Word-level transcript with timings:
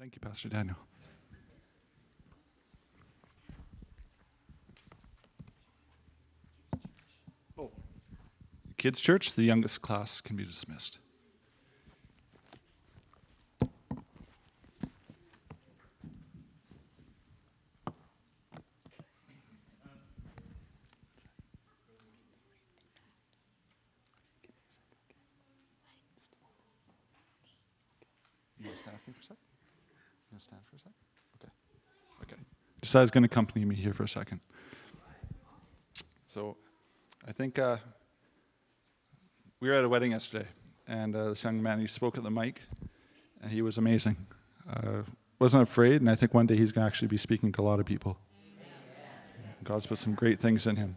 Thank 0.00 0.14
you, 0.14 0.20
Pastor 0.22 0.48
Daniel. 0.48 0.76
Oh. 7.58 7.70
Kids' 8.78 8.98
church, 8.98 9.34
the 9.34 9.42
youngest 9.42 9.82
class 9.82 10.22
can 10.22 10.36
be 10.36 10.44
dismissed. 10.46 11.00
You 28.58 28.66
want 28.66 28.78
to 28.78 28.82
stand 28.82 28.98
for 29.04 29.10
a 29.10 29.22
sec? 29.22 29.36
You 30.30 30.34
want 30.34 30.42
to 30.42 30.44
stand 30.44 30.62
for 30.68 30.76
a 30.76 30.78
sec? 30.78 30.92
Okay. 32.22 32.36
Okay. 32.90 32.98
Josiah's 32.98 33.12
going 33.12 33.22
to 33.22 33.26
accompany 33.26 33.64
me 33.64 33.76
here 33.76 33.92
for 33.92 34.02
a 34.02 34.08
second. 34.08 34.40
So, 36.26 36.56
I 37.26 37.30
think 37.30 37.56
uh, 37.56 37.76
we 39.60 39.68
were 39.68 39.74
at 39.76 39.84
a 39.84 39.88
wedding 39.88 40.10
yesterday, 40.10 40.48
and 40.88 41.14
uh, 41.14 41.28
this 41.28 41.44
young 41.44 41.62
man 41.62 41.78
he 41.78 41.86
spoke 41.86 42.18
at 42.18 42.24
the 42.24 42.30
mic, 42.32 42.60
and 43.42 43.52
he 43.52 43.62
was 43.62 43.78
amazing. 43.78 44.16
Uh, 44.68 45.02
wasn't 45.38 45.62
afraid, 45.62 46.00
and 46.00 46.10
I 46.10 46.16
think 46.16 46.34
one 46.34 46.48
day 46.48 46.56
he's 46.56 46.72
going 46.72 46.82
to 46.82 46.86
actually 46.86 47.06
be 47.06 47.16
speaking 47.16 47.52
to 47.52 47.60
a 47.60 47.62
lot 47.62 47.78
of 47.78 47.86
people. 47.86 48.18
God's 49.62 49.86
put 49.86 49.98
some 49.98 50.14
great 50.14 50.40
things 50.40 50.66
in 50.66 50.74
him. 50.74 50.96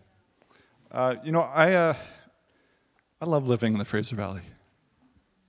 Uh, 0.92 1.18
you 1.24 1.32
know, 1.32 1.42
I 1.42 1.74
uh, 1.74 1.96
I 3.22 3.26
love 3.26 3.48
living 3.48 3.74
in 3.74 3.80
the 3.80 3.86
Fraser 3.86 4.16
Valley. 4.16 4.42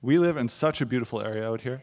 We 0.02 0.19
live 0.19 0.37
in 0.37 0.51
such 0.51 0.83
a 0.83 0.87
beautiful 0.87 1.23
area 1.23 1.49
out 1.49 1.63
here. 1.63 1.83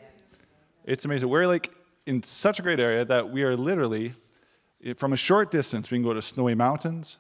It's 0.86 1.06
amazing. 1.06 1.30
We're 1.30 1.48
like 1.48 1.72
in 2.06 2.22
such 2.22 2.60
a 2.60 2.62
great 2.62 2.80
area 2.80 3.04
that 3.06 3.32
we 3.32 3.42
are 3.42 3.56
literally, 3.56 4.14
from 4.96 5.14
a 5.14 5.18
short 5.18 5.52
distance, 5.52 5.92
we 5.92 5.98
can 5.98 6.04
go 6.04 6.14
to 6.14 6.22
snowy 6.22 6.56
mountains, 6.56 7.20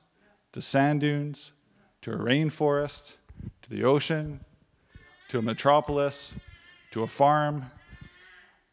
to 0.54 0.62
sand 0.62 1.02
dunes, 1.02 1.54
to 2.02 2.12
a 2.12 2.16
rainforest, 2.16 3.18
to 3.62 3.70
the 3.70 3.84
ocean, 3.84 4.40
to 5.30 5.40
a 5.40 5.42
metropolis, 5.42 6.34
to 6.92 7.04
a 7.04 7.08
farm. 7.08 7.66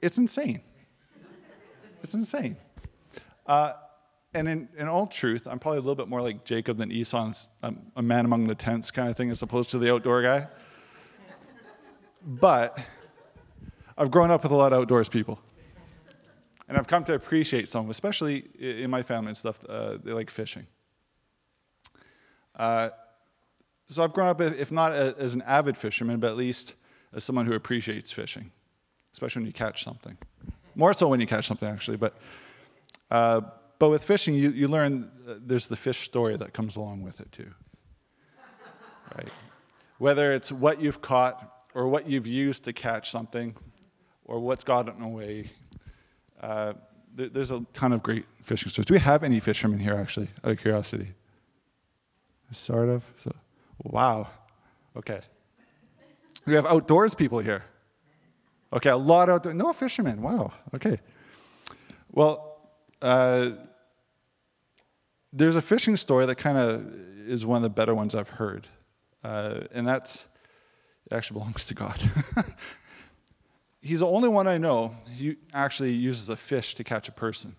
It's 0.00 0.18
insane. 0.18 0.60
It's 2.02 2.14
insane. 2.14 2.56
Uh, 3.46 3.72
and 4.34 4.48
in, 4.48 4.68
in 4.76 4.88
all 4.88 5.06
truth, 5.06 5.46
I'm 5.46 5.58
probably 5.58 5.78
a 5.78 5.82
little 5.82 5.94
bit 5.94 6.08
more 6.08 6.22
like 6.22 6.44
Jacob 6.44 6.78
than 6.78 6.92
Esau, 6.92 7.32
um, 7.62 7.78
a 7.96 8.02
man 8.02 8.24
among 8.24 8.44
the 8.44 8.54
tents 8.54 8.90
kind 8.90 9.08
of 9.08 9.16
thing, 9.16 9.30
as 9.30 9.42
opposed 9.42 9.70
to 9.70 9.78
the 9.78 9.92
outdoor 9.92 10.22
guy. 10.22 10.46
But 12.24 12.78
I've 13.96 14.10
grown 14.10 14.30
up 14.30 14.42
with 14.42 14.52
a 14.52 14.56
lot 14.56 14.72
of 14.72 14.80
outdoors 14.80 15.08
people. 15.08 15.40
And 16.68 16.76
I've 16.76 16.86
come 16.86 17.02
to 17.04 17.14
appreciate 17.14 17.68
some, 17.68 17.88
especially 17.88 18.46
in 18.58 18.90
my 18.90 19.02
family 19.02 19.28
and 19.28 19.38
stuff. 19.38 19.64
Uh, 19.66 19.96
they 20.04 20.12
like 20.12 20.30
fishing. 20.30 20.66
Uh, 22.54 22.90
so 23.88 24.02
I've 24.02 24.12
grown 24.12 24.28
up, 24.28 24.40
if 24.40 24.70
not 24.70 24.92
as 24.92 25.32
an 25.32 25.42
avid 25.42 25.76
fisherman, 25.78 26.20
but 26.20 26.28
at 26.28 26.36
least 26.36 26.74
as 27.14 27.24
someone 27.24 27.46
who 27.46 27.54
appreciates 27.54 28.12
fishing, 28.12 28.50
especially 29.14 29.40
when 29.40 29.46
you 29.46 29.52
catch 29.54 29.82
something. 29.82 30.18
More 30.74 30.92
so 30.92 31.08
when 31.08 31.20
you 31.20 31.26
catch 31.26 31.46
something, 31.46 31.68
actually. 31.68 31.96
But, 31.96 32.16
uh, 33.10 33.40
but 33.78 33.88
with 33.88 34.04
fishing, 34.04 34.34
you, 34.34 34.50
you 34.50 34.68
learn 34.68 35.10
uh, 35.26 35.36
there's 35.40 35.68
the 35.68 35.76
fish 35.76 36.00
story 36.00 36.36
that 36.36 36.52
comes 36.52 36.76
along 36.76 37.02
with 37.02 37.20
it, 37.20 37.32
too. 37.32 37.50
Right? 39.16 39.30
Whether 39.96 40.34
it's 40.34 40.52
what 40.52 40.82
you've 40.82 41.00
caught 41.00 41.64
or 41.74 41.88
what 41.88 42.08
you've 42.08 42.26
used 42.26 42.64
to 42.64 42.72
catch 42.72 43.10
something, 43.10 43.56
or 44.24 44.40
what's 44.40 44.64
gotten 44.64 45.02
away. 45.02 45.50
Uh, 46.40 46.74
there, 47.14 47.28
there's 47.28 47.50
a 47.50 47.64
ton 47.72 47.92
of 47.92 48.02
great 48.02 48.26
fishing 48.42 48.70
stories. 48.70 48.86
Do 48.86 48.94
we 48.94 49.00
have 49.00 49.24
any 49.24 49.40
fishermen 49.40 49.78
here, 49.78 49.94
actually, 49.94 50.28
out 50.44 50.52
of 50.52 50.58
curiosity? 50.58 51.14
Sort 52.52 52.88
of. 52.88 53.04
So, 53.18 53.34
wow. 53.82 54.28
Okay. 54.96 55.20
We 56.46 56.54
have 56.54 56.66
outdoors 56.66 57.14
people 57.14 57.40
here. 57.40 57.64
Okay, 58.72 58.90
a 58.90 58.96
lot 58.96 59.28
of 59.28 59.54
no 59.54 59.72
fishermen. 59.72 60.22
Wow. 60.22 60.52
Okay. 60.74 60.98
Well, 62.10 62.70
uh, 63.00 63.50
there's 65.32 65.56
a 65.56 65.62
fishing 65.62 65.96
story 65.96 66.26
that 66.26 66.36
kind 66.36 66.58
of 66.58 66.94
is 67.26 67.44
one 67.44 67.56
of 67.56 67.62
the 67.62 67.70
better 67.70 67.94
ones 67.94 68.14
I've 68.14 68.28
heard, 68.28 68.66
uh, 69.22 69.60
and 69.72 69.86
that's 69.86 70.26
it 71.06 71.14
actually 71.14 71.40
belongs 71.40 71.64
to 71.66 71.74
God. 71.74 71.98
he's 73.88 74.00
the 74.00 74.06
only 74.06 74.28
one 74.28 74.46
I 74.46 74.58
know 74.58 74.94
who 75.18 75.34
actually 75.54 75.92
uses 75.92 76.28
a 76.28 76.36
fish 76.36 76.74
to 76.74 76.84
catch 76.84 77.08
a 77.08 77.12
person 77.12 77.56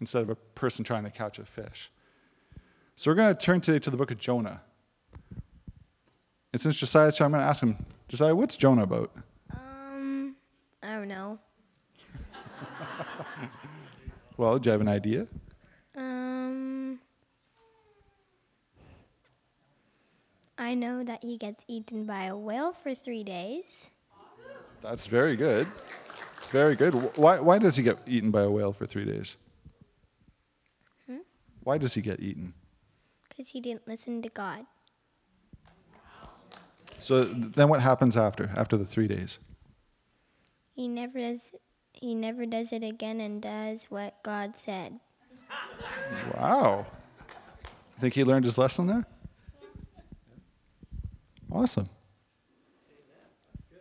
instead 0.00 0.22
of 0.22 0.30
a 0.30 0.34
person 0.34 0.82
trying 0.82 1.04
to 1.04 1.10
catch 1.10 1.38
a 1.38 1.44
fish. 1.44 1.92
So 2.96 3.10
we're 3.10 3.16
going 3.16 3.36
to 3.36 3.40
turn 3.40 3.60
today 3.60 3.78
to 3.80 3.90
the 3.90 3.96
book 3.98 4.10
of 4.10 4.18
Jonah. 4.18 4.62
And 6.52 6.60
since 6.60 6.76
Josiah's 6.78 7.18
here, 7.18 7.26
I'm 7.26 7.32
going 7.32 7.42
to 7.42 7.46
ask 7.46 7.62
him, 7.62 7.76
Josiah, 8.08 8.34
what's 8.34 8.56
Jonah 8.56 8.84
about? 8.84 9.10
Um, 9.52 10.36
I 10.82 10.96
don't 10.96 11.08
know. 11.08 11.38
well, 14.38 14.58
do 14.58 14.68
you 14.68 14.72
have 14.72 14.80
an 14.80 14.88
idea? 14.88 15.26
Um, 15.94 16.98
I 20.56 20.74
know 20.74 21.04
that 21.04 21.22
he 21.22 21.36
gets 21.36 21.64
eaten 21.68 22.06
by 22.06 22.24
a 22.24 22.36
whale 22.36 22.72
for 22.72 22.94
three 22.94 23.22
days. 23.22 23.90
That's 24.82 25.06
very 25.06 25.36
good. 25.36 25.68
Very 26.50 26.74
good. 26.74 26.92
Why, 27.16 27.38
why 27.40 27.58
does 27.58 27.76
he 27.76 27.82
get 27.82 27.98
eaten 28.06 28.30
by 28.30 28.42
a 28.42 28.50
whale 28.50 28.72
for 28.72 28.84
three 28.84 29.04
days? 29.04 29.36
Hmm? 31.06 31.18
Why 31.62 31.78
does 31.78 31.94
he 31.94 32.02
get 32.02 32.20
eaten? 32.20 32.52
Because 33.28 33.48
he 33.48 33.60
didn't 33.60 33.86
listen 33.86 34.20
to 34.22 34.28
God. 34.28 34.66
So 36.98 37.24
then 37.24 37.68
what 37.68 37.80
happens 37.80 38.16
after, 38.16 38.50
after 38.56 38.76
the 38.76 38.84
three 38.84 39.08
days? 39.08 39.38
He 40.74 40.88
never 40.88 41.18
does 41.18 41.52
he 41.92 42.14
never 42.14 42.46
does 42.46 42.72
it 42.72 42.82
again 42.82 43.20
and 43.20 43.40
does 43.40 43.84
what 43.84 44.22
God 44.22 44.56
said. 44.56 44.98
Wow. 46.34 46.86
Think 48.00 48.14
he 48.14 48.24
learned 48.24 48.44
his 48.44 48.58
lesson 48.58 48.86
there? 48.88 49.06
Awesome. 51.50 51.88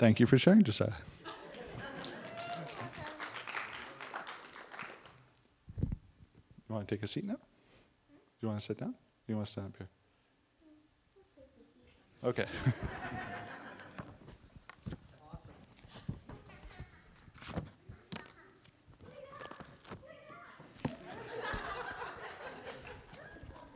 Thank 0.01 0.19
you 0.19 0.25
for 0.25 0.39
sharing, 0.39 0.63
Josiah. 0.63 0.93
You 6.67 6.73
want 6.73 6.87
to 6.87 6.95
take 6.95 7.03
a 7.03 7.07
seat 7.07 7.23
now? 7.23 7.35
Do 7.35 7.39
you 8.41 8.47
want 8.47 8.59
to 8.59 8.65
sit 8.65 8.79
down? 8.79 8.93
Do 8.93 8.95
you 9.27 9.35
want 9.35 9.45
to 9.45 9.51
stand 9.51 9.67
up 9.67 9.77
here? 9.77 9.89
Okay. 12.23 12.45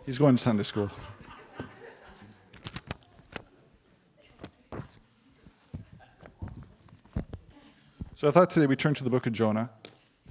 He's 0.07 0.17
going 0.17 0.37
to 0.37 0.41
Sunday 0.41 0.63
school. 0.63 0.89
So 8.25 8.29
I 8.29 8.31
thought 8.31 8.49
today 8.49 8.65
we 8.65 8.75
turn 8.75 8.95
to 8.95 9.03
the 9.03 9.09
book 9.11 9.27
of 9.27 9.33
Jonah. 9.33 9.69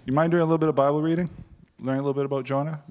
You 0.05 0.13
mind 0.13 0.33
doing 0.33 0.41
a 0.41 0.45
little 0.45 0.59
bit 0.59 0.69
of 0.69 0.75
Bible 0.75 1.01
reading? 1.01 1.31
Learning 1.79 2.01
a 2.01 2.03
little 2.03 2.13
bit 2.13 2.25
about 2.25 2.45
Jonah? 2.45 2.83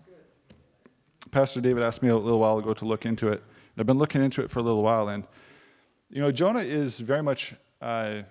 Pastor 1.30 1.60
David 1.60 1.84
asked 1.84 2.02
me 2.02 2.08
a 2.08 2.16
little 2.16 2.40
while 2.40 2.58
ago 2.58 2.74
to 2.74 2.86
look 2.86 3.06
into 3.06 3.28
it. 3.28 3.40
And 3.42 3.80
I've 3.80 3.86
been 3.86 3.98
looking 3.98 4.24
into 4.24 4.42
it 4.44 4.50
for 4.50 4.60
a 4.60 4.62
little 4.62 4.82
while, 4.82 5.10
and 5.10 5.26
you 6.10 6.22
know, 6.22 6.32
Jonah 6.32 6.62
is 6.62 7.02
very 7.02 7.22
much, 7.22 7.54
uh, 7.82 8.22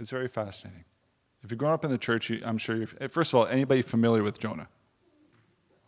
it's 0.00 0.10
very 0.10 0.26
fascinating. 0.26 0.84
If 1.44 1.52
you've 1.52 1.58
grown 1.58 1.74
up 1.74 1.84
in 1.84 1.92
the 1.92 1.98
church, 1.98 2.32
I'm 2.44 2.58
sure 2.58 2.74
you're, 2.74 3.08
first 3.08 3.32
of 3.32 3.38
all, 3.38 3.46
anybody 3.46 3.82
familiar 3.82 4.24
with 4.24 4.40
Jonah? 4.40 4.66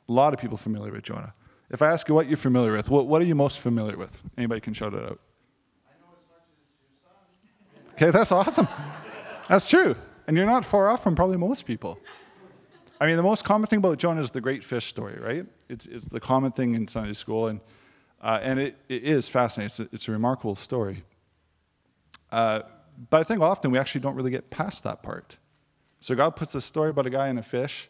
A 0.09 0.13
lot 0.13 0.33
of 0.33 0.39
people 0.39 0.57
familiar 0.57 0.93
with 0.93 1.03
Jonah. 1.03 1.35
If 1.69 1.83
I 1.83 1.91
ask 1.91 2.09
you 2.09 2.15
what 2.15 2.29
you're 2.29 2.37
familiar 2.37 2.77
with, 2.77 2.91
what, 2.91 3.09
what 3.09 3.21
are 3.23 3.25
you 3.25 3.35
most 3.35 3.59
familiar 3.59 3.97
with? 3.97 4.17
Anybody 4.39 4.61
can 4.61 4.73
shout 4.73 4.95
it 4.95 5.03
out. 5.03 5.19
Okay, 7.95 8.13
that's 8.13 8.31
awesome. 8.31 8.69
That's 9.51 9.69
true. 9.69 9.97
And 10.29 10.37
you're 10.37 10.47
not 10.47 10.65
far 10.65 10.89
off 10.89 11.03
from 11.03 11.17
probably 11.17 11.37
most 11.37 11.67
people. 11.67 11.99
I 13.01 13.07
mean, 13.07 13.17
the 13.17 13.23
most 13.25 13.45
common 13.45 13.67
thing 13.67 13.79
about 13.79 13.99
Jonah 13.99 14.21
is 14.21 14.31
the 14.31 14.41
great 14.41 14.63
fish 14.63 14.87
story, 14.87 15.19
right? 15.19 15.45
It's, 15.69 15.87
it's 15.87 16.05
the 16.05 16.21
common 16.21 16.53
thing 16.53 16.77
in 16.77 16.87
Sunday 16.87 17.15
school, 17.15 17.49
and, 17.49 17.61
uh, 18.23 18.39
and 18.41 18.61
it, 18.61 18.77
it 18.89 19.03
is 19.03 19.29
fascinating. 19.29 19.67
It's 19.67 19.81
a, 19.81 19.89
it's 19.93 20.09
a 20.09 20.13
remarkable 20.13 20.55
story. 20.55 21.03
Uh, 22.31 22.61
but 23.11 23.19
I 23.19 23.25
think 23.25 23.41
often 23.41 23.73
we 23.73 23.79
actually 23.79 24.03
don't 24.03 24.15
really 24.15 24.31
get 24.31 24.51
past 24.51 24.85
that 24.85 25.03
part. 25.03 25.39
So 25.99 26.15
God 26.15 26.37
puts 26.37 26.55
a 26.55 26.61
story 26.61 26.91
about 26.91 27.07
a 27.07 27.11
guy 27.11 27.27
and 27.27 27.39
a 27.39 27.43
fish. 27.43 27.89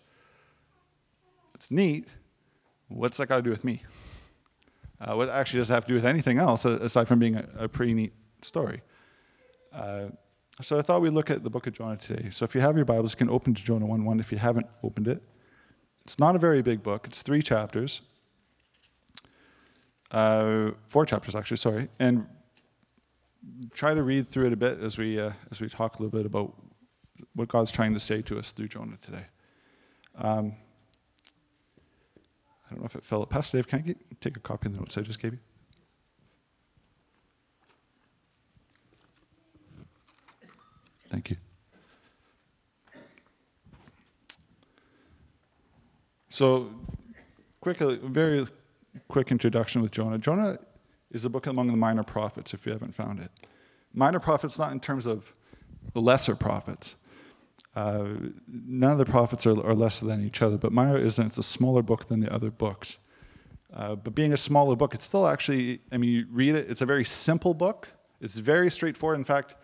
It's 1.54 1.70
neat. 1.70 2.08
What's 2.88 3.18
that 3.18 3.26
got 3.26 3.36
to 3.36 3.42
do 3.42 3.50
with 3.50 3.64
me? 3.64 3.82
Uh, 4.98 5.14
what 5.14 5.28
actually 5.28 5.58
does 5.58 5.70
it 5.70 5.74
have 5.74 5.84
to 5.84 5.88
do 5.88 5.94
with 5.94 6.06
anything 6.06 6.38
else 6.38 6.64
aside 6.64 7.06
from 7.06 7.18
being 7.18 7.34
a, 7.34 7.46
a 7.58 7.68
pretty 7.68 7.92
neat 7.92 8.14
story? 8.40 8.80
So 10.62 10.78
I 10.78 10.82
thought 10.82 11.00
we'd 11.00 11.10
look 11.10 11.30
at 11.30 11.42
the 11.42 11.48
book 11.48 11.66
of 11.66 11.72
Jonah 11.72 11.96
today. 11.96 12.28
So 12.30 12.44
if 12.44 12.54
you 12.54 12.60
have 12.60 12.76
your 12.76 12.84
Bibles, 12.84 13.12
you 13.12 13.16
can 13.16 13.30
open 13.30 13.54
to 13.54 13.62
Jonah 13.62 13.86
1 13.86 14.04
1 14.04 14.20
if 14.20 14.30
you 14.30 14.38
haven't 14.38 14.66
opened 14.82 15.08
it. 15.08 15.22
It's 16.04 16.18
not 16.18 16.36
a 16.36 16.38
very 16.38 16.60
big 16.60 16.82
book, 16.82 17.06
it's 17.06 17.22
three 17.22 17.42
chapters. 17.42 18.02
Uh, 20.10 20.72
four 20.88 21.06
chapters, 21.06 21.34
actually, 21.34 21.56
sorry. 21.56 21.88
And 21.98 22.26
try 23.72 23.94
to 23.94 24.02
read 24.02 24.26
through 24.26 24.48
it 24.48 24.52
a 24.52 24.56
bit 24.56 24.80
as 24.80 24.98
we, 24.98 25.20
uh, 25.20 25.32
as 25.50 25.60
we 25.60 25.68
talk 25.68 25.98
a 25.98 26.02
little 26.02 26.18
bit 26.18 26.26
about 26.26 26.54
what 27.34 27.48
God's 27.48 27.70
trying 27.70 27.94
to 27.94 28.00
say 28.00 28.20
to 28.22 28.38
us 28.38 28.52
through 28.52 28.68
Jonah 28.68 28.98
today. 29.00 29.24
Um, 30.16 30.56
I 32.66 32.70
don't 32.74 32.80
know 32.80 32.86
if 32.86 32.96
it 32.96 33.04
fell. 33.04 33.24
Pastor 33.24 33.58
Dave, 33.58 33.68
can 33.68 33.78
I 33.78 33.82
get, 33.82 34.20
take 34.20 34.36
a 34.36 34.40
copy 34.40 34.66
of 34.66 34.74
the 34.74 34.80
notes 34.80 34.98
I 34.98 35.02
just 35.02 35.20
gave 35.20 35.34
you? 35.34 35.38
Thank 41.10 41.30
you. 41.30 41.36
So, 46.28 46.70
quick, 47.60 47.78
very 47.78 48.46
quick 49.08 49.32
introduction 49.32 49.82
with 49.82 49.90
Jonah. 49.90 50.18
Jonah 50.18 50.58
is 51.10 51.24
a 51.24 51.28
book 51.28 51.48
among 51.48 51.66
the 51.66 51.76
minor 51.76 52.04
prophets, 52.04 52.54
if 52.54 52.64
you 52.64 52.72
haven't 52.72 52.94
found 52.94 53.18
it. 53.18 53.30
Minor 53.92 54.20
prophets, 54.20 54.56
not 54.56 54.70
in 54.70 54.78
terms 54.78 55.06
of 55.06 55.32
the 55.92 56.00
lesser 56.00 56.36
prophets. 56.36 56.94
Uh, 57.74 58.04
none 58.48 58.92
of 58.92 58.98
the 58.98 59.04
prophets 59.04 59.46
are, 59.46 59.60
are, 59.66 59.74
lesser 59.74 60.06
than 60.06 60.24
each 60.24 60.42
other, 60.42 60.56
but 60.56 60.72
minor 60.72 60.96
isn't. 60.96 61.26
It's 61.26 61.38
a 61.38 61.42
smaller 61.42 61.82
book 61.82 62.06
than 62.06 62.20
the 62.20 62.32
other 62.32 62.50
books. 62.50 62.98
Uh, 63.74 63.96
but 63.96 64.14
being 64.14 64.32
a 64.32 64.36
smaller 64.36 64.76
book, 64.76 64.94
it's 64.94 65.04
still 65.04 65.26
actually, 65.26 65.80
I 65.90 65.96
mean, 65.96 66.10
you 66.10 66.26
read 66.30 66.54
it, 66.54 66.70
it's 66.70 66.80
a 66.80 66.86
very 66.86 67.04
simple 67.04 67.54
book. 67.54 67.88
It's 68.20 68.36
very 68.36 68.70
straightforward. 68.70 69.18
In 69.18 69.24
fact, 69.24 69.54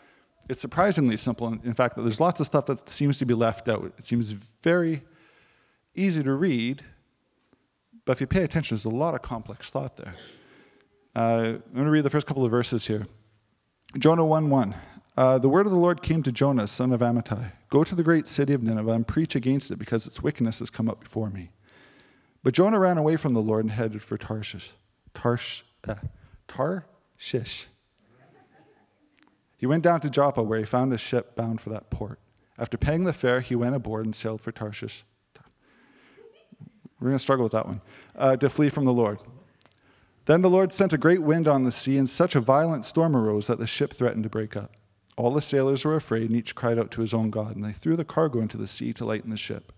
it's 0.49 0.61
surprisingly 0.61 1.17
simple. 1.17 1.49
In, 1.49 1.75
fact, 1.75 1.97
there's 1.97 2.21
lots 2.21 2.41
of 2.41 2.47
stuff 2.47 2.67
that 2.67 2.89
seems 2.89 3.19
to 3.19 3.27
be 3.27 3.35
left 3.35 3.69
out. 3.69 3.93
It 3.99 4.07
seems 4.07 4.33
very 4.63 5.03
easy 5.95 6.23
to 6.23 6.33
read, 6.33 6.83
but 8.05 8.13
if 8.13 8.21
you 8.21 8.27
pay 8.27 8.43
attention, 8.43 8.77
there's 8.77 8.85
a 8.85 8.91
lot 8.91 9.15
of 9.15 9.23
complex 9.23 9.71
thought 9.71 9.97
there. 9.97 10.15
Uh, 11.15 11.59
I'm 11.67 11.73
going 11.73 11.87
to 11.87 11.91
read 11.91 12.05
the 12.05 12.11
first 12.11 12.27
couple 12.27 12.45
of 12.45 12.51
verses 12.51 12.87
here. 12.87 13.07
Jonah 13.99 14.25
1 14.25 14.51
1. 14.51 14.75
Uh, 15.17 15.39
the 15.39 15.49
word 15.49 15.65
of 15.65 15.73
the 15.73 15.79
Lord 15.79 16.03
came 16.03 16.23
to 16.23 16.31
Jonah, 16.31 16.67
son 16.67 16.93
of 16.93 17.01
Amittai 17.01 17.53
Go 17.71 17.83
to 17.85 17.95
the 17.95 18.03
great 18.03 18.29
city 18.29 18.53
of 18.53 18.63
Nineveh 18.63 18.93
and 18.93 19.07
preach 19.07 19.35
against 19.35 19.71
it, 19.71 19.79
because 19.79 20.07
its 20.07 20.23
wickedness 20.23 20.59
has 20.59 20.69
come 20.69 20.91
up 20.91 21.01
before 21.01 21.31
me. 21.31 21.51
But 22.43 22.55
Jonah 22.55 22.79
ran 22.79 22.99
away 22.99 23.17
from 23.17 23.33
the 23.33 23.41
Lord 23.41 23.65
and 23.65 23.73
headed 23.73 24.03
for 24.03 24.19
Tarshish. 24.19 24.73
Tarsh, 25.15 25.63
uh, 25.89 25.95
Tarshish. 26.47 27.67
He 29.57 29.67
went 29.67 29.83
down 29.83 30.01
to 30.01 30.11
Joppa, 30.11 30.43
where 30.43 30.59
he 30.59 30.65
found 30.65 30.93
a 30.93 30.99
ship 30.99 31.35
bound 31.35 31.61
for 31.61 31.71
that 31.71 31.91
port. 31.91 32.19
After 32.59 32.77
paying 32.77 33.05
the 33.05 33.13
fare, 33.13 33.41
he 33.41 33.55
went 33.55 33.75
aboard 33.75 34.05
and 34.05 34.15
sailed 34.15 34.41
for 34.41 34.53
Tarshish. 34.53 35.05
We're 37.01 37.09
going 37.09 37.19
to 37.19 37.23
struggle 37.23 37.45
with 37.45 37.53
that 37.53 37.67
one. 37.67 37.83
Uh, 38.15 38.37
to 38.37 38.49
flee 38.49 38.71
from 38.71 38.85
the 38.85 38.93
Lord. 38.93 39.19
Then 40.25 40.43
the 40.43 40.51
Lord 40.51 40.73
sent 40.73 40.93
a 40.93 40.99
great 40.99 41.23
wind 41.23 41.47
on 41.47 41.65
the 41.65 41.73
sea, 41.73 41.99
and 41.99 42.09
such 42.09 42.35
a 42.35 42.41
violent 42.41 42.85
storm 42.85 43.17
arose 43.17 43.47
that 43.47 43.59
the 43.59 43.67
ship 43.67 43.93
threatened 43.93 44.25
to 44.25 44.31
break 44.31 44.57
up. 44.57 44.73
All 45.17 45.33
the 45.33 45.41
sailors 45.41 45.85
were 45.85 45.95
afraid, 45.95 46.31
and 46.31 46.37
each 46.37 46.55
cried 46.55 46.79
out 46.79 46.91
to 46.93 47.01
his 47.01 47.15
own 47.15 47.31
God, 47.31 47.55
and 47.55 47.65
they 47.65 47.73
threw 47.73 47.97
the 47.97 48.05
cargo 48.05 48.41
into 48.41 48.57
the 48.57 48.67
sea 48.67 48.93
to 48.95 49.05
lighten 49.05 49.31
the 49.31 49.37
ship. 49.37 49.73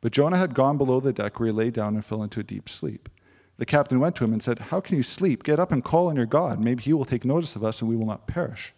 But 0.00 0.12
Jonah 0.12 0.36
had 0.36 0.54
gone 0.54 0.78
below 0.78 1.00
the 1.00 1.12
deck, 1.12 1.38
where 1.38 1.46
he 1.46 1.52
lay 1.52 1.70
down 1.70 1.94
and 1.94 2.04
fell 2.04 2.22
into 2.22 2.40
a 2.40 2.44
deep 2.44 2.68
sleep. 2.68 3.08
The 3.56 3.66
captain 3.66 4.00
went 4.00 4.16
to 4.16 4.24
him 4.24 4.32
and 4.32 4.42
said, 4.42 4.58
How 4.58 4.80
can 4.80 4.96
you 4.96 5.02
sleep? 5.02 5.44
Get 5.44 5.60
up 5.60 5.70
and 5.70 5.84
call 5.84 6.08
on 6.08 6.16
your 6.16 6.26
God. 6.26 6.58
Maybe 6.58 6.82
he 6.82 6.92
will 6.92 7.04
take 7.04 7.24
notice 7.24 7.54
of 7.54 7.62
us, 7.62 7.80
and 7.80 7.88
we 7.88 7.96
will 7.96 8.06
not 8.06 8.26
perish. 8.26 8.74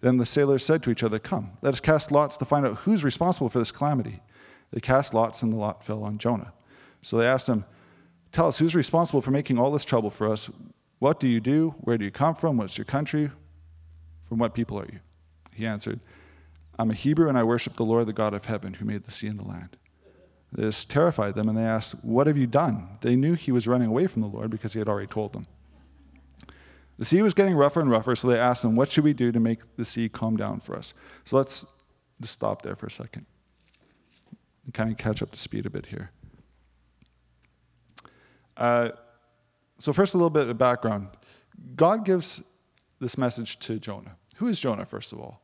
Then 0.00 0.18
the 0.18 0.26
sailors 0.26 0.64
said 0.64 0.82
to 0.82 0.90
each 0.90 1.02
other, 1.02 1.18
Come, 1.18 1.52
let 1.62 1.72
us 1.72 1.80
cast 1.80 2.12
lots 2.12 2.36
to 2.36 2.44
find 2.44 2.66
out 2.66 2.78
who's 2.78 3.04
responsible 3.04 3.48
for 3.48 3.58
this 3.58 3.72
calamity. 3.72 4.20
They 4.70 4.80
cast 4.80 5.14
lots, 5.14 5.42
and 5.42 5.52
the 5.52 5.56
lot 5.56 5.84
fell 5.84 6.02
on 6.02 6.18
Jonah. 6.18 6.52
So 7.02 7.16
they 7.16 7.26
asked 7.26 7.48
him, 7.48 7.64
Tell 8.32 8.48
us, 8.48 8.58
who's 8.58 8.74
responsible 8.74 9.22
for 9.22 9.30
making 9.30 9.58
all 9.58 9.70
this 9.70 9.84
trouble 9.84 10.10
for 10.10 10.30
us? 10.30 10.50
What 10.98 11.20
do 11.20 11.28
you 11.28 11.40
do? 11.40 11.74
Where 11.78 11.96
do 11.96 12.04
you 12.04 12.10
come 12.10 12.34
from? 12.34 12.56
What's 12.56 12.76
your 12.76 12.84
country? 12.84 13.30
From 14.28 14.38
what 14.38 14.54
people 14.54 14.78
are 14.78 14.88
you? 14.92 15.00
He 15.52 15.66
answered, 15.66 16.00
I'm 16.78 16.90
a 16.90 16.94
Hebrew, 16.94 17.28
and 17.28 17.38
I 17.38 17.44
worship 17.44 17.76
the 17.76 17.84
Lord, 17.84 18.06
the 18.06 18.12
God 18.12 18.34
of 18.34 18.46
heaven, 18.46 18.74
who 18.74 18.84
made 18.84 19.04
the 19.04 19.12
sea 19.12 19.28
and 19.28 19.38
the 19.38 19.44
land. 19.44 19.76
This 20.50 20.84
terrified 20.84 21.34
them, 21.34 21.48
and 21.48 21.56
they 21.56 21.64
asked, 21.64 21.94
What 22.02 22.26
have 22.26 22.36
you 22.36 22.46
done? 22.46 22.88
They 23.00 23.16
knew 23.16 23.34
he 23.34 23.52
was 23.52 23.68
running 23.68 23.88
away 23.88 24.06
from 24.06 24.22
the 24.22 24.28
Lord 24.28 24.50
because 24.50 24.72
he 24.72 24.78
had 24.78 24.88
already 24.88 25.06
told 25.06 25.32
them. 25.32 25.46
The 26.98 27.04
sea 27.04 27.22
was 27.22 27.34
getting 27.34 27.54
rougher 27.54 27.80
and 27.80 27.90
rougher, 27.90 28.14
so 28.14 28.28
they 28.28 28.38
asked 28.38 28.64
him, 28.64 28.76
What 28.76 28.92
should 28.92 29.04
we 29.04 29.12
do 29.12 29.32
to 29.32 29.40
make 29.40 29.76
the 29.76 29.84
sea 29.84 30.08
calm 30.08 30.36
down 30.36 30.60
for 30.60 30.76
us? 30.76 30.94
So 31.24 31.36
let's 31.36 31.66
just 32.20 32.34
stop 32.34 32.62
there 32.62 32.76
for 32.76 32.86
a 32.86 32.90
second 32.90 33.26
and 34.64 34.72
kind 34.72 34.90
of 34.90 34.96
catch 34.96 35.22
up 35.22 35.30
to 35.32 35.38
speed 35.38 35.66
a 35.66 35.70
bit 35.70 35.86
here. 35.86 36.10
Uh, 38.56 38.90
so, 39.78 39.92
first, 39.92 40.14
a 40.14 40.16
little 40.16 40.30
bit 40.30 40.48
of 40.48 40.56
background. 40.56 41.08
God 41.74 42.04
gives 42.04 42.42
this 43.00 43.18
message 43.18 43.58
to 43.60 43.78
Jonah. 43.78 44.16
Who 44.36 44.46
is 44.46 44.60
Jonah, 44.60 44.84
first 44.84 45.12
of 45.12 45.20
all? 45.20 45.42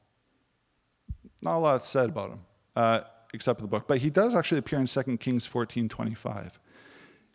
Not 1.43 1.57
a 1.57 1.59
lot 1.59 1.85
said 1.85 2.11
about 2.11 2.31
him, 2.31 2.41
uh, 2.77 3.01
except 3.35 3.59
for 3.59 3.63
the 3.63 3.69
book, 3.69 3.89
but 3.89 3.99
he 3.99 4.11
does 4.11 4.35
actually 4.35 4.59
appear 4.59 4.79
in 4.79 4.87
2 4.87 5.17
Kings 5.19 5.47
14 5.47 5.89
25. 5.89 6.61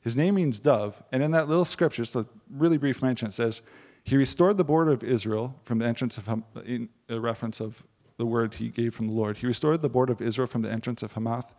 His 0.02 0.16
name 0.16 0.36
means 0.36 0.60
dove, 0.60 1.02
and 1.12 1.24
in 1.24 1.32
that 1.32 1.50
little 1.50 1.66
scripture, 1.66 2.04
just 2.04 2.16
a 2.16 2.28
really 2.50 2.78
brief 2.78 3.02
mention, 3.02 3.28
it 3.28 3.34
says, 3.34 3.64
He 4.06 4.16
restored 4.16 4.56
the 4.56 4.64
border 4.64 4.92
of 4.92 5.04
Israel 5.04 5.56
from 5.64 5.80
the 5.80 5.86
entrance 5.86 6.18
of, 6.18 6.28
Hamath, 6.28 6.66
in 6.66 6.88
a 7.10 7.20
reference 7.20 7.60
of 7.60 7.84
the 8.18 8.26
word 8.26 8.54
he 8.54 8.70
gave 8.70 8.96
from 8.96 9.08
the 9.08 9.14
Lord. 9.14 9.38
He 9.38 9.48
restored 9.48 9.82
the 9.82 9.90
border 9.90 10.14
of 10.14 10.22
Israel 10.22 10.48
from 10.48 10.62
the 10.62 10.72
entrance 10.72 11.04
of 11.04 11.12
Hamath 11.12 11.54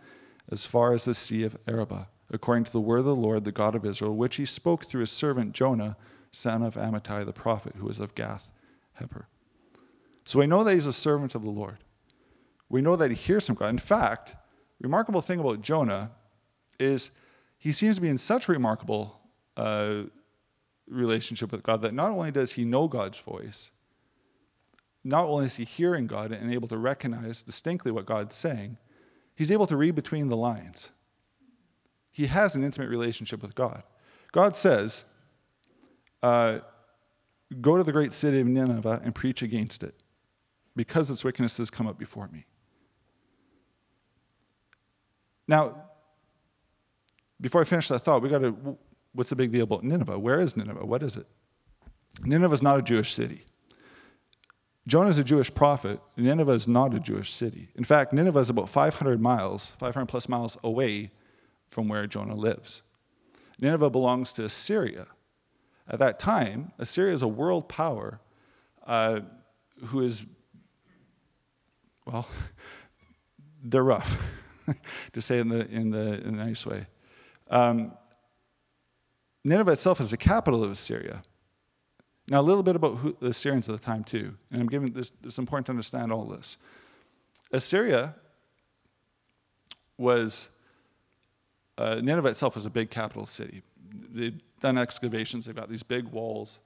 as 0.50 0.64
far 0.64 0.94
as 0.94 1.04
the 1.04 1.14
Sea 1.14 1.42
of 1.42 1.58
Arabah 1.68 2.06
according 2.30 2.64
to 2.64 2.72
the 2.72 2.80
word 2.80 3.00
of 3.00 3.04
the 3.04 3.14
Lord, 3.14 3.44
the 3.44 3.52
God 3.52 3.74
of 3.74 3.84
Israel, 3.84 4.16
which 4.16 4.36
he 4.36 4.44
spoke 4.44 4.84
through 4.84 5.00
his 5.00 5.10
servant 5.10 5.52
Jonah, 5.52 5.96
son 6.32 6.62
of 6.62 6.74
Amittai 6.74 7.24
the 7.24 7.32
prophet, 7.32 7.74
who 7.76 7.86
was 7.86 8.00
of 8.00 8.14
Gath 8.14 8.48
Hepher. 9.00 9.24
So 10.24 10.40
we 10.40 10.46
know 10.46 10.64
that 10.64 10.74
he's 10.74 10.86
a 10.86 10.92
servant 10.92 11.34
of 11.34 11.42
the 11.42 11.50
Lord. 11.50 11.78
We 12.68 12.82
know 12.82 12.96
that 12.96 13.10
he 13.10 13.16
hears 13.16 13.46
from 13.46 13.54
God. 13.54 13.68
In 13.68 13.78
fact, 13.78 14.34
remarkable 14.80 15.20
thing 15.20 15.38
about 15.38 15.62
Jonah 15.62 16.10
is 16.80 17.10
he 17.58 17.70
seems 17.72 17.96
to 17.96 18.02
be 18.02 18.08
in 18.08 18.18
such 18.18 18.48
remarkable 18.48 19.20
uh, 19.56 20.02
relationship 20.88 21.52
with 21.52 21.62
God 21.62 21.82
that 21.82 21.94
not 21.94 22.10
only 22.10 22.30
does 22.30 22.52
he 22.52 22.64
know 22.64 22.88
God's 22.88 23.18
voice, 23.18 23.70
not 25.04 25.24
only 25.26 25.46
is 25.46 25.56
he 25.56 25.64
hearing 25.64 26.06
God 26.06 26.32
and 26.32 26.52
able 26.52 26.68
to 26.68 26.78
recognize 26.78 27.42
distinctly 27.42 27.92
what 27.92 28.06
God's 28.06 28.34
saying, 28.34 28.76
he's 29.34 29.50
able 29.50 29.66
to 29.66 29.76
read 29.76 29.94
between 29.94 30.28
the 30.28 30.36
lines. 30.36 30.90
He 32.10 32.26
has 32.26 32.56
an 32.56 32.64
intimate 32.64 32.88
relationship 32.88 33.42
with 33.42 33.54
God. 33.54 33.82
God 34.32 34.56
says, 34.56 35.04
uh, 36.22 36.58
Go 37.60 37.76
to 37.76 37.84
the 37.84 37.92
great 37.92 38.12
city 38.12 38.40
of 38.40 38.46
Nineveh 38.46 39.00
and 39.04 39.14
preach 39.14 39.42
against 39.42 39.84
it, 39.84 39.94
because 40.74 41.10
its 41.12 41.22
wickedness 41.22 41.58
has 41.58 41.70
come 41.70 41.86
up 41.86 41.96
before 41.96 42.26
me. 42.28 42.44
Now, 45.46 45.84
before 47.40 47.60
I 47.60 47.64
finish 47.64 47.88
that 47.88 48.00
thought, 48.00 48.22
we 48.22 48.28
got 48.28 48.38
to. 48.38 48.76
What's 49.16 49.30
the 49.30 49.36
big 49.36 49.50
deal 49.50 49.64
about 49.64 49.82
Nineveh? 49.82 50.18
Where 50.18 50.40
is 50.40 50.58
Nineveh? 50.58 50.84
What 50.84 51.02
is 51.02 51.16
it? 51.16 51.26
Nineveh 52.22 52.52
is 52.52 52.62
not 52.62 52.78
a 52.78 52.82
Jewish 52.82 53.14
city. 53.14 53.46
Jonah 54.86 55.08
is 55.08 55.18
a 55.18 55.24
Jewish 55.24 55.52
prophet. 55.52 56.00
Nineveh 56.18 56.52
is 56.52 56.68
not 56.68 56.92
a 56.92 57.00
Jewish 57.00 57.32
city. 57.32 57.70
In 57.74 57.82
fact, 57.82 58.12
Nineveh 58.12 58.40
is 58.40 58.50
about 58.50 58.68
500 58.68 59.20
miles, 59.20 59.70
500 59.78 60.06
plus 60.06 60.28
miles 60.28 60.58
away 60.62 61.10
from 61.70 61.88
where 61.88 62.06
Jonah 62.06 62.36
lives. 62.36 62.82
Nineveh 63.58 63.88
belongs 63.88 64.34
to 64.34 64.44
Assyria. 64.44 65.06
At 65.88 65.98
that 65.98 66.18
time, 66.18 66.72
Assyria 66.78 67.14
is 67.14 67.22
a 67.22 67.28
world 67.28 67.70
power 67.70 68.20
uh, 68.86 69.20
who 69.86 70.02
is, 70.02 70.26
well, 72.04 72.28
they're 73.64 73.82
rough, 73.82 74.20
to 75.14 75.22
say 75.22 75.38
in 75.38 75.48
the, 75.48 75.66
in 75.68 75.90
the, 75.90 76.20
in 76.20 76.36
nice 76.36 76.66
way. 76.66 76.86
Um, 77.48 77.92
Nineveh 79.46 79.70
itself 79.70 80.00
is 80.00 80.10
the 80.10 80.16
capital 80.16 80.64
of 80.64 80.72
Assyria. 80.72 81.22
Now, 82.28 82.40
a 82.40 82.42
little 82.42 82.64
bit 82.64 82.74
about 82.74 82.96
who, 82.96 83.16
the 83.20 83.28
Assyrians 83.28 83.68
at 83.68 83.76
the 83.76 83.82
time, 83.82 84.02
too. 84.02 84.34
And 84.50 84.60
I'm 84.60 84.66
giving 84.66 84.92
this, 84.92 85.12
it's 85.22 85.38
important 85.38 85.66
to 85.66 85.70
understand 85.70 86.10
all 86.10 86.24
this. 86.24 86.58
Assyria 87.52 88.16
was 89.98 90.48
uh, 91.78 92.00
Nineveh 92.02 92.28
itself 92.28 92.56
was 92.56 92.66
a 92.66 92.70
big 92.70 92.90
capital 92.90 93.24
city. 93.24 93.62
They've 94.12 94.40
done 94.60 94.78
excavations, 94.78 95.46
they've 95.46 95.54
got 95.54 95.70
these 95.70 95.84
big 95.84 96.06
walls. 96.08 96.58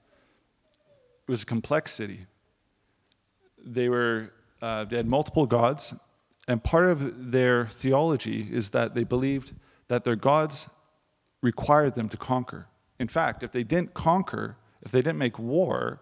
It 1.27 1.31
was 1.31 1.43
a 1.43 1.45
complex 1.45 1.91
city. 1.91 2.25
They, 3.63 3.89
were, 3.89 4.31
uh, 4.59 4.85
they 4.85 4.97
had 4.97 5.07
multiple 5.07 5.45
gods, 5.45 5.93
and 6.47 6.63
part 6.63 6.89
of 6.89 7.31
their 7.31 7.67
theology 7.67 8.47
is 8.51 8.71
that 8.71 8.95
they 8.95 9.03
believed 9.03 9.53
that 9.87 10.03
their 10.03 10.15
gods 10.15 10.67
required 11.43 11.93
them 11.93 12.09
to 12.09 12.17
conquer. 12.17 12.65
In 13.01 13.07
fact, 13.07 13.41
if 13.41 13.51
they 13.51 13.63
didn't 13.63 13.95
conquer, 13.95 14.57
if 14.83 14.91
they 14.91 14.99
didn't 14.99 15.17
make 15.17 15.39
war, 15.39 16.01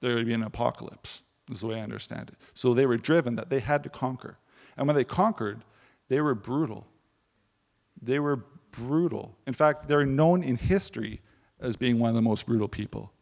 there 0.00 0.16
would 0.16 0.26
be 0.26 0.34
an 0.34 0.42
apocalypse. 0.42 1.22
is 1.48 1.60
the 1.60 1.68
way 1.68 1.76
I 1.76 1.82
understand 1.82 2.28
it. 2.30 2.34
So 2.54 2.74
they 2.74 2.86
were 2.86 2.96
driven 2.96 3.36
that 3.36 3.50
they 3.50 3.60
had 3.60 3.84
to 3.84 3.88
conquer. 3.88 4.36
And 4.76 4.88
when 4.88 4.96
they 4.96 5.04
conquered, 5.04 5.62
they 6.08 6.20
were 6.20 6.34
brutal. 6.34 6.88
They 8.02 8.18
were 8.18 8.46
brutal. 8.72 9.38
In 9.46 9.54
fact, 9.54 9.86
they're 9.86 10.04
known 10.04 10.42
in 10.42 10.56
history 10.56 11.20
as 11.60 11.76
being 11.76 12.00
one 12.00 12.08
of 12.08 12.16
the 12.16 12.22
most 12.22 12.46
brutal 12.46 12.66
people. 12.66 13.12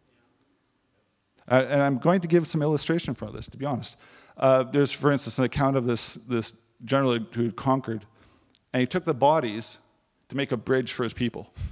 Uh, 1.51 1.67
and 1.69 1.83
I'm 1.83 1.99
going 1.99 2.23
to 2.23 2.29
give 2.29 2.49
some 2.49 2.63
illustration 2.63 3.13
for 3.13 3.31
this, 3.31 3.47
to 3.49 3.59
be 3.59 3.67
honest. 3.67 3.99
Uh, 4.39 4.63
there's, 4.63 4.91
for 4.91 5.13
instance, 5.13 5.39
an 5.39 5.45
account 5.45 5.77
of 5.77 5.85
this, 5.85 6.15
this 6.27 6.55
general 6.83 7.19
who 7.35 7.43
had 7.43 7.57
conquered, 7.57 8.07
and 8.73 8.81
he 8.81 8.87
took 8.87 9.05
the 9.05 9.13
bodies 9.13 9.81
to 10.31 10.37
make 10.37 10.51
a 10.51 10.57
bridge 10.57 10.95
for 10.95 11.05
his 11.05 11.13
people. 11.13 11.53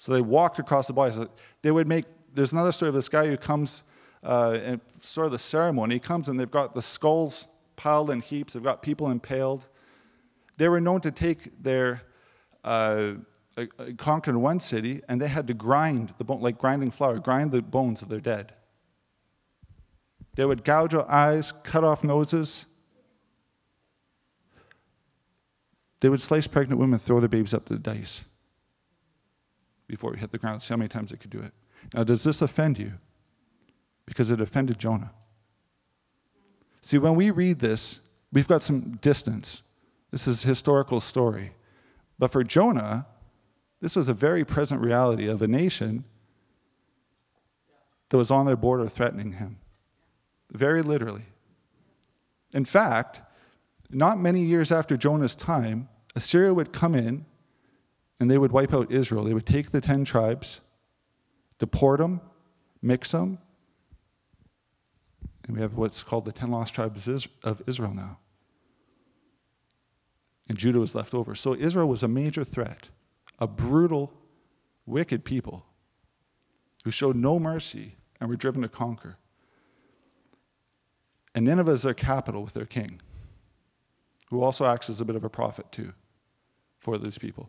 So 0.00 0.14
they 0.14 0.22
walked 0.22 0.58
across 0.58 0.86
the 0.86 0.94
bodies. 0.94 1.18
They 1.60 1.70
would 1.70 1.86
make, 1.86 2.06
there's 2.32 2.52
another 2.52 2.72
story 2.72 2.88
of 2.88 2.94
this 2.94 3.10
guy 3.10 3.26
who 3.26 3.36
comes, 3.36 3.82
uh, 4.24 4.58
and 4.64 4.80
sort 5.02 5.26
of 5.26 5.32
the 5.32 5.38
ceremony, 5.38 5.96
he 5.96 6.00
comes 6.00 6.30
and 6.30 6.40
they've 6.40 6.50
got 6.50 6.74
the 6.74 6.80
skulls 6.80 7.48
piled 7.76 8.08
in 8.08 8.22
heaps, 8.22 8.54
they've 8.54 8.62
got 8.62 8.80
people 8.80 9.10
impaled. 9.10 9.66
They 10.56 10.70
were 10.70 10.80
known 10.80 11.02
to 11.02 11.10
take 11.10 11.62
their, 11.62 12.00
uh, 12.64 13.12
conquered 13.98 14.36
one 14.36 14.58
city, 14.58 15.02
and 15.06 15.20
they 15.20 15.28
had 15.28 15.46
to 15.48 15.54
grind 15.54 16.14
the 16.16 16.24
bone, 16.24 16.40
like 16.40 16.56
grinding 16.56 16.92
flour, 16.92 17.18
grind 17.18 17.52
the 17.52 17.60
bones 17.60 18.00
of 18.00 18.08
their 18.08 18.20
dead. 18.20 18.54
They 20.34 20.46
would 20.46 20.64
gouge 20.64 20.94
out 20.94 21.10
eyes, 21.10 21.52
cut 21.62 21.84
off 21.84 22.02
noses. 22.02 22.64
They 26.00 26.08
would 26.08 26.22
slice 26.22 26.46
pregnant 26.46 26.80
women, 26.80 26.98
throw 26.98 27.20
their 27.20 27.28
babies 27.28 27.52
up 27.52 27.66
to 27.66 27.74
the 27.74 27.78
dice 27.78 28.24
before 29.90 30.14
it 30.14 30.20
hit 30.20 30.30
the 30.30 30.38
ground. 30.38 30.62
See 30.62 30.72
how 30.72 30.78
many 30.78 30.88
times 30.88 31.10
it 31.10 31.18
could 31.18 31.30
do 31.30 31.40
it. 31.40 31.52
Now, 31.92 32.04
does 32.04 32.22
this 32.22 32.40
offend 32.40 32.78
you? 32.78 32.92
Because 34.06 34.30
it 34.30 34.40
offended 34.40 34.78
Jonah. 34.78 35.10
See, 36.82 36.98
when 36.98 37.16
we 37.16 37.30
read 37.30 37.58
this, 37.58 38.00
we've 38.32 38.48
got 38.48 38.62
some 38.62 38.96
distance. 39.02 39.62
This 40.10 40.26
is 40.28 40.44
a 40.44 40.48
historical 40.48 41.00
story. 41.00 41.52
But 42.18 42.30
for 42.30 42.44
Jonah, 42.44 43.06
this 43.80 43.96
was 43.96 44.08
a 44.08 44.14
very 44.14 44.44
present 44.44 44.80
reality 44.80 45.26
of 45.26 45.42
a 45.42 45.48
nation 45.48 46.04
that 48.10 48.16
was 48.16 48.30
on 48.30 48.46
their 48.46 48.56
border 48.56 48.88
threatening 48.88 49.32
him. 49.32 49.58
Very 50.52 50.82
literally. 50.82 51.26
In 52.52 52.64
fact, 52.64 53.20
not 53.90 54.18
many 54.18 54.44
years 54.44 54.70
after 54.70 54.96
Jonah's 54.96 55.34
time, 55.34 55.88
Assyria 56.14 56.52
would 56.54 56.72
come 56.72 56.94
in 56.94 57.24
and 58.20 58.30
they 58.30 58.38
would 58.38 58.52
wipe 58.52 58.74
out 58.74 58.92
Israel. 58.92 59.24
They 59.24 59.34
would 59.34 59.46
take 59.46 59.70
the 59.72 59.80
10 59.80 60.04
tribes, 60.04 60.60
deport 61.58 61.98
them, 61.98 62.20
mix 62.82 63.12
them, 63.12 63.38
and 65.44 65.56
we 65.56 65.62
have 65.62 65.74
what's 65.74 66.04
called 66.04 66.26
the 66.26 66.32
10 66.32 66.50
lost 66.50 66.74
tribes 66.74 67.08
of 67.42 67.62
Israel 67.66 67.92
now. 67.92 68.18
And 70.48 70.58
Judah 70.58 70.78
was 70.78 70.94
left 70.94 71.14
over. 71.14 71.34
So 71.34 71.54
Israel 71.54 71.88
was 71.88 72.02
a 72.02 72.08
major 72.08 72.44
threat 72.44 72.90
a 73.38 73.46
brutal, 73.46 74.12
wicked 74.84 75.24
people 75.24 75.64
who 76.84 76.90
showed 76.90 77.16
no 77.16 77.38
mercy 77.38 77.96
and 78.20 78.28
were 78.28 78.36
driven 78.36 78.60
to 78.60 78.68
conquer. 78.68 79.16
And 81.34 81.46
Nineveh 81.46 81.72
is 81.72 81.82
their 81.82 81.94
capital 81.94 82.42
with 82.42 82.52
their 82.52 82.66
king, 82.66 83.00
who 84.28 84.42
also 84.42 84.66
acts 84.66 84.90
as 84.90 85.00
a 85.00 85.06
bit 85.06 85.16
of 85.16 85.24
a 85.24 85.30
prophet 85.30 85.72
too 85.72 85.94
for 86.80 86.98
these 86.98 87.16
people. 87.16 87.48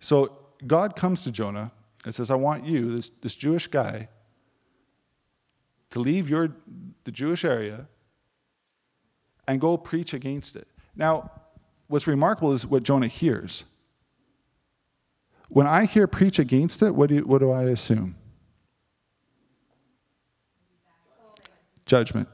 So 0.00 0.38
God 0.66 0.96
comes 0.96 1.22
to 1.24 1.30
Jonah 1.30 1.72
and 2.04 2.14
says, 2.14 2.30
I 2.30 2.34
want 2.34 2.66
you, 2.66 2.90
this, 2.96 3.10
this 3.20 3.34
Jewish 3.34 3.66
guy, 3.66 4.08
to 5.90 6.00
leave 6.00 6.28
your, 6.28 6.50
the 7.04 7.10
Jewish 7.10 7.44
area 7.44 7.86
and 9.46 9.60
go 9.60 9.76
preach 9.76 10.14
against 10.14 10.56
it. 10.56 10.68
Now, 10.96 11.30
what's 11.88 12.06
remarkable 12.06 12.52
is 12.52 12.66
what 12.66 12.82
Jonah 12.82 13.08
hears. 13.08 13.64
When 15.48 15.66
I 15.66 15.84
hear 15.84 16.06
preach 16.06 16.38
against 16.38 16.82
it, 16.82 16.94
what 16.94 17.08
do, 17.08 17.16
you, 17.16 17.26
what 17.26 17.38
do 17.38 17.50
I 17.50 17.64
assume? 17.64 18.14
Judgment 21.84 22.28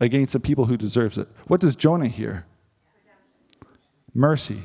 against 0.00 0.32
the 0.32 0.40
people 0.40 0.64
who 0.64 0.78
deserves 0.78 1.18
it. 1.18 1.28
What 1.46 1.60
does 1.60 1.76
Jonah 1.76 2.08
hear? 2.08 2.46
Mercy. 4.14 4.62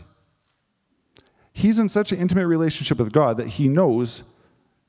He's 1.61 1.77
in 1.77 1.89
such 1.89 2.11
an 2.11 2.17
intimate 2.17 2.47
relationship 2.47 2.97
with 2.97 3.11
God 3.11 3.37
that 3.37 3.47
he 3.47 3.67
knows 3.67 4.23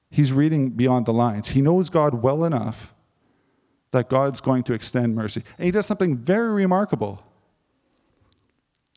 he's 0.09 0.33
reading 0.33 0.71
beyond 0.71 1.05
the 1.05 1.13
lines. 1.13 1.49
He 1.49 1.61
knows 1.61 1.91
God 1.91 2.23
well 2.23 2.45
enough 2.45 2.95
that 3.91 4.09
God's 4.09 4.41
going 4.41 4.63
to 4.63 4.73
extend 4.73 5.15
mercy. 5.15 5.45
And 5.59 5.67
he 5.67 5.71
does 5.71 5.85
something 5.85 6.17
very 6.17 6.49
remarkable. 6.49 7.23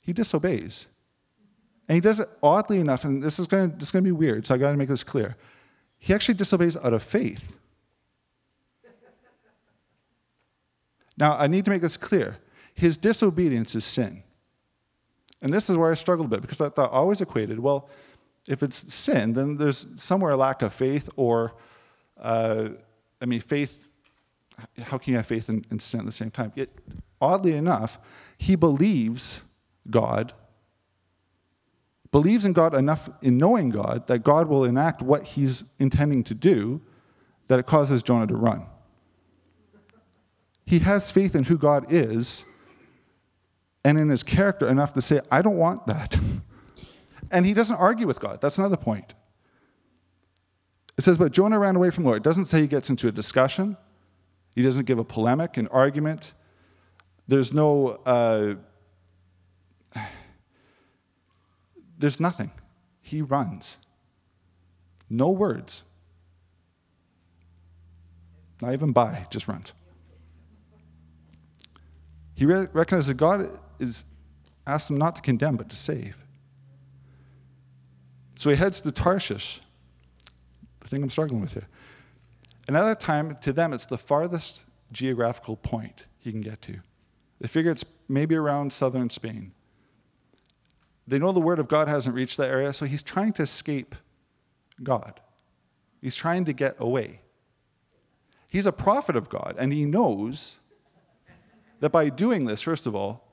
He 0.01 0.13
disobeys. 0.13 0.87
And 1.89 1.95
he 1.95 1.99
does 1.99 2.21
it 2.21 2.29
oddly 2.41 2.79
enough, 2.79 3.03
and 3.03 3.21
this 3.21 3.39
is 3.39 3.45
going 3.45 3.77
to, 3.77 4.01
be 4.01 4.13
weird, 4.13 4.47
so 4.47 4.55
I 4.55 4.57
got 4.57 4.71
to 4.71 4.77
make 4.77 4.87
this 4.87 5.03
clear. 5.03 5.35
He 5.99 6.13
actually 6.13 6.35
disobeys 6.35 6.77
out 6.77 6.93
of 6.93 7.03
faith. 7.03 7.57
Now, 11.17 11.35
I 11.37 11.47
need 11.47 11.65
to 11.65 11.71
make 11.71 11.81
this 11.81 11.97
clear. 11.97 12.37
His 12.73 12.95
disobedience 12.95 13.75
is 13.75 13.83
sin. 13.83 14.23
And 15.41 15.51
this 15.51 15.69
is 15.69 15.77
where 15.77 15.91
I 15.91 15.95
struggled 15.95 16.27
a 16.27 16.29
bit 16.29 16.41
because 16.41 16.61
I 16.61 16.69
thought 16.69 16.91
always 16.91 17.21
equated, 17.21 17.59
well, 17.59 17.89
if 18.47 18.63
it's 18.63 18.93
sin, 18.93 19.33
then 19.33 19.57
there's 19.57 19.87
somewhere 19.95 20.31
a 20.31 20.37
lack 20.37 20.61
of 20.61 20.73
faith, 20.73 21.09
or, 21.15 21.55
uh, 22.21 22.69
I 23.21 23.25
mean, 23.25 23.41
faith, 23.41 23.87
how 24.81 24.97
can 24.97 25.11
you 25.11 25.17
have 25.17 25.27
faith 25.27 25.49
and, 25.49 25.65
and 25.69 25.81
sin 25.81 26.01
at 26.01 26.05
the 26.05 26.11
same 26.11 26.31
time? 26.31 26.53
Yet, 26.55 26.69
oddly 27.19 27.53
enough, 27.53 27.99
he 28.37 28.55
believes 28.55 29.41
God 29.89 30.33
believes 32.15 32.45
in 32.45 32.53
God 32.53 32.73
enough 32.73 33.09
in 33.21 33.37
knowing 33.37 33.69
God 33.69 34.07
that 34.07 34.19
God 34.19 34.47
will 34.47 34.63
enact 34.63 35.01
what 35.01 35.23
he's 35.23 35.65
intending 35.79 36.23
to 36.23 36.33
do 36.33 36.79
that 37.47 37.59
it 37.59 37.65
causes 37.65 38.01
Jonah 38.01 38.25
to 38.27 38.37
run. 38.37 38.65
He 40.65 40.79
has 40.79 41.11
faith 41.11 41.35
in 41.35 41.43
who 41.43 41.57
God 41.57 41.87
is 41.89 42.45
and 43.85 43.99
in 43.99 44.09
his 44.09 44.23
character 44.23 44.67
enough 44.67 44.93
to 44.93 45.01
say, 45.01 45.21
I 45.29 45.43
don't 45.43 45.57
want 45.57 45.85
that. 45.85 46.17
and 47.31 47.45
he 47.45 47.53
doesn't 47.53 47.75
argue 47.75 48.07
with 48.07 48.19
God. 48.19 48.41
That's 48.41 48.57
another 48.57 48.77
point. 48.77 49.13
It 50.97 51.03
says, 51.03 51.19
but 51.19 51.31
Jonah 51.31 51.59
ran 51.59 51.75
away 51.75 51.91
from 51.91 52.03
the 52.03 52.09
Lord. 52.09 52.17
It 52.17 52.23
doesn't 52.23 52.45
say 52.45 52.61
he 52.61 52.67
gets 52.67 52.89
into 52.89 53.07
a 53.07 53.11
discussion, 53.11 53.77
he 54.55 54.63
doesn't 54.63 54.85
give 54.85 54.97
a 54.97 55.03
polemic, 55.03 55.57
an 55.57 55.67
argument. 55.67 56.33
There's 57.27 57.53
no. 57.53 57.99
Uh, 58.05 58.55
there's 61.99 62.19
nothing. 62.19 62.51
He 63.01 63.21
runs. 63.21 63.77
No 65.09 65.29
words. 65.29 65.83
Not 68.61 68.73
even 68.73 68.93
by, 68.93 69.27
just 69.29 69.47
runs. 69.47 69.73
He 72.33 72.45
re- 72.45 72.67
recognizes 72.73 73.07
that 73.07 73.15
God 73.15 73.59
is 73.79 74.03
ask 74.67 74.87
them 74.87 74.97
not 74.97 75.15
to 75.15 75.21
condemn, 75.21 75.57
but 75.57 75.69
to 75.69 75.75
save. 75.75 76.17
So 78.37 78.49
he 78.49 78.55
heads 78.55 78.81
to 78.81 78.91
Tarshish, 78.91 79.61
the 80.81 80.87
thing 80.87 81.03
I'm 81.03 81.09
struggling 81.09 81.41
with 81.41 81.53
here. 81.53 81.67
Another 82.67 82.95
time, 82.95 83.37
to 83.41 83.53
them, 83.53 83.73
it's 83.73 83.85
the 83.85 83.97
farthest 83.97 84.65
geographical 84.91 85.55
point 85.55 86.05
he 86.19 86.31
can 86.31 86.41
get 86.41 86.61
to. 86.63 86.79
They 87.39 87.47
figure 87.47 87.71
it's 87.71 87.85
maybe 88.07 88.35
around 88.35 88.73
southern 88.73 89.09
Spain. 89.09 89.51
They 91.07 91.19
know 91.19 91.31
the 91.31 91.39
word 91.39 91.59
of 91.59 91.67
God 91.67 91.87
hasn't 91.87 92.15
reached 92.15 92.37
that 92.37 92.49
area, 92.49 92.73
so 92.73 92.85
he's 92.85 93.03
trying 93.03 93.33
to 93.33 93.43
escape 93.43 93.95
God. 94.81 95.19
He's 96.01 96.15
trying 96.15 96.45
to 96.45 96.53
get 96.53 96.75
away. 96.79 97.21
He's 98.49 98.65
a 98.65 98.71
prophet 98.71 99.15
of 99.15 99.29
God, 99.29 99.55
and 99.59 99.71
he 99.71 99.85
knows 99.85 100.59
that 101.79 101.91
by 101.91 102.09
doing 102.09 102.45
this, 102.45 102.61
first 102.61 102.87
of 102.87 102.95
all, 102.95 103.24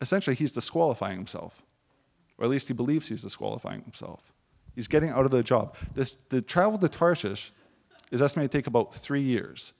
essentially 0.00 0.36
he's 0.36 0.52
disqualifying 0.52 1.16
himself. 1.16 1.62
Or 2.38 2.44
at 2.44 2.50
least 2.50 2.68
he 2.68 2.74
believes 2.74 3.08
he's 3.08 3.22
disqualifying 3.22 3.82
himself. 3.82 4.32
He's 4.74 4.88
getting 4.88 5.10
out 5.10 5.24
of 5.24 5.30
the 5.30 5.42
job. 5.42 5.74
This, 5.94 6.16
the 6.28 6.42
travel 6.42 6.78
to 6.78 6.88
Tarshish 6.88 7.52
is 8.10 8.20
estimated 8.20 8.52
to 8.52 8.58
take 8.58 8.66
about 8.66 8.94
three 8.94 9.22
years. 9.22 9.72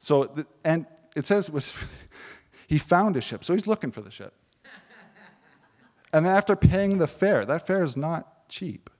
So, 0.00 0.44
and 0.64 0.86
it 1.14 1.26
says, 1.26 1.48
was, 1.48 1.74
he 2.66 2.78
found 2.78 3.16
a 3.16 3.20
ship, 3.20 3.44
so 3.44 3.52
he's 3.52 3.68
looking 3.68 3.92
for 3.92 4.00
the 4.00 4.10
ship. 4.10 4.34
and 6.12 6.26
then 6.26 6.34
after 6.34 6.56
paying 6.56 6.98
the 6.98 7.06
fare, 7.06 7.46
that 7.46 7.66
fare 7.66 7.84
is 7.84 7.96
not 7.96 8.48
cheap. 8.48 8.90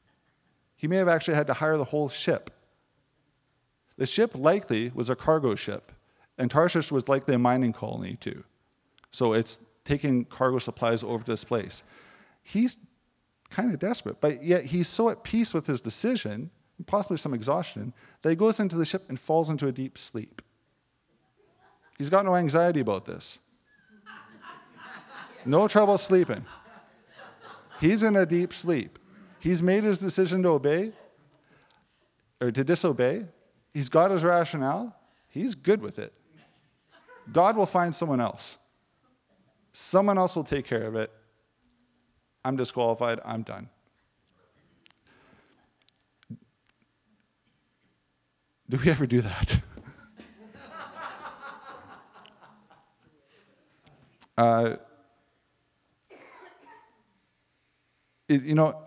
He 0.77 0.87
may 0.87 0.97
have 0.97 1.09
actually 1.09 1.35
had 1.35 1.49
to 1.49 1.55
hire 1.55 1.77
the 1.77 1.85
whole 1.85 2.09
ship. 2.09 2.51
The 3.97 4.07
ship 4.07 4.33
likely 4.35 4.93
was 4.95 5.11
a 5.11 5.17
cargo 5.17 5.55
ship, 5.57 5.93
and 6.39 6.51
Tarshish 6.51 6.91
was 6.91 7.09
likely 7.09 7.35
a 7.35 7.39
mining 7.39 7.73
colony 7.73 8.17
too. 8.21 8.45
So 9.11 9.33
it's 9.33 9.61
taking 9.85 10.25
cargo 10.25 10.59
supplies 10.59 11.03
over 11.03 11.25
to 11.25 11.31
this 11.31 11.45
place. 11.45 11.83
He's 12.43 12.77
kind 13.51 13.73
of 13.73 13.79
desperate, 13.79 14.21
but 14.21 14.43
yet 14.43 14.67
he's 14.67 14.89
so 14.89 15.11
at 15.11 15.23
peace 15.23 15.53
with 15.53 15.67
his 15.67 15.81
decision. 15.81 16.51
possibly 16.87 17.17
some 17.17 17.35
exhaustion, 17.35 17.93
that 18.23 18.31
he 18.31 18.37
goes 18.37 18.59
into 18.59 18.77
the 18.77 18.85
ship 18.85 19.05
and 19.09 19.21
falls 19.21 19.51
into 19.51 19.69
a 19.69 19.73
deep 19.73 19.97
sleep. 19.97 20.43
He's 21.99 22.11
got 22.11 22.25
no 22.25 22.35
anxiety 22.35 22.81
about 22.81 23.05
this. 23.05 23.39
No 25.45 25.69
trouble 25.69 25.99
sleeping. 25.99 26.45
He's 27.81 28.03
in 28.03 28.17
a 28.17 28.25
deep 28.25 28.55
sleep. 28.55 28.99
He's 29.39 29.63
made 29.63 29.85
his 29.85 29.99
decision 29.99 30.43
to 30.45 30.51
obey 30.51 30.93
or 32.41 32.51
to 32.51 32.65
disobey. 32.65 33.27
He's 33.75 33.89
got 33.89 34.11
his 34.11 34.23
rationale. 34.23 34.97
He's 35.29 35.55
good 35.55 35.83
with 35.83 35.99
it. 35.99 36.13
God 37.31 37.57
will 37.57 37.67
find 37.67 37.95
someone 37.95 38.21
else. 38.21 38.59
Someone 39.73 40.19
else 40.19 40.37
will 40.37 40.45
take 40.45 40.67
care 40.67 40.85
of 40.85 40.97
it. 40.97 41.11
I'm 42.45 42.57
disqualified. 42.57 43.21
I'm 43.25 43.43
done. 43.43 43.69
Do 48.69 48.79
we 48.79 48.91
ever 48.91 49.07
do 49.07 49.21
that? 49.21 49.61
uh, 54.39 54.77
it, 58.29 58.43
you 58.43 58.55
know, 58.55 58.79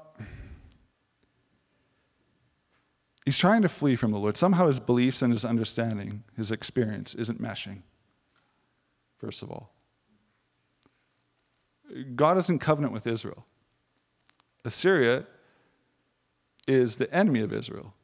he's 3.26 3.38
trying 3.38 3.62
to 3.62 3.70
flee 3.70 3.96
from 3.96 4.12
the 4.12 4.18
Lord. 4.18 4.38
Somehow 4.38 4.68
his 4.68 4.80
beliefs 4.80 5.22
and 5.22 5.32
his 5.32 5.46
understanding, 5.46 6.24
his 6.36 6.52
experience, 6.52 7.14
isn't 7.16 7.42
meshing, 7.42 7.84
first 9.26 9.42
of 9.42 9.50
all. 9.50 9.74
God 12.16 12.38
is 12.38 12.48
in 12.48 12.60
covenant 12.60 12.94
with 12.94 13.08
Israel. 13.08 13.44
Assyria 14.64 15.26
is 16.68 16.98
the 16.98 17.12
enemy 17.12 17.40
of 17.40 17.52
Israel. 17.52 17.96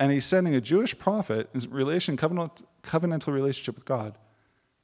And 0.00 0.10
he's 0.10 0.24
sending 0.24 0.54
a 0.54 0.62
Jewish 0.62 0.98
prophet 0.98 1.50
in 1.52 1.60
relation, 1.70 2.16
covenant, 2.16 2.62
covenantal 2.82 3.34
relationship 3.34 3.74
with 3.74 3.84
God 3.84 4.16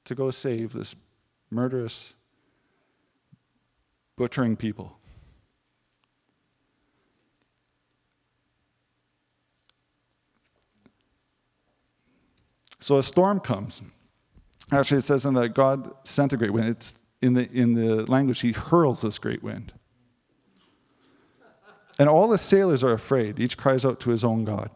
to 0.04 0.14
go 0.14 0.30
save 0.30 0.74
this 0.74 0.94
murderous, 1.50 2.12
butchering 4.16 4.56
people. 4.56 4.98
So 12.78 12.98
a 12.98 13.02
storm 13.02 13.40
comes. 13.40 13.80
Actually, 14.70 14.98
it 14.98 15.04
says 15.04 15.24
in 15.24 15.34
that 15.34 15.54
God 15.54 15.90
sent 16.04 16.32
a 16.32 16.36
great 16.36 16.52
wind. 16.52 16.68
It's 16.68 16.94
in 17.20 17.34
the, 17.34 17.50
in 17.50 17.74
the 17.74 18.04
language, 18.10 18.40
he 18.40 18.52
hurls 18.52 19.00
this 19.00 19.18
great 19.18 19.42
wind. 19.42 19.72
And 21.98 22.08
all 22.08 22.28
the 22.28 22.38
sailors 22.38 22.84
are 22.84 22.92
afraid. 22.92 23.40
Each 23.40 23.56
cries 23.56 23.84
out 23.84 23.98
to 24.00 24.10
his 24.10 24.24
own 24.24 24.44
God. 24.44 24.70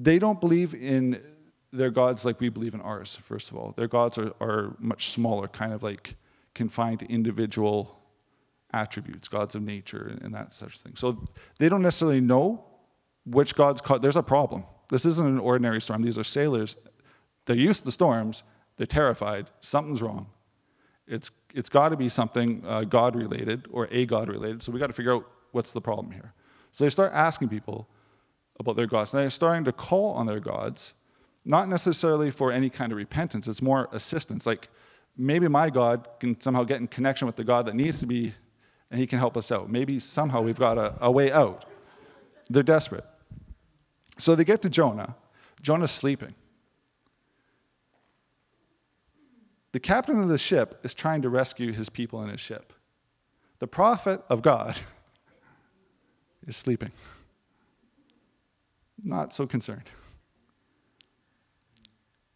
They 0.00 0.18
don't 0.18 0.40
believe 0.40 0.74
in 0.74 1.22
their 1.72 1.90
gods 1.90 2.24
like 2.24 2.40
we 2.40 2.50
believe 2.50 2.74
in 2.74 2.80
ours, 2.80 3.18
first 3.22 3.50
of 3.50 3.56
all. 3.56 3.72
Their 3.76 3.88
gods 3.88 4.18
are, 4.18 4.32
are 4.40 4.76
much 4.78 5.10
smaller, 5.10 5.48
kind 5.48 5.72
of 5.72 5.82
like 5.82 6.16
confined 6.54 7.00
to 7.00 7.06
individual 7.06 7.98
attributes, 8.72 9.28
gods 9.28 9.54
of 9.54 9.62
nature, 9.62 10.18
and, 10.20 10.34
that 10.34 10.52
such 10.52 10.78
thing. 10.80 10.94
So 10.96 11.24
they 11.58 11.68
don't 11.68 11.82
necessarily 11.82 12.20
know 12.20 12.64
which 13.24 13.54
gods 13.54 13.80
caught. 13.80 14.02
There's 14.02 14.16
a 14.16 14.22
problem. 14.22 14.64
This 14.90 15.06
isn't 15.06 15.26
an 15.26 15.38
ordinary 15.38 15.80
storm. 15.80 16.02
These 16.02 16.18
are 16.18 16.24
sailors 16.24 16.76
they're 17.48 17.56
used 17.56 17.84
to 17.86 17.90
storms, 17.90 18.44
they're 18.76 18.86
terrified, 18.86 19.50
something's 19.60 20.02
wrong. 20.02 20.26
It's, 21.06 21.30
it's 21.54 21.70
got 21.70 21.88
to 21.88 21.96
be 21.96 22.10
something 22.10 22.62
uh, 22.66 22.84
God 22.84 23.16
related 23.16 23.66
or 23.70 23.88
a 23.90 24.04
God 24.04 24.28
related, 24.28 24.62
so 24.62 24.70
we 24.70 24.78
got 24.78 24.88
to 24.88 24.92
figure 24.92 25.14
out 25.14 25.24
what's 25.52 25.72
the 25.72 25.80
problem 25.80 26.12
here. 26.12 26.34
So 26.72 26.84
they 26.84 26.90
start 26.90 27.10
asking 27.14 27.48
people 27.48 27.88
about 28.60 28.76
their 28.76 28.86
gods. 28.86 29.14
And 29.14 29.22
they're 29.22 29.30
starting 29.30 29.64
to 29.64 29.72
call 29.72 30.12
on 30.12 30.26
their 30.26 30.40
gods, 30.40 30.92
not 31.46 31.70
necessarily 31.70 32.30
for 32.30 32.52
any 32.52 32.68
kind 32.68 32.92
of 32.92 32.98
repentance, 32.98 33.48
it's 33.48 33.62
more 33.62 33.88
assistance. 33.92 34.44
Like 34.44 34.68
maybe 35.16 35.48
my 35.48 35.70
God 35.70 36.06
can 36.20 36.38
somehow 36.38 36.64
get 36.64 36.80
in 36.80 36.86
connection 36.86 37.26
with 37.26 37.36
the 37.36 37.44
God 37.44 37.64
that 37.64 37.74
needs 37.74 37.98
to 38.00 38.06
be, 38.06 38.34
and 38.90 39.00
he 39.00 39.06
can 39.06 39.18
help 39.18 39.38
us 39.38 39.50
out. 39.50 39.70
Maybe 39.70 39.98
somehow 40.00 40.42
we've 40.42 40.58
got 40.58 40.76
a, 40.76 40.94
a 41.00 41.10
way 41.10 41.32
out. 41.32 41.64
They're 42.50 42.62
desperate. 42.62 43.06
So 44.18 44.34
they 44.34 44.44
get 44.44 44.60
to 44.62 44.68
Jonah. 44.68 45.16
Jonah's 45.62 45.90
sleeping. 45.90 46.34
The 49.72 49.80
captain 49.80 50.20
of 50.20 50.28
the 50.28 50.38
ship 50.38 50.80
is 50.82 50.94
trying 50.94 51.22
to 51.22 51.28
rescue 51.28 51.72
his 51.72 51.90
people 51.90 52.22
in 52.22 52.30
his 52.30 52.40
ship. 52.40 52.72
The 53.58 53.66
prophet 53.66 54.22
of 54.30 54.42
God 54.42 54.78
is 56.46 56.56
sleeping. 56.56 56.92
Not 59.02 59.34
so 59.34 59.46
concerned. 59.46 59.90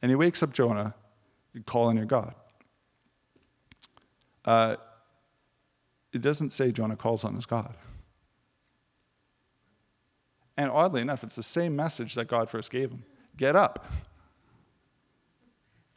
And 0.02 0.10
he 0.10 0.16
wakes 0.16 0.42
up 0.42 0.52
Jonah, 0.52 0.94
you 1.54 1.62
call 1.62 1.84
on 1.84 1.96
your 1.96 2.06
God. 2.06 2.34
Uh, 4.44 4.76
it 6.12 6.20
doesn't 6.20 6.52
say 6.52 6.72
Jonah 6.72 6.96
calls 6.96 7.24
on 7.24 7.34
his 7.34 7.46
God. 7.46 7.74
And 10.56 10.70
oddly 10.70 11.00
enough, 11.00 11.24
it's 11.24 11.36
the 11.36 11.42
same 11.42 11.74
message 11.74 12.14
that 12.14 12.28
God 12.28 12.50
first 12.50 12.70
gave 12.70 12.90
him 12.90 13.04
get 13.36 13.56
up. 13.56 13.86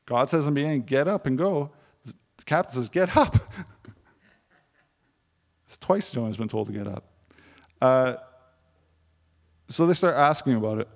God 0.06 0.30
says 0.30 0.46
in 0.46 0.54
the 0.54 0.60
beginning, 0.60 0.84
get 0.84 1.08
up 1.08 1.26
and 1.26 1.38
go. 1.38 1.72
The 2.06 2.44
captain 2.46 2.76
says, 2.76 2.89
get 2.89 3.15
up. 3.18 3.36
it's 5.68 5.78
twice 5.78 6.12
Jonah's 6.12 6.38
been 6.38 6.48
told 6.48 6.68
to 6.68 6.74
get 6.74 6.88
up. 6.88 7.06
Uh, 7.82 8.15
so 9.68 9.88
they 9.88 9.94
start 9.94 10.15
asking 10.15 10.56
about 10.56 10.80
it. 10.80 10.88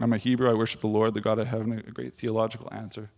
I'm 0.00 0.12
a 0.12 0.18
Hebrew. 0.18 0.50
I 0.50 0.54
worship 0.54 0.80
the 0.80 0.88
Lord, 0.88 1.14
the 1.14 1.20
God 1.20 1.38
of 1.38 1.46
heaven, 1.46 1.72
a 1.72 1.90
great 1.90 2.14
theological 2.14 2.68
answer. 2.72 3.10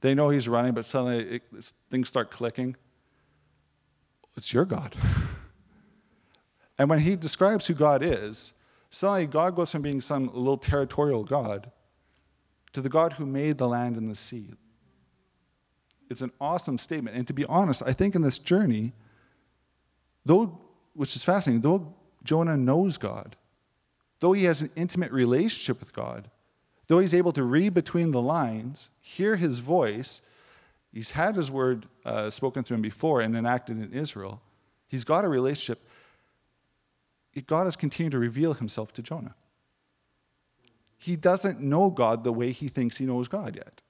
They 0.00 0.14
know 0.14 0.30
he's 0.30 0.48
running, 0.48 0.72
but 0.72 0.86
suddenly 0.86 1.36
it, 1.36 1.42
things 1.90 2.08
start 2.08 2.30
clicking. 2.30 2.76
It's 4.36 4.52
your 4.52 4.64
God. 4.64 4.94
and 6.78 6.88
when 6.88 7.00
he 7.00 7.16
describes 7.16 7.66
who 7.66 7.74
God 7.74 8.02
is, 8.02 8.54
suddenly 8.90 9.26
God 9.26 9.56
goes 9.56 9.72
from 9.72 9.82
being 9.82 10.00
some 10.00 10.28
little 10.28 10.58
territorial 10.58 11.24
God 11.24 11.70
to 12.76 12.82
the 12.82 12.90
God 12.90 13.14
who 13.14 13.24
made 13.24 13.56
the 13.56 13.66
land 13.66 13.96
and 13.96 14.10
the 14.10 14.14
sea. 14.14 14.50
It's 16.10 16.20
an 16.20 16.30
awesome 16.38 16.76
statement. 16.76 17.16
And 17.16 17.26
to 17.26 17.32
be 17.32 17.46
honest, 17.46 17.82
I 17.82 17.94
think 17.94 18.14
in 18.14 18.20
this 18.20 18.38
journey, 18.38 18.92
though, 20.26 20.60
which 20.92 21.16
is 21.16 21.24
fascinating, 21.24 21.62
though 21.62 21.94
Jonah 22.22 22.54
knows 22.54 22.98
God, 22.98 23.34
though 24.20 24.34
he 24.34 24.44
has 24.44 24.60
an 24.60 24.68
intimate 24.76 25.10
relationship 25.10 25.80
with 25.80 25.94
God, 25.94 26.30
though 26.86 26.98
he's 26.98 27.14
able 27.14 27.32
to 27.32 27.44
read 27.44 27.72
between 27.72 28.10
the 28.10 28.20
lines, 28.20 28.90
hear 29.00 29.36
his 29.36 29.60
voice, 29.60 30.20
he's 30.92 31.12
had 31.12 31.34
his 31.34 31.50
word 31.50 31.86
uh, 32.04 32.28
spoken 32.28 32.62
to 32.64 32.74
him 32.74 32.82
before 32.82 33.22
and 33.22 33.34
enacted 33.34 33.80
in 33.80 33.90
Israel, 33.94 34.42
he's 34.86 35.04
got 35.04 35.24
a 35.24 35.28
relationship. 35.28 35.82
God 37.46 37.64
has 37.64 37.74
continued 37.74 38.10
to 38.10 38.18
reveal 38.18 38.52
himself 38.52 38.92
to 38.92 39.02
Jonah 39.02 39.34
he 41.06 41.14
doesn't 41.14 41.60
know 41.60 41.88
God 41.88 42.24
the 42.24 42.32
way 42.32 42.50
he 42.50 42.66
thinks 42.66 42.96
he 42.96 43.06
knows 43.06 43.28
God 43.28 43.54
yet. 43.54 43.80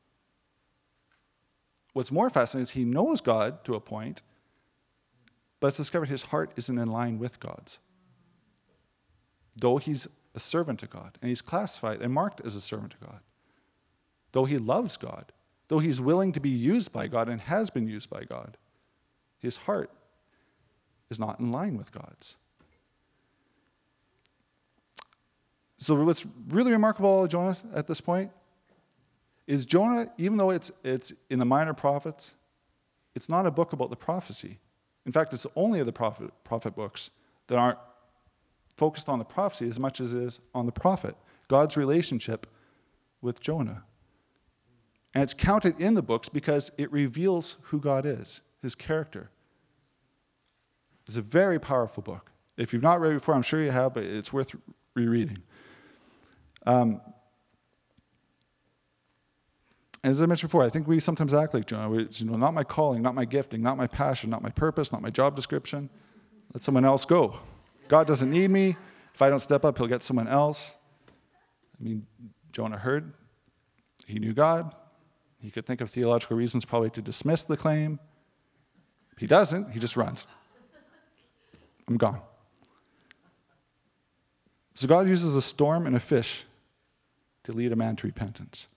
What's 1.94 2.12
more 2.12 2.28
fascinating 2.28 2.64
is 2.64 2.70
he 2.72 2.84
knows 2.84 3.22
God 3.22 3.64
to 3.64 3.74
a 3.74 3.80
point, 3.80 4.20
but 5.58 5.68
it's 5.68 5.78
discovered 5.78 6.10
his 6.10 6.24
heart 6.24 6.52
isn't 6.56 6.76
in 6.76 6.88
line 6.88 7.18
with 7.18 7.40
God's. 7.40 7.78
Though 9.56 9.78
he's 9.78 10.06
a 10.34 10.40
servant 10.40 10.78
to 10.80 10.86
God, 10.86 11.16
and 11.22 11.30
he's 11.30 11.40
classified 11.40 12.02
and 12.02 12.12
marked 12.12 12.42
as 12.44 12.54
a 12.54 12.60
servant 12.60 12.92
to 13.00 13.06
God. 13.06 13.20
Though 14.32 14.44
he 14.44 14.58
loves 14.58 14.98
God, 14.98 15.32
though 15.68 15.78
he's 15.78 16.02
willing 16.02 16.32
to 16.32 16.40
be 16.40 16.50
used 16.50 16.92
by 16.92 17.06
God 17.06 17.30
and 17.30 17.40
has 17.40 17.70
been 17.70 17.88
used 17.88 18.10
by 18.10 18.24
God, 18.24 18.58
his 19.38 19.56
heart 19.56 19.90
is 21.08 21.18
not 21.18 21.40
in 21.40 21.50
line 21.50 21.78
with 21.78 21.92
God's. 21.92 22.36
So, 25.78 25.94
what's 25.94 26.24
really 26.48 26.72
remarkable 26.72 27.20
about 27.20 27.30
Jonah 27.30 27.56
at 27.74 27.86
this 27.86 28.00
point 28.00 28.30
is 29.46 29.64
Jonah, 29.64 30.10
even 30.18 30.38
though 30.38 30.50
it's, 30.50 30.72
it's 30.82 31.12
in 31.30 31.38
the 31.38 31.44
minor 31.44 31.74
prophets, 31.74 32.34
it's 33.14 33.28
not 33.28 33.46
a 33.46 33.50
book 33.50 33.72
about 33.72 33.90
the 33.90 33.96
prophecy. 33.96 34.58
In 35.04 35.12
fact, 35.12 35.32
it's 35.32 35.46
only 35.54 35.80
of 35.80 35.86
the 35.86 35.92
prophet, 35.92 36.30
prophet 36.44 36.74
books 36.74 37.10
that 37.46 37.56
aren't 37.56 37.78
focused 38.76 39.08
on 39.08 39.18
the 39.18 39.24
prophecy 39.24 39.68
as 39.68 39.78
much 39.78 40.00
as 40.00 40.12
it 40.12 40.22
is 40.22 40.40
on 40.54 40.66
the 40.66 40.72
prophet, 40.72 41.16
God's 41.48 41.76
relationship 41.76 42.46
with 43.22 43.40
Jonah. 43.40 43.84
And 45.14 45.22
it's 45.22 45.32
counted 45.34 45.80
in 45.80 45.94
the 45.94 46.02
books 46.02 46.28
because 46.28 46.70
it 46.76 46.92
reveals 46.92 47.56
who 47.62 47.80
God 47.80 48.04
is, 48.04 48.42
his 48.60 48.74
character. 48.74 49.30
It's 51.06 51.16
a 51.16 51.22
very 51.22 51.58
powerful 51.58 52.02
book. 52.02 52.32
If 52.56 52.72
you've 52.72 52.82
not 52.82 53.00
read 53.00 53.12
it 53.12 53.14
before, 53.14 53.34
I'm 53.34 53.42
sure 53.42 53.62
you 53.62 53.70
have, 53.70 53.94
but 53.94 54.02
it's 54.02 54.32
worth 54.32 54.54
rereading. 54.94 55.38
Um, 56.66 57.00
as 60.04 60.22
I 60.22 60.26
mentioned 60.26 60.50
before, 60.50 60.62
I 60.62 60.68
think 60.68 60.86
we 60.86 61.00
sometimes 61.00 61.34
act 61.34 61.54
like 61.54 61.66
Jonah. 61.66 61.92
It's, 61.98 62.20
you 62.20 62.30
know, 62.30 62.36
not 62.36 62.54
my 62.54 62.64
calling, 62.64 63.02
not 63.02 63.14
my 63.14 63.24
gifting, 63.24 63.62
not 63.62 63.76
my 63.76 63.86
passion, 63.86 64.30
not 64.30 64.42
my 64.42 64.50
purpose, 64.50 64.92
not 64.92 65.02
my 65.02 65.10
job 65.10 65.34
description. 65.34 65.90
Let 66.54 66.62
someone 66.62 66.84
else 66.84 67.04
go. 67.04 67.38
God 67.88 68.06
doesn't 68.06 68.30
need 68.30 68.50
me. 68.50 68.76
If 69.14 69.22
I 69.22 69.28
don't 69.28 69.40
step 69.40 69.64
up, 69.64 69.78
he'll 69.78 69.86
get 69.86 70.04
someone 70.04 70.28
else. 70.28 70.76
I 71.80 71.82
mean, 71.82 72.06
Jonah 72.52 72.78
heard. 72.78 73.12
He 74.06 74.18
knew 74.18 74.32
God. 74.32 74.74
He 75.40 75.50
could 75.50 75.66
think 75.66 75.80
of 75.80 75.90
theological 75.90 76.36
reasons 76.36 76.64
probably 76.64 76.90
to 76.90 77.02
dismiss 77.02 77.44
the 77.44 77.56
claim. 77.56 77.98
He 79.18 79.26
doesn't, 79.26 79.72
he 79.72 79.80
just 79.80 79.96
runs. 79.96 80.26
I'm 81.88 81.96
gone. 81.96 82.20
So 84.74 84.86
God 84.86 85.08
uses 85.08 85.34
a 85.34 85.42
storm 85.42 85.86
and 85.86 85.96
a 85.96 86.00
fish 86.00 86.44
to 87.46 87.52
lead 87.52 87.72
a 87.72 87.76
man 87.76 87.96
to 87.96 88.06
repentance. 88.06 88.68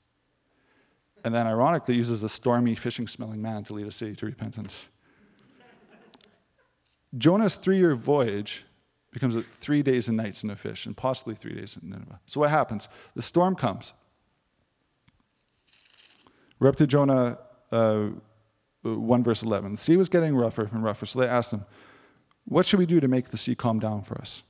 And 1.23 1.35
then, 1.35 1.45
ironically, 1.45 1.95
uses 1.95 2.23
a 2.23 2.29
stormy, 2.29 2.75
fishing 2.75 3.07
smelling 3.07 3.41
man 3.41 3.63
to 3.65 3.73
lead 3.73 3.87
a 3.87 3.91
city 3.91 4.15
to 4.15 4.25
repentance. 4.25 4.87
Jonah's 7.17 7.55
three 7.55 7.77
year 7.77 7.95
voyage 7.95 8.65
becomes 9.11 9.35
three 9.57 9.81
days 9.81 10.07
and 10.07 10.15
nights 10.15 10.43
in 10.43 10.49
a 10.49 10.55
fish, 10.55 10.85
and 10.85 10.95
possibly 10.95 11.35
three 11.35 11.55
days 11.55 11.77
in 11.81 11.89
Nineveh. 11.89 12.19
So, 12.25 12.39
what 12.39 12.51
happens? 12.51 12.87
The 13.15 13.21
storm 13.21 13.55
comes. 13.55 13.93
We're 16.59 16.69
up 16.69 16.75
to 16.77 16.87
Jonah 16.87 17.39
uh, 17.71 18.09
1 18.83 19.23
verse 19.23 19.43
11. 19.43 19.73
The 19.73 19.77
sea 19.77 19.97
was 19.97 20.09
getting 20.09 20.35
rougher 20.35 20.69
and 20.71 20.83
rougher, 20.83 21.05
so 21.05 21.19
they 21.19 21.27
asked 21.27 21.51
him, 21.51 21.65
What 22.45 22.65
should 22.65 22.79
we 22.79 22.85
do 22.85 22.99
to 22.99 23.07
make 23.07 23.29
the 23.29 23.37
sea 23.37 23.55
calm 23.55 23.79
down 23.79 24.03
for 24.03 24.19
us? 24.19 24.43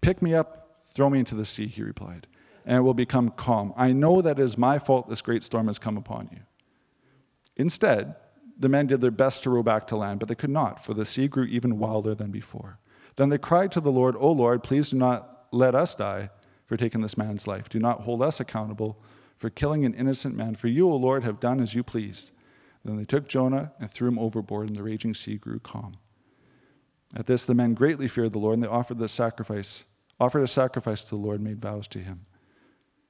Pick 0.00 0.22
me 0.22 0.34
up, 0.34 0.80
throw 0.84 1.10
me 1.10 1.18
into 1.18 1.34
the 1.34 1.44
sea, 1.44 1.66
he 1.66 1.82
replied, 1.82 2.26
and 2.64 2.84
will 2.84 2.94
become 2.94 3.30
calm. 3.30 3.72
I 3.76 3.92
know 3.92 4.22
that 4.22 4.38
it 4.38 4.42
is 4.42 4.56
my 4.56 4.78
fault 4.78 5.08
this 5.08 5.22
great 5.22 5.44
storm 5.44 5.66
has 5.66 5.78
come 5.78 5.96
upon 5.96 6.28
you. 6.32 6.40
Instead, 7.56 8.16
the 8.58 8.68
men 8.68 8.86
did 8.86 9.00
their 9.00 9.10
best 9.10 9.42
to 9.42 9.50
row 9.50 9.62
back 9.62 9.86
to 9.88 9.96
land, 9.96 10.20
but 10.20 10.28
they 10.28 10.34
could 10.34 10.50
not, 10.50 10.82
for 10.82 10.94
the 10.94 11.04
sea 11.04 11.28
grew 11.28 11.44
even 11.44 11.78
wilder 11.78 12.14
than 12.14 12.30
before. 12.30 12.78
Then 13.16 13.28
they 13.28 13.38
cried 13.38 13.72
to 13.72 13.80
the 13.80 13.92
Lord, 13.92 14.14
O 14.18 14.30
Lord, 14.30 14.62
please 14.62 14.90
do 14.90 14.96
not 14.96 15.46
let 15.50 15.74
us 15.74 15.94
die 15.94 16.30
for 16.66 16.76
taking 16.76 17.00
this 17.00 17.18
man's 17.18 17.46
life. 17.46 17.68
Do 17.68 17.78
not 17.78 18.02
hold 18.02 18.22
us 18.22 18.40
accountable 18.40 19.02
for 19.36 19.50
killing 19.50 19.84
an 19.84 19.94
innocent 19.94 20.36
man, 20.36 20.54
for 20.54 20.68
you, 20.68 20.88
O 20.88 20.96
Lord, 20.96 21.24
have 21.24 21.40
done 21.40 21.60
as 21.60 21.74
you 21.74 21.82
pleased. 21.82 22.30
Then 22.84 22.96
they 22.96 23.04
took 23.04 23.28
Jonah 23.28 23.72
and 23.80 23.90
threw 23.90 24.08
him 24.08 24.18
overboard, 24.18 24.68
and 24.68 24.76
the 24.76 24.82
raging 24.82 25.14
sea 25.14 25.36
grew 25.36 25.58
calm. 25.58 25.96
At 27.14 27.26
this, 27.26 27.44
the 27.44 27.54
men 27.54 27.74
greatly 27.74 28.08
feared 28.08 28.32
the 28.32 28.38
Lord, 28.38 28.54
and 28.54 28.62
they 28.62 28.68
offered 28.68 28.98
the 28.98 29.08
sacrifice, 29.08 29.84
offered 30.18 30.42
a 30.42 30.46
sacrifice 30.46 31.04
to 31.04 31.10
the 31.10 31.16
Lord, 31.16 31.40
made 31.40 31.60
vows 31.60 31.86
to 31.88 31.98
him. 31.98 32.26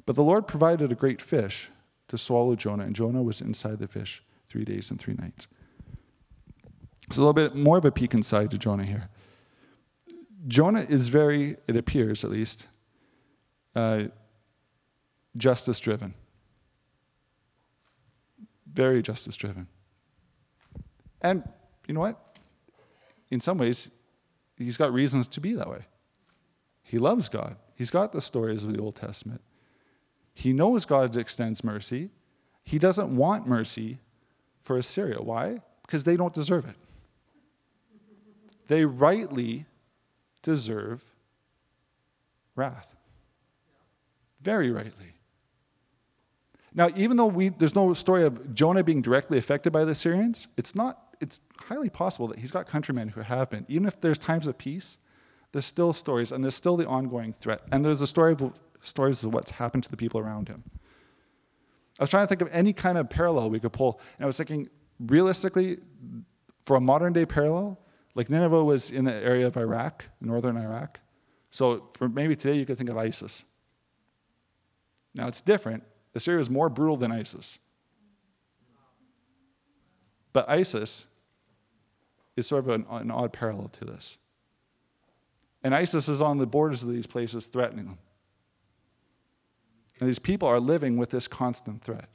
But 0.07 0.17
the 0.17 0.23
Lord 0.23 0.47
provided 0.47 0.91
a 0.91 0.97
great 0.97 1.23
fish 1.23 1.71
to 2.09 2.19
swallow 2.19 2.57
Jonah, 2.57 2.85
and 2.85 2.95
Jonah 2.95 3.23
was 3.23 3.41
inside 3.41 3.79
the 3.79 3.89
fish 3.89 4.23
three 4.49 4.65
days 4.65 4.91
and 4.91 5.01
three 5.01 5.15
nights. 5.15 5.47
It's 7.09 7.17
a 7.17 7.21
little 7.21 7.33
bit 7.33 7.55
more 7.55 7.79
of 7.79 7.85
a 7.85 7.93
peek 7.93 8.15
inside 8.15 8.51
to 8.51 8.59
Jonah 8.59 8.85
here. 8.85 9.09
Jonah 10.49 10.87
is 10.89 11.09
very, 11.09 11.57
it 11.69 11.77
appears 11.77 12.25
at 12.25 12.31
least, 12.31 12.67
uh, 13.77 14.05
justice 15.37 15.79
driven 15.79 16.15
very 18.73 19.03
justice 19.03 19.37
driven. 19.37 19.67
And 21.21 21.49
you 21.87 21.95
know 21.95 22.01
what? 22.01 22.39
In 23.31 23.41
some 23.41 23.59
ways, 23.59 23.91
he's 24.57 24.77
got 24.77 24.93
reasons 24.93 25.29
to 25.29 25.41
be 25.41 25.55
that 25.55 25.69
way. 25.69 25.87
He 26.83 26.99
loves 26.99 27.29
God. 27.29 27.57
He's 27.75 27.91
got 27.91 28.13
the 28.13 28.21
stories 28.21 28.65
of 28.65 28.73
the 28.73 28.81
Old 28.81 28.97
Testament. 28.97 29.41
He 30.35 30.53
knows 30.53 30.85
God 30.85 31.17
extends 31.17 31.63
mercy. 31.63 32.11
He 32.65 32.79
doesn't 32.79 33.15
want 33.15 33.47
mercy 33.47 33.99
for 34.61 34.79
Assyria. 34.79 35.21
Why? 35.21 35.61
Because 35.83 36.05
they 36.05 36.17
don't 36.17 36.33
deserve 36.33 36.65
it. 36.65 36.77
They 38.69 38.85
rightly 38.85 39.67
deserve 40.43 41.03
wrath. 42.57 42.95
Very 44.41 44.71
rightly. 44.71 45.15
Now, 46.75 46.89
even 46.97 47.17
though 47.17 47.27
we, 47.27 47.51
there's 47.51 47.75
no 47.75 47.93
story 47.93 48.25
of 48.25 48.55
Jonah 48.55 48.83
being 48.83 49.03
directly 49.03 49.37
affected 49.37 49.73
by 49.73 49.85
the 49.85 49.91
Assyrians, 49.93 50.49
it's 50.57 50.75
not, 50.75 51.17
it's 51.21 51.41
highly 51.59 51.91
possible 51.91 52.29
that 52.29 52.39
he's 52.39 52.51
got 52.51 52.67
countrymen 52.67 53.09
who 53.09 53.21
have 53.21 53.51
been. 53.51 53.67
Even 53.69 53.87
if 53.87 54.01
there's 54.01 54.19
times 54.19 54.47
of 54.47 54.57
peace, 54.57 54.97
there's 55.53 55.67
still 55.67 55.93
stories, 55.93 56.33
and 56.33 56.43
there's 56.43 56.55
still 56.55 56.79
the 56.79 56.87
ongoing 56.87 57.35
threat. 57.35 57.61
And 57.71 57.85
there's 57.85 58.01
a 58.01 58.07
story 58.07 58.33
of 58.33 58.53
stories 58.83 59.23
of 59.25 59.33
what's 59.33 59.51
happened 59.51 59.85
to 59.85 59.91
the 59.91 59.97
people 59.97 60.21
around 60.21 60.49
him. 60.49 60.63
I 61.99 62.03
was 62.03 62.11
trying 62.11 62.25
to 62.25 62.29
think 62.29 62.43
of 62.43 62.49
any 62.53 62.73
kind 62.73 62.99
of 62.99 63.09
parallel 63.09 63.51
we 63.51 63.61
could 63.61 63.73
pull, 63.73 64.01
and 64.19 64.25
I 64.25 64.27
was 64.27 64.37
thinking, 64.37 64.69
realistically, 64.99 65.79
for 66.67 66.77
a 66.77 66.81
modern 66.81 67.13
day 67.13 67.27
parallel, 67.27 67.79
like 68.15 68.29
Nineveh 68.29 68.65
was 68.65 68.91
in 68.91 69.05
the 69.05 69.15
area 69.15 69.47
of 69.47 69.57
Iraq, 69.57 70.05
northern 70.21 70.57
Iraq. 70.57 71.01
So 71.51 71.89
for 71.95 72.09
maybe 72.09 72.37
today 72.37 72.57
you 72.57 72.67
could 72.67 72.79
think 72.79 72.91
of 72.91 72.97
ISIS. 72.97 73.45
Now 75.15 75.29
it's 75.29 75.41
different 75.41 75.85
Assyria 76.15 76.41
is 76.41 76.51
more 76.51 76.69
brutal 76.69 76.97
than 76.97 77.11
ISIS. 77.11 77.59
But 80.33 80.49
ISIS 80.49 81.07
is 82.37 82.47
sort 82.47 82.65
of 82.65 82.71
an, 82.71 82.87
an 82.91 83.11
odd 83.11 83.33
parallel 83.33 83.69
to 83.69 83.85
this. 83.85 84.19
And 85.63 85.75
ISIS 85.75 86.09
is 86.09 86.21
on 86.21 86.39
the 86.39 86.47
borders 86.47 86.83
of 86.83 86.91
these 86.91 87.07
places 87.07 87.47
threatening 87.47 87.87
them. 87.87 87.99
And 90.03 90.09
these 90.09 90.19
people 90.19 90.49
are 90.49 90.59
living 90.59 90.97
with 90.97 91.11
this 91.11 91.29
constant 91.29 91.81
threat. 91.81 92.09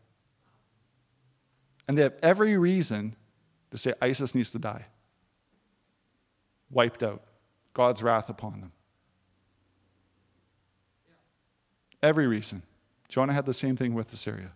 And 1.87 1.97
they 1.97 2.03
have 2.03 2.15
every 2.21 2.57
reason 2.57 3.15
to 3.71 3.77
say 3.77 3.93
ISIS 4.01 4.35
needs 4.35 4.49
to 4.49 4.59
die. 4.59 4.87
Wiped 6.69 7.01
out. 7.01 7.23
God's 7.73 8.03
wrath 8.03 8.27
upon 8.27 8.59
them. 8.59 8.73
Every 12.03 12.27
reason. 12.27 12.61
Jonah 13.07 13.31
had 13.31 13.45
the 13.45 13.53
same 13.53 13.77
thing 13.77 13.93
with 13.93 14.11
Assyria. 14.11 14.51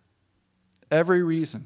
Every 0.92 1.24
reason. 1.24 1.66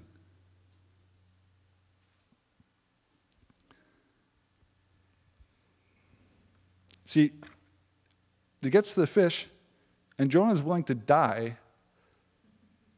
See, 7.08 7.32
he 8.62 8.70
gets 8.70 8.94
to 8.94 9.00
the 9.00 9.08
fish, 9.08 9.48
and 10.18 10.32
Jonah 10.32 10.54
is 10.54 10.62
willing 10.62 10.84
to 10.86 10.96
die 10.96 11.58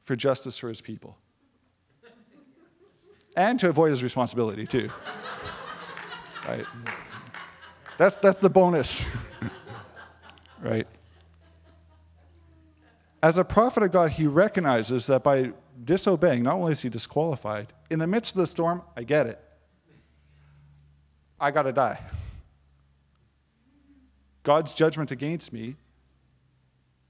for 0.03 0.15
justice 0.15 0.57
for 0.57 0.69
his 0.69 0.81
people. 0.81 1.17
And 3.35 3.59
to 3.59 3.69
avoid 3.69 3.91
his 3.91 4.03
responsibility, 4.03 4.65
too. 4.65 4.89
right? 6.47 6.65
That's, 7.97 8.17
that's 8.17 8.39
the 8.39 8.49
bonus. 8.49 9.03
right? 10.61 10.87
As 13.21 13.37
a 13.37 13.43
prophet 13.43 13.83
of 13.83 13.91
God, 13.91 14.11
he 14.11 14.27
recognizes 14.27 15.07
that 15.07 15.23
by 15.23 15.51
disobeying, 15.83 16.43
not 16.43 16.55
only 16.55 16.71
is 16.71 16.81
he 16.81 16.89
disqualified, 16.89 17.73
in 17.89 17.99
the 17.99 18.07
midst 18.07 18.35
of 18.35 18.39
the 18.39 18.47
storm, 18.47 18.81
I 18.95 19.03
get 19.03 19.27
it. 19.27 19.43
I 21.39 21.51
got 21.51 21.63
to 21.63 21.73
die. 21.73 21.99
God's 24.43 24.71
judgment 24.71 25.11
against 25.11 25.51
me 25.51 25.75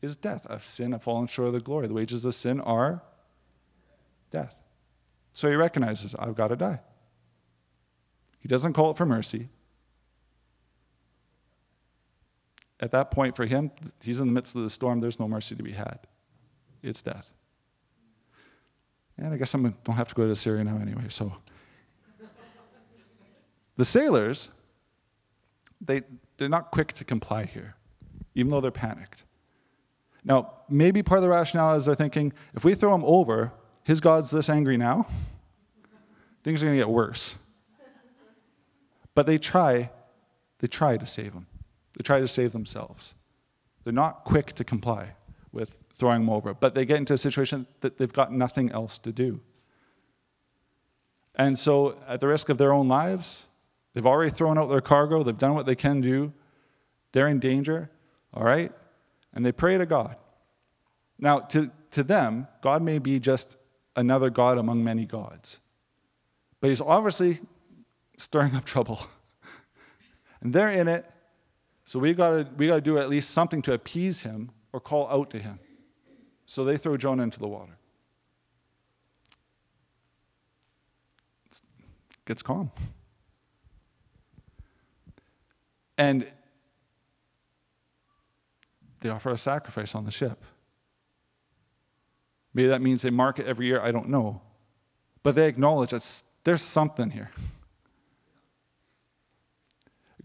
is 0.01 0.15
death. 0.15 0.45
I've 0.49 0.65
sinned, 0.65 0.93
I've 0.93 1.03
fallen 1.03 1.27
short 1.27 1.47
of 1.47 1.53
the 1.53 1.59
glory. 1.59 1.87
The 1.87 1.93
wages 1.93 2.25
of 2.25 2.35
sin 2.35 2.61
are 2.61 3.01
death. 4.31 4.55
So 5.33 5.49
he 5.49 5.55
recognizes, 5.55 6.15
I've 6.15 6.35
got 6.35 6.49
to 6.49 6.55
die. 6.55 6.79
He 8.39 8.47
doesn't 8.47 8.73
call 8.73 8.91
it 8.91 8.97
for 8.97 9.05
mercy. 9.05 9.49
At 12.79 12.91
that 12.91 13.11
point, 13.11 13.35
for 13.35 13.45
him, 13.45 13.71
he's 14.01 14.19
in 14.19 14.27
the 14.27 14.33
midst 14.33 14.55
of 14.55 14.63
the 14.63 14.69
storm, 14.69 14.99
there's 14.99 15.19
no 15.19 15.27
mercy 15.27 15.55
to 15.55 15.63
be 15.63 15.71
had. 15.71 15.99
It's 16.83 17.01
death. 17.01 17.31
And 19.17 19.33
I 19.33 19.37
guess 19.37 19.55
I 19.55 19.57
don't 19.57 19.95
have 19.95 20.07
to 20.09 20.15
go 20.15 20.27
to 20.27 20.35
Syria 20.35 20.63
now 20.63 20.77
anyway, 20.79 21.05
so. 21.09 21.33
the 23.75 23.85
sailors, 23.85 24.49
they, 25.81 26.01
they're 26.37 26.49
not 26.49 26.69
quick 26.69 26.93
to 26.93 27.03
comply 27.03 27.45
here, 27.45 27.75
even 28.35 28.51
though 28.51 28.61
they're 28.61 28.69
panicked. 28.69 29.23
Now, 30.27 30.51
maybe 30.67 31.01
part 31.01 31.19
of 31.19 31.23
the 31.23 31.29
rationale 31.29 31.75
is 31.75 31.85
they're 31.85 31.95
thinking 31.95 32.33
if 32.53 32.65
we 32.65 32.75
throw 32.75 32.93
him 32.93 33.03
over, 33.05 33.53
his 33.83 34.01
God's 34.01 34.29
this 34.29 34.49
angry 34.49 34.75
now, 34.75 35.07
things 36.43 36.61
are 36.61 36.65
going 36.65 36.77
to 36.77 36.81
get 36.81 36.89
worse. 36.89 37.35
But 39.15 39.25
they 39.25 39.37
try, 39.37 39.89
they 40.59 40.67
try 40.67 40.97
to 40.97 41.05
save 41.05 41.31
him. 41.31 41.47
They 41.97 42.03
try 42.03 42.19
to 42.19 42.27
save 42.27 42.51
themselves. 42.51 43.15
They're 43.85 43.93
not 43.93 44.25
quick 44.25 44.51
to 44.55 44.65
comply 44.65 45.13
with 45.53 45.81
throwing 45.93 46.21
them 46.21 46.29
over, 46.29 46.53
but 46.53 46.75
they 46.75 46.85
get 46.85 46.97
into 46.97 47.13
a 47.13 47.17
situation 47.17 47.65
that 47.79 47.97
they've 47.97 48.11
got 48.11 48.33
nothing 48.33 48.69
else 48.71 48.97
to 48.99 49.13
do. 49.13 49.39
And 51.35 51.57
so, 51.57 51.97
at 52.05 52.19
the 52.19 52.27
risk 52.27 52.49
of 52.49 52.57
their 52.57 52.73
own 52.73 52.89
lives, 52.89 53.45
they've 53.93 54.05
already 54.05 54.31
thrown 54.31 54.57
out 54.57 54.67
their 54.67 54.81
cargo, 54.81 55.23
they've 55.23 55.37
done 55.37 55.53
what 55.53 55.65
they 55.65 55.75
can 55.75 56.01
do, 56.01 56.33
they're 57.13 57.29
in 57.29 57.39
danger, 57.39 57.89
all 58.33 58.43
right? 58.43 58.73
And 59.33 59.45
they 59.45 59.51
pray 59.51 59.77
to 59.77 59.85
God. 59.85 60.15
Now, 61.19 61.39
to, 61.39 61.71
to 61.91 62.03
them, 62.03 62.47
God 62.61 62.81
may 62.81 62.99
be 62.99 63.19
just 63.19 63.57
another 63.95 64.29
God 64.29 64.57
among 64.57 64.83
many 64.83 65.05
gods, 65.05 65.59
but 66.61 66.69
He's 66.69 66.81
obviously 66.81 67.39
stirring 68.17 68.55
up 68.55 68.65
trouble. 68.73 69.05
And 70.41 70.53
they're 70.53 70.71
in 70.71 70.87
it, 70.87 71.05
so 71.85 71.99
we 71.99 72.13
gotta 72.13 72.47
we 72.57 72.67
gotta 72.67 72.81
do 72.81 72.97
at 72.97 73.09
least 73.09 73.31
something 73.31 73.61
to 73.63 73.73
appease 73.73 74.19
him 74.19 74.51
or 74.73 74.81
call 74.81 75.07
out 75.07 75.29
to 75.31 75.39
him. 75.39 75.57
So 76.45 76.65
they 76.65 76.75
throw 76.75 76.97
Jonah 76.97 77.23
into 77.23 77.39
the 77.39 77.47
water. 77.47 77.77
It 81.49 81.61
gets 82.25 82.41
calm. 82.41 82.71
And 85.97 86.27
they 88.99 89.09
offer 89.09 89.31
a 89.31 89.37
sacrifice 89.37 89.95
on 89.95 90.05
the 90.05 90.11
ship. 90.11 90.43
Maybe 92.53 92.69
that 92.69 92.81
means 92.81 93.01
they 93.01 93.09
mark 93.09 93.39
it 93.39 93.45
every 93.45 93.67
year, 93.67 93.81
I 93.81 93.91
don't 93.91 94.09
know. 94.09 94.41
But 95.23 95.35
they 95.35 95.47
acknowledge 95.47 95.91
that 95.91 96.23
there's 96.43 96.61
something 96.61 97.11
here. 97.11 97.29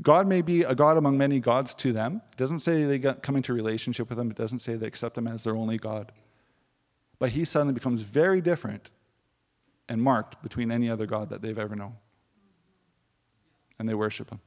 God 0.00 0.26
may 0.26 0.42
be 0.42 0.62
a 0.62 0.74
God 0.74 0.96
among 0.96 1.18
many 1.18 1.38
gods 1.38 1.74
to 1.74 1.92
them. 1.92 2.22
It 2.32 2.38
doesn't 2.38 2.60
say 2.60 2.84
they 2.84 2.98
come 2.98 3.36
into 3.36 3.52
relationship 3.52 4.08
with 4.08 4.18
him, 4.18 4.30
it 4.30 4.36
doesn't 4.36 4.60
say 4.60 4.76
they 4.76 4.86
accept 4.86 5.16
him 5.16 5.28
as 5.28 5.44
their 5.44 5.56
only 5.56 5.78
God. 5.78 6.12
But 7.18 7.30
he 7.30 7.44
suddenly 7.44 7.74
becomes 7.74 8.00
very 8.00 8.40
different 8.40 8.90
and 9.88 10.02
marked 10.02 10.42
between 10.42 10.72
any 10.72 10.90
other 10.90 11.06
God 11.06 11.28
that 11.30 11.42
they've 11.42 11.58
ever 11.58 11.76
known. 11.76 11.94
And 13.78 13.88
they 13.88 13.94
worship 13.94 14.30
him. 14.30 14.40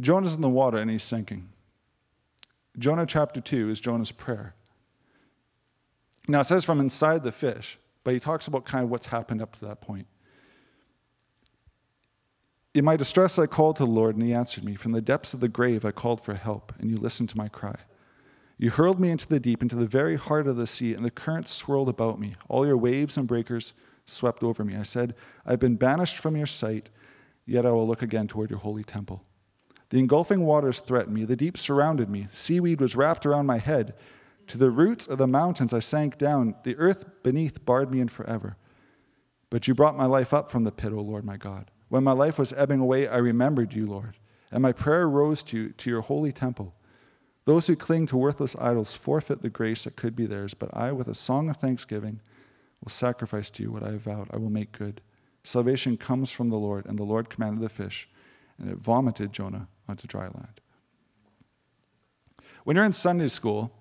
Jonah's 0.00 0.34
in 0.34 0.40
the 0.40 0.48
water 0.48 0.78
and 0.78 0.90
he's 0.90 1.04
sinking. 1.04 1.48
Jonah 2.78 3.06
chapter 3.06 3.40
2 3.40 3.70
is 3.70 3.80
Jonah's 3.80 4.12
prayer. 4.12 4.54
Now 6.28 6.40
it 6.40 6.44
says 6.44 6.64
from 6.64 6.80
inside 6.80 7.22
the 7.22 7.32
fish, 7.32 7.78
but 8.04 8.14
he 8.14 8.20
talks 8.20 8.46
about 8.46 8.64
kind 8.64 8.84
of 8.84 8.90
what's 8.90 9.06
happened 9.06 9.42
up 9.42 9.56
to 9.56 9.66
that 9.66 9.80
point. 9.80 10.06
In 12.72 12.84
my 12.84 12.96
distress, 12.96 13.38
I 13.38 13.46
called 13.46 13.76
to 13.76 13.84
the 13.84 13.90
Lord, 13.90 14.14
and 14.14 14.24
he 14.24 14.32
answered 14.32 14.62
me. 14.62 14.76
From 14.76 14.92
the 14.92 15.00
depths 15.00 15.34
of 15.34 15.40
the 15.40 15.48
grave, 15.48 15.84
I 15.84 15.90
called 15.90 16.20
for 16.20 16.34
help, 16.34 16.72
and 16.78 16.88
you 16.88 16.96
listened 16.96 17.28
to 17.30 17.36
my 17.36 17.48
cry. 17.48 17.74
You 18.58 18.70
hurled 18.70 19.00
me 19.00 19.10
into 19.10 19.26
the 19.26 19.40
deep, 19.40 19.60
into 19.60 19.74
the 19.74 19.86
very 19.86 20.16
heart 20.16 20.46
of 20.46 20.56
the 20.56 20.68
sea, 20.68 20.94
and 20.94 21.04
the 21.04 21.10
currents 21.10 21.52
swirled 21.52 21.88
about 21.88 22.20
me. 22.20 22.36
All 22.48 22.64
your 22.64 22.76
waves 22.76 23.16
and 23.16 23.26
breakers 23.26 23.72
swept 24.06 24.44
over 24.44 24.64
me. 24.64 24.76
I 24.76 24.84
said, 24.84 25.14
I've 25.44 25.58
been 25.58 25.74
banished 25.74 26.18
from 26.18 26.36
your 26.36 26.46
sight, 26.46 26.90
yet 27.44 27.66
I 27.66 27.72
will 27.72 27.88
look 27.88 28.02
again 28.02 28.28
toward 28.28 28.50
your 28.50 28.60
holy 28.60 28.84
temple. 28.84 29.24
The 29.90 29.98
engulfing 29.98 30.44
waters 30.44 30.80
threatened 30.80 31.14
me. 31.14 31.24
The 31.24 31.36
deep 31.36 31.58
surrounded 31.58 32.08
me. 32.08 32.28
Seaweed 32.30 32.80
was 32.80 32.96
wrapped 32.96 33.26
around 33.26 33.46
my 33.46 33.58
head. 33.58 33.94
To 34.46 34.58
the 34.58 34.70
roots 34.70 35.06
of 35.06 35.18
the 35.18 35.26
mountains 35.26 35.72
I 35.72 35.80
sank 35.80 36.16
down. 36.16 36.54
The 36.64 36.76
earth 36.76 37.04
beneath 37.22 37.64
barred 37.64 37.90
me 37.90 38.00
in 38.00 38.08
forever. 38.08 38.56
But 39.50 39.66
you 39.66 39.74
brought 39.74 39.96
my 39.96 40.06
life 40.06 40.32
up 40.32 40.50
from 40.50 40.64
the 40.64 40.72
pit, 40.72 40.92
O 40.92 41.00
Lord 41.00 41.24
my 41.24 41.36
God. 41.36 41.70
When 41.88 42.04
my 42.04 42.12
life 42.12 42.38
was 42.38 42.52
ebbing 42.52 42.78
away, 42.78 43.08
I 43.08 43.16
remembered 43.16 43.74
you, 43.74 43.84
Lord, 43.84 44.16
and 44.52 44.62
my 44.62 44.70
prayer 44.70 45.08
rose 45.08 45.42
to, 45.44 45.56
you, 45.56 45.68
to 45.70 45.90
your 45.90 46.02
holy 46.02 46.32
temple. 46.32 46.72
Those 47.46 47.66
who 47.66 47.74
cling 47.74 48.06
to 48.06 48.16
worthless 48.16 48.54
idols 48.60 48.94
forfeit 48.94 49.42
the 49.42 49.50
grace 49.50 49.84
that 49.84 49.96
could 49.96 50.14
be 50.14 50.26
theirs, 50.26 50.54
but 50.54 50.70
I, 50.72 50.92
with 50.92 51.08
a 51.08 51.16
song 51.16 51.50
of 51.50 51.56
thanksgiving, 51.56 52.20
will 52.80 52.90
sacrifice 52.90 53.50
to 53.50 53.64
you 53.64 53.72
what 53.72 53.82
I 53.82 53.90
have 53.90 54.02
vowed. 54.02 54.28
I 54.32 54.36
will 54.36 54.50
make 54.50 54.70
good. 54.70 55.00
Salvation 55.42 55.96
comes 55.96 56.30
from 56.30 56.48
the 56.48 56.58
Lord, 56.58 56.86
and 56.86 56.96
the 56.96 57.02
Lord 57.02 57.28
commanded 57.28 57.60
the 57.60 57.68
fish, 57.68 58.08
and 58.56 58.70
it 58.70 58.78
vomited 58.78 59.32
Jonah 59.32 59.66
onto 59.90 60.06
dry 60.06 60.24
land. 60.24 60.60
When 62.64 62.76
you're 62.76 62.84
in 62.84 62.92
Sunday 62.92 63.28
school, 63.28 63.72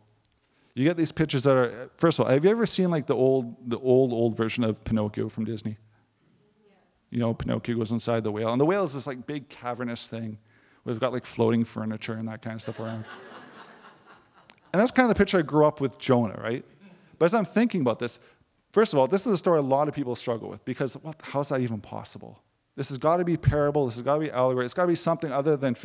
you 0.74 0.86
get 0.86 0.98
these 0.98 1.12
pictures 1.12 1.44
that 1.44 1.56
are 1.56 1.90
first 1.98 2.20
of 2.20 2.26
all, 2.26 2.32
have 2.32 2.46
you 2.46 2.52
ever 2.52 2.66
seen 2.66 2.90
like 2.90 3.06
the 3.08 3.16
old 3.16 3.70
the 3.70 3.80
old 3.80 4.14
old 4.14 4.38
version 4.38 4.64
of 4.64 4.84
Pinocchio 4.84 5.30
from 5.30 5.46
Disney? 5.46 5.78
You 7.10 7.20
know, 7.20 7.34
Pinocchio 7.34 7.76
goes 7.76 7.92
inside 7.92 8.24
the 8.24 8.32
whale, 8.32 8.52
and 8.52 8.62
the 8.62 8.66
whale 8.66 8.84
is 8.84 8.94
this 8.94 9.08
like 9.08 9.26
big 9.26 9.50
cavernous 9.50 10.08
thing. 10.08 10.38
We've 10.86 11.00
got 11.00 11.12
like 11.12 11.26
floating 11.26 11.66
furniture 11.66 12.14
and 12.14 12.28
that 12.28 12.42
kind 12.42 12.56
of 12.56 12.62
stuff 12.62 12.80
around. 12.80 13.06
and 14.74 14.80
that's 14.80 14.92
kind 14.92 15.10
of 15.10 15.16
the 15.16 15.20
picture 15.20 15.40
I 15.40 15.42
grew 15.42 15.66
up 15.66 15.82
with 15.82 15.98
Jonah, 16.00 16.40
right? 16.42 16.64
But 17.18 17.26
as 17.26 17.34
I'm 17.34 17.46
thinking 17.46 17.82
about 17.82 18.00
this, 18.00 18.20
first 18.72 18.94
of 18.94 19.00
all, 19.00 19.08
this 19.08 19.28
is 19.28 19.34
a 19.34 19.38
story 19.38 19.60
a 19.60 19.62
lot 19.62 19.88
of 19.88 19.94
people 19.94 20.16
struggle 20.16 20.50
with 20.50 20.64
because 20.66 20.98
well, 21.04 21.16
how's 21.22 21.50
that 21.50 21.62
even 21.62 21.82
possible? 21.82 22.42
This 22.80 22.88
has 22.88 22.98
got 22.98 23.18
to 23.18 23.26
be 23.26 23.36
parable. 23.36 23.88
This 23.88 23.96
has 23.96 24.06
got 24.06 24.14
to 24.14 24.20
be 24.22 24.32
allegory. 24.32 24.64
It's 24.64 24.74
got 24.74 24.84
to 24.84 24.88
be 24.88 24.96
something 24.96 25.34
other 25.34 25.58
than, 25.58 25.76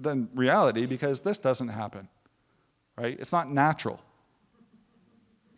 than 0.00 0.28
reality 0.32 0.86
because 0.86 1.18
this 1.18 1.40
doesn't 1.40 1.66
happen, 1.66 2.06
right? 2.96 3.18
It's 3.18 3.32
not 3.32 3.50
natural. 3.50 4.00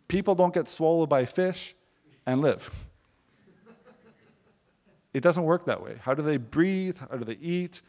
People 0.07 0.33
don't 0.33 0.51
get 0.51 0.67
swallowed 0.67 1.07
by 1.07 1.25
fish 1.25 1.75
and 2.25 2.41
live. 2.41 2.67
It 5.13 5.21
doesn't 5.21 5.43
work 5.43 5.65
that 5.65 5.83
way. 5.83 5.95
How 6.01 6.13
do 6.13 6.21
they 6.21 6.37
breathe? 6.37 6.97
How 6.97 7.17
do 7.17 7.25
they 7.25 7.37
eat? 7.41 7.81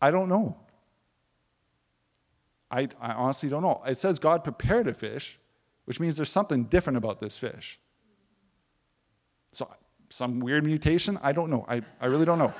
I 0.00 0.12
don't 0.12 0.28
know. 0.28 0.56
I, 2.70 2.88
I 3.00 3.12
honestly 3.12 3.48
don't 3.48 3.62
know. 3.62 3.82
It 3.84 3.98
says 3.98 4.20
God 4.20 4.44
prepared 4.44 4.86
a 4.86 4.94
fish, 4.94 5.40
which 5.86 5.98
means 5.98 6.16
there's 6.16 6.30
something 6.30 6.64
different 6.64 6.96
about 6.96 7.20
this 7.20 7.36
fish. 7.36 7.80
So 10.08 10.24
some 10.24 10.40
weird 10.40 10.64
mutation? 10.64 11.18
I 11.22 11.32
don't 11.32 11.50
know. 11.50 11.64
I, 11.68 11.82
I 12.00 12.06
really 12.06 12.24
don't 12.24 12.38
know. 12.38 12.52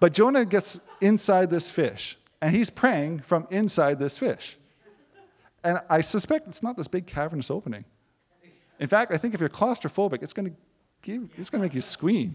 but 0.00 0.12
Jonah 0.12 0.44
gets 0.44 0.80
inside 1.00 1.50
this 1.50 1.70
fish, 1.70 2.18
and 2.40 2.54
he's 2.54 2.70
praying 2.70 3.20
from 3.20 3.46
inside 3.50 3.98
this 3.98 4.18
fish. 4.18 4.56
And 5.62 5.80
I 5.90 6.00
suspect 6.00 6.48
it's 6.48 6.62
not 6.62 6.76
this 6.76 6.88
big 6.88 7.06
cavernous 7.06 7.50
opening. 7.50 7.84
In 8.78 8.88
fact, 8.88 9.12
I 9.12 9.18
think 9.18 9.34
if 9.34 9.40
you're 9.40 9.50
claustrophobic, 9.50 10.22
it's 10.22 10.32
going 10.32 10.50
to 10.50 10.56
give, 11.02 11.28
it's 11.36 11.50
going 11.50 11.60
to 11.60 11.64
make 11.66 11.74
you 11.74 11.82
scream. 11.82 12.34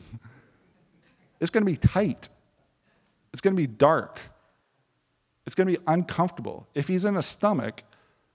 It's 1.40 1.50
going 1.50 1.66
to 1.66 1.72
be 1.72 1.78
tight. 1.78 2.30
It's 3.34 3.42
going 3.42 3.56
to 3.56 3.62
be 3.62 3.68
dark. 3.68 4.20
It's 5.46 5.56
going 5.56 5.68
to 5.68 5.74
be 5.74 5.84
uncomfortable. 5.88 6.68
If 6.74 6.88
he's 6.88 7.04
in 7.06 7.18
a 7.18 7.22
stomach, 7.22 7.84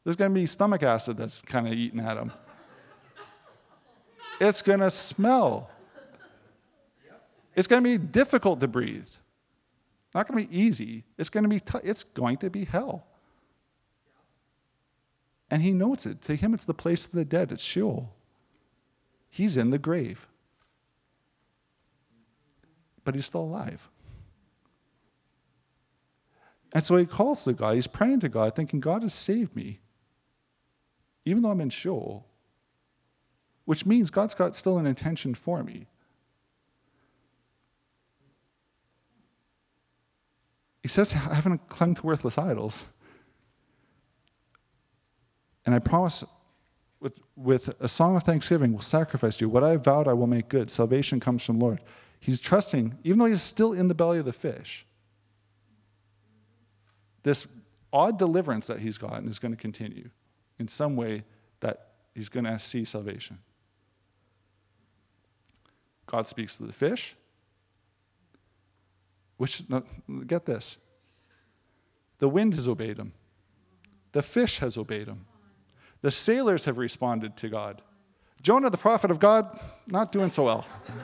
there's 0.05 0.17
going 0.17 0.33
to 0.33 0.35
be 0.35 0.47
stomach 0.47 0.83
acid 0.83 1.17
that's 1.17 1.41
kind 1.41 1.67
of 1.67 1.73
eating 1.73 2.01
at 2.01 2.17
him. 2.17 2.33
It's 4.41 4.63
going 4.63 4.81
to 4.81 4.91
smell. 4.91 5.71
It's 7.55 7.69
going 7.69 7.85
to 7.85 7.99
be 7.99 7.99
difficult 7.99 8.61
to 8.61 8.69
breathe. 8.69 9.09
Not 10.15 10.27
going 10.27 10.43
to 10.43 10.51
be 10.51 10.59
easy. 10.59 11.05
It's 11.19 11.29
going 11.29 11.45
to 11.45 11.49
be 11.49 11.61
t- 11.61 11.79
it's 11.85 12.03
going 12.03 12.39
to 12.39 12.51
be 12.51 12.65
hell. 12.65 13.07
And 15.51 15.63
he 15.63 15.73
notes 15.73 16.07
it. 16.07 16.23
To 16.23 16.37
him, 16.37 16.55
it's 16.55 16.65
the 16.65 16.75
place 16.75 17.05
of 17.05 17.13
the 17.13 17.25
dead. 17.25 17.53
It's 17.53 17.63
Sheol. 17.63 18.15
He's 19.29 19.57
in 19.57 19.71
the 19.71 19.79
grave. 19.79 20.27
But 23.05 23.15
he's 23.15 23.27
still 23.27 23.43
alive. 23.43 23.89
And 26.73 26.85
so 26.85 26.97
he 26.97 27.05
calls 27.05 27.45
to 27.45 27.53
God. 27.53 27.75
He's 27.75 27.89
praying 27.89 28.21
to 28.21 28.29
God, 28.29 28.55
thinking, 28.55 28.81
God 28.81 29.03
has 29.03 29.13
saved 29.13 29.55
me. 29.57 29.81
Even 31.25 31.43
though 31.43 31.51
I'm 31.51 31.61
in 31.61 31.71
Sheol, 31.71 32.27
which 33.71 33.87
means 33.87 34.11
God's 34.11 34.35
got 34.35 34.57
still 34.57 34.79
an 34.79 34.87
intention 34.87 35.33
for 35.33 35.63
me. 35.63 35.87
He 40.83 40.89
says, 40.89 41.13
I 41.15 41.35
haven't 41.35 41.69
clung 41.69 41.95
to 41.95 42.03
worthless 42.03 42.37
idols. 42.37 42.85
And 45.65 45.73
I 45.73 45.79
promise, 45.79 46.25
with, 46.99 47.21
with 47.37 47.73
a 47.79 47.87
song 47.87 48.17
of 48.17 48.25
thanksgiving, 48.25 48.73
will 48.73 48.81
sacrifice 48.81 49.37
to 49.37 49.45
you. 49.45 49.49
What 49.49 49.63
I 49.63 49.71
have 49.71 49.85
vowed, 49.85 50.09
I 50.09 50.15
will 50.15 50.27
make 50.27 50.49
good. 50.49 50.69
Salvation 50.69 51.21
comes 51.21 51.45
from 51.45 51.61
Lord. 51.61 51.81
He's 52.19 52.41
trusting, 52.41 52.99
even 53.05 53.21
though 53.21 53.27
he's 53.27 53.41
still 53.41 53.73
in 53.73 53.87
the 53.87 53.95
belly 53.95 54.19
of 54.19 54.25
the 54.25 54.33
fish, 54.33 54.85
this 57.23 57.47
odd 57.93 58.19
deliverance 58.19 58.67
that 58.67 58.81
he's 58.81 58.99
gotten 58.99 59.29
is 59.29 59.39
going 59.39 59.53
to 59.53 59.57
continue 59.57 60.11
in 60.59 60.67
some 60.67 60.97
way 60.97 61.23
that 61.61 61.91
he's 62.17 62.29
going 62.29 62.47
to 62.47 62.59
see 62.59 62.85
salvation. 62.85 63.39
God 66.11 66.27
speaks 66.27 66.57
to 66.57 66.65
the 66.65 66.73
fish, 66.73 67.15
which, 69.37 69.63
get 70.27 70.45
this, 70.45 70.77
the 72.19 72.29
wind 72.29 72.55
has 72.55 72.67
obeyed 72.67 72.99
him, 72.99 73.13
the 74.13 74.23
fish 74.23 74.59
has 74.59 74.77
obeyed 74.77 75.07
him, 75.07 75.27
the 76.03 76.11
sailors 76.11 76.65
have 76.65 76.79
responded 76.79 77.37
to 77.37 77.49
God. 77.49 77.81
Jonah, 78.43 78.71
the 78.71 78.79
prophet 78.79 79.11
of 79.11 79.21
God, 79.21 79.61
not 79.87 80.11
doing 80.11 80.31
so 80.31 80.45
well. 80.45 80.67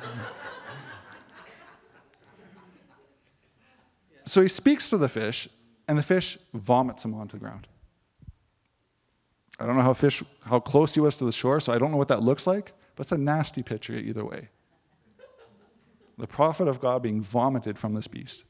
so 4.25 4.43
he 4.43 4.49
speaks 4.49 4.91
to 4.91 4.99
the 4.99 5.09
fish, 5.09 5.49
and 5.87 5.97
the 5.97 6.03
fish 6.03 6.37
vomits 6.53 7.05
him 7.05 7.15
onto 7.15 7.39
the 7.39 7.41
ground. 7.41 7.69
I 9.61 9.67
don't 9.67 9.77
know 9.77 9.83
how 9.83 9.95
fish 9.95 10.23
how 10.41 10.59
close 10.59 10.95
he 10.95 11.01
was 11.01 11.17
to 11.19 11.25
the 11.25 11.33
shore, 11.33 11.61
so 11.61 11.73
I 11.73 11.79
don't 11.79 11.93
know 11.93 11.97
what 11.97 12.09
that 12.09 12.23
looks 12.23 12.47
like, 12.47 12.73
but 12.97 13.05
it's 13.07 13.13
a 13.13 13.19
nasty 13.19 13.63
picture 13.63 13.95
either 13.95 14.25
way 14.25 14.49
the 16.19 16.27
prophet 16.27 16.69
of 16.69 16.81
God 16.81 17.03
being 17.03 17.21
vomited 17.21 17.79
from 17.79 17.95
this 17.95 18.07
beast 18.07 18.45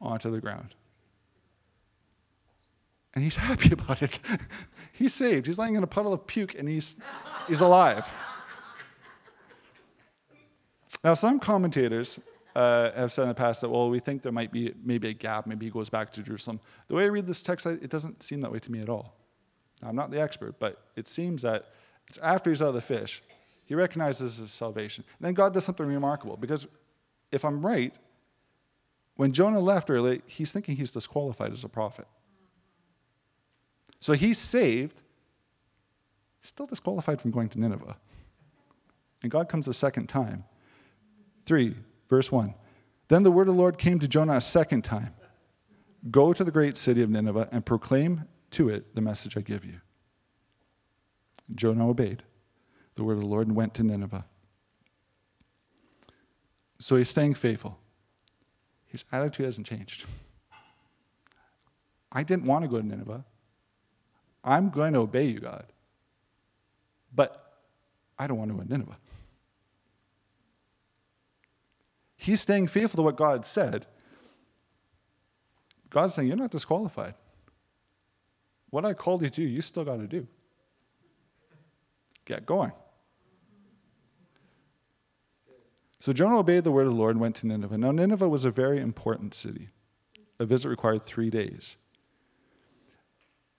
onto 0.00 0.30
the 0.30 0.40
ground. 0.40 0.74
And 3.14 3.24
he's 3.24 3.36
happy 3.50 3.72
about 3.72 4.02
it. 4.02 4.18
he's 4.92 5.14
saved. 5.14 5.46
He's 5.46 5.58
laying 5.58 5.76
in 5.76 5.82
a 5.82 5.86
puddle 5.86 6.12
of 6.12 6.26
puke 6.26 6.54
and 6.54 6.68
he's, 6.68 6.96
he's 7.48 7.60
alive. 7.60 8.10
Now, 11.04 11.14
some 11.14 11.40
commentators 11.40 12.20
uh, 12.54 12.92
have 12.92 13.12
said 13.12 13.22
in 13.22 13.28
the 13.28 13.34
past 13.34 13.62
that, 13.62 13.70
well, 13.70 13.90
we 13.90 13.98
think 13.98 14.22
there 14.22 14.32
might 14.32 14.52
be 14.52 14.72
maybe 14.84 15.08
a 15.08 15.12
gap, 15.12 15.46
maybe 15.46 15.66
he 15.66 15.70
goes 15.70 15.88
back 15.88 16.12
to 16.12 16.22
Jerusalem. 16.22 16.60
The 16.88 16.94
way 16.94 17.04
I 17.04 17.06
read 17.06 17.26
this 17.26 17.42
text, 17.42 17.66
it 17.66 17.90
doesn't 17.90 18.22
seem 18.22 18.40
that 18.42 18.52
way 18.52 18.60
to 18.60 18.70
me 18.70 18.80
at 18.80 18.88
all. 18.88 19.16
Now, 19.80 19.88
I'm 19.88 19.96
not 19.96 20.10
the 20.10 20.20
expert, 20.20 20.60
but 20.60 20.80
it 20.94 21.08
seems 21.08 21.42
that 21.42 21.70
it's 22.06 22.18
after 22.18 22.50
he's 22.50 22.62
out 22.62 22.68
of 22.68 22.74
the 22.74 22.82
fish, 22.82 23.22
he 23.64 23.74
recognizes 23.74 24.36
his 24.36 24.52
salvation. 24.52 25.04
And 25.18 25.26
then 25.26 25.34
God 25.34 25.54
does 25.54 25.64
something 25.64 25.86
remarkable, 25.86 26.36
because 26.36 26.66
if 27.30 27.44
I'm 27.44 27.64
right, 27.64 27.94
when 29.16 29.32
Jonah 29.32 29.60
left 29.60 29.90
early, 29.90 30.22
he's 30.26 30.52
thinking 30.52 30.76
he's 30.76 30.90
disqualified 30.90 31.52
as 31.52 31.64
a 31.64 31.68
prophet. 31.68 32.06
So 34.00 34.14
he's 34.14 34.38
saved, 34.38 35.00
still 36.40 36.66
disqualified 36.66 37.20
from 37.20 37.30
going 37.30 37.48
to 37.50 37.60
Nineveh. 37.60 37.96
And 39.22 39.30
God 39.30 39.48
comes 39.48 39.68
a 39.68 39.74
second 39.74 40.08
time. 40.08 40.44
3, 41.46 41.76
verse 42.08 42.32
1. 42.32 42.54
Then 43.08 43.22
the 43.22 43.30
word 43.30 43.48
of 43.48 43.54
the 43.54 43.60
Lord 43.60 43.78
came 43.78 43.98
to 44.00 44.08
Jonah 44.08 44.36
a 44.36 44.40
second 44.40 44.82
time 44.82 45.14
Go 46.10 46.32
to 46.32 46.42
the 46.42 46.50
great 46.50 46.76
city 46.76 47.02
of 47.02 47.10
Nineveh 47.10 47.48
and 47.52 47.64
proclaim 47.64 48.24
to 48.52 48.68
it 48.68 48.94
the 48.94 49.00
message 49.00 49.36
I 49.36 49.40
give 49.40 49.64
you. 49.64 49.80
Jonah 51.54 51.88
obeyed 51.88 52.24
the 52.94 53.04
word 53.04 53.14
of 53.14 53.20
the 53.20 53.26
Lord 53.26 53.46
and 53.46 53.56
went 53.56 53.74
to 53.74 53.82
Nineveh. 53.82 54.24
So 56.78 56.96
he's 56.96 57.08
staying 57.08 57.34
faithful. 57.34 57.78
His 58.86 59.04
attitude 59.12 59.46
hasn't 59.46 59.66
changed. 59.66 60.04
I 62.10 62.22
didn't 62.22 62.44
want 62.44 62.64
to 62.64 62.68
go 62.68 62.80
to 62.80 62.86
Nineveh. 62.86 63.24
I'm 64.44 64.68
going 64.70 64.92
to 64.92 65.00
obey 65.00 65.26
you, 65.26 65.40
God. 65.40 65.64
But 67.14 67.60
I 68.18 68.26
don't 68.26 68.36
want 68.36 68.50
to 68.50 68.56
go 68.56 68.62
to 68.62 68.68
Nineveh. 68.68 68.96
He's 72.16 72.40
staying 72.40 72.68
faithful 72.68 72.98
to 72.98 73.02
what 73.02 73.16
God 73.16 73.46
said. 73.46 73.86
God's 75.88 76.14
saying, 76.14 76.28
You're 76.28 76.36
not 76.36 76.50
disqualified. 76.50 77.14
What 78.70 78.84
I 78.84 78.94
called 78.94 79.22
you 79.22 79.28
to, 79.28 79.36
do, 79.36 79.42
you 79.42 79.60
still 79.60 79.84
got 79.84 79.96
to 79.96 80.06
do. 80.06 80.26
Get 82.24 82.46
going. 82.46 82.72
So 86.02 86.12
Jonah 86.12 86.40
obeyed 86.40 86.64
the 86.64 86.72
word 86.72 86.88
of 86.88 86.94
the 86.94 86.98
Lord 86.98 87.12
and 87.12 87.20
went 87.20 87.36
to 87.36 87.46
Nineveh. 87.46 87.78
Now, 87.78 87.92
Nineveh 87.92 88.28
was 88.28 88.44
a 88.44 88.50
very 88.50 88.80
important 88.80 89.34
city. 89.34 89.68
A 90.40 90.44
visit 90.44 90.68
required 90.68 91.04
three 91.04 91.30
days. 91.30 91.76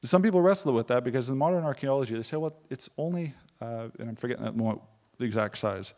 Some 0.04 0.22
people 0.22 0.42
wrestle 0.42 0.74
with 0.74 0.88
that 0.88 1.06
because 1.06 1.30
in 1.30 1.38
modern 1.38 1.64
archaeology, 1.64 2.18
they 2.18 2.22
say, 2.22 2.36
well, 2.36 2.54
it's 2.70 2.90
only, 2.98 3.34
uh, 3.62 3.88
and 3.98 4.10
I'm 4.10 4.18
forgetting 4.18 4.44
that 4.44 4.58
more, 4.58 4.82
the 5.20 5.24
exact 5.24 5.58
size, 5.58 5.94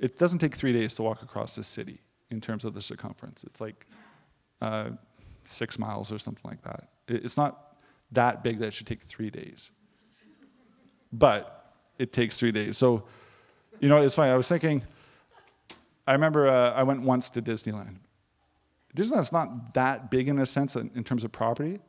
it 0.00 0.16
doesn't 0.16 0.38
take 0.38 0.54
three 0.54 0.72
days 0.72 0.94
to 0.94 1.02
walk 1.02 1.22
across 1.22 1.56
this 1.56 1.66
city 1.66 1.98
in 2.30 2.40
terms 2.40 2.64
of 2.64 2.72
the 2.72 2.80
circumference. 2.80 3.42
It's 3.42 3.60
like 3.60 3.88
uh, 4.62 4.90
six 5.42 5.76
miles 5.76 6.12
or 6.12 6.20
something 6.20 6.48
like 6.48 6.62
that. 6.62 6.90
It's 7.08 7.36
not 7.36 7.78
that 8.12 8.44
big 8.44 8.60
that 8.60 8.66
it 8.66 8.74
should 8.74 8.86
take 8.86 9.02
three 9.02 9.28
days. 9.28 9.72
But 11.12 11.74
it 11.98 12.12
takes 12.12 12.38
three 12.38 12.52
days. 12.52 12.78
So, 12.78 13.02
you 13.80 13.88
know, 13.88 14.00
it's 14.00 14.14
funny. 14.14 14.30
I 14.30 14.36
was 14.36 14.46
thinking, 14.46 14.84
I 16.06 16.12
remember 16.12 16.48
uh, 16.48 16.72
I 16.72 16.82
went 16.82 17.02
once 17.02 17.30
to 17.30 17.42
Disneyland. 17.42 17.96
Disneyland's 18.96 19.32
not 19.32 19.74
that 19.74 20.10
big 20.10 20.28
in 20.28 20.38
a 20.38 20.46
sense 20.46 20.76
in, 20.76 21.04
terms 21.04 21.24
of 21.24 21.32
property, 21.32 21.80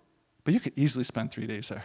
but 0.44 0.54
you 0.54 0.60
could 0.60 0.74
easily 0.76 1.04
spend 1.04 1.32
three 1.32 1.46
days 1.46 1.70
there 1.70 1.84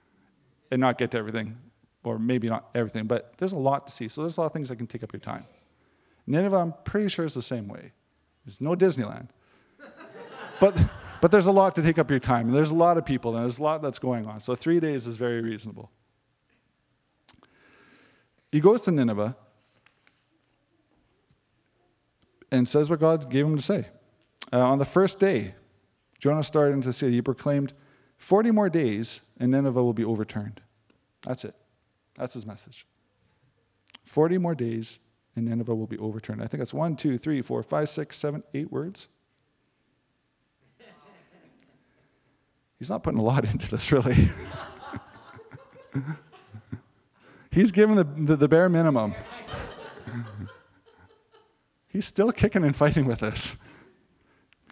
and 0.70 0.80
not 0.80 0.98
get 0.98 1.12
to 1.12 1.18
everything, 1.18 1.56
or 2.02 2.18
maybe 2.18 2.48
not 2.48 2.68
everything, 2.74 3.06
but 3.06 3.34
there's 3.38 3.52
a 3.52 3.58
lot 3.58 3.86
to 3.86 3.92
see. 3.92 4.08
So 4.08 4.22
there's 4.22 4.38
a 4.38 4.40
lot 4.40 4.46
of 4.46 4.52
things 4.52 4.68
that 4.70 4.76
can 4.76 4.86
take 4.86 5.02
up 5.02 5.12
your 5.12 5.20
time. 5.20 5.44
Nineveh, 6.26 6.56
I'm 6.56 6.74
pretty 6.84 7.08
sure, 7.08 7.24
is 7.24 7.34
the 7.34 7.42
same 7.42 7.68
way. 7.68 7.92
There's 8.44 8.60
no 8.60 8.74
Disneyland. 8.74 9.28
but, 10.60 10.76
but 11.20 11.30
there's 11.30 11.46
a 11.46 11.52
lot 11.52 11.74
to 11.76 11.82
take 11.82 11.98
up 11.98 12.10
your 12.10 12.20
time, 12.20 12.48
and 12.48 12.56
there's 12.56 12.70
a 12.70 12.74
lot 12.74 12.98
of 12.98 13.04
people, 13.04 13.36
and 13.36 13.44
there's 13.44 13.58
a 13.58 13.62
lot 13.62 13.82
that's 13.82 13.98
going 13.98 14.26
on. 14.26 14.40
So 14.40 14.56
three 14.56 14.80
days 14.80 15.06
is 15.06 15.16
very 15.16 15.42
reasonable. 15.42 15.90
He 18.50 18.60
goes 18.60 18.80
to 18.82 18.90
Nineveh 18.90 19.36
and 22.50 22.68
says 22.68 22.90
what 22.90 23.00
God 23.00 23.30
gave 23.30 23.46
him 23.46 23.56
to 23.56 23.62
say. 23.62 23.86
Uh, 24.52 24.60
on 24.60 24.78
the 24.78 24.84
first 24.84 25.18
day, 25.18 25.54
Jonah 26.18 26.42
started 26.42 26.74
into 26.74 26.88
the 26.88 26.92
city. 26.92 27.14
He 27.14 27.22
proclaimed, 27.22 27.72
40 28.18 28.50
more 28.50 28.68
days 28.68 29.22
and 29.38 29.50
Nineveh 29.50 29.82
will 29.82 29.94
be 29.94 30.04
overturned. 30.04 30.60
That's 31.22 31.44
it. 31.44 31.54
That's 32.16 32.34
his 32.34 32.44
message. 32.44 32.86
40 34.04 34.38
more 34.38 34.54
days 34.54 34.98
and 35.36 35.46
Nineveh 35.46 35.74
will 35.74 35.86
be 35.86 35.98
overturned. 35.98 36.42
I 36.42 36.46
think 36.46 36.60
that's 36.60 36.74
one, 36.74 36.96
two, 36.96 37.16
three, 37.16 37.40
four, 37.40 37.62
five, 37.62 37.88
six, 37.88 38.18
seven, 38.18 38.42
eight 38.52 38.70
words. 38.70 39.08
He's 42.78 42.90
not 42.90 43.02
putting 43.02 43.20
a 43.20 43.22
lot 43.22 43.44
into 43.52 43.70
this, 43.70 43.92
really. 43.92 44.28
He's 47.50 47.72
given 47.72 47.96
the, 47.96 48.04
the, 48.04 48.36
the 48.36 48.48
bare 48.48 48.68
minimum. 48.68 49.14
He's 51.90 52.06
still 52.06 52.32
kicking 52.32 52.64
and 52.64 52.74
fighting 52.74 53.04
with 53.04 53.22
us. 53.22 53.56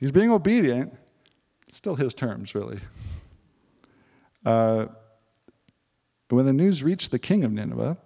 He's 0.01 0.13
being 0.13 0.31
obedient. 0.31 0.95
It's 1.67 1.77
still 1.77 1.97
his 1.97 2.15
terms, 2.15 2.55
really. 2.55 2.81
Uh, 4.45 4.87
when 6.29 6.47
the 6.47 6.53
news 6.53 6.83
reached 6.83 7.11
the 7.11 7.19
king 7.19 7.43
of 7.43 7.53
Nineveh, 7.53 7.99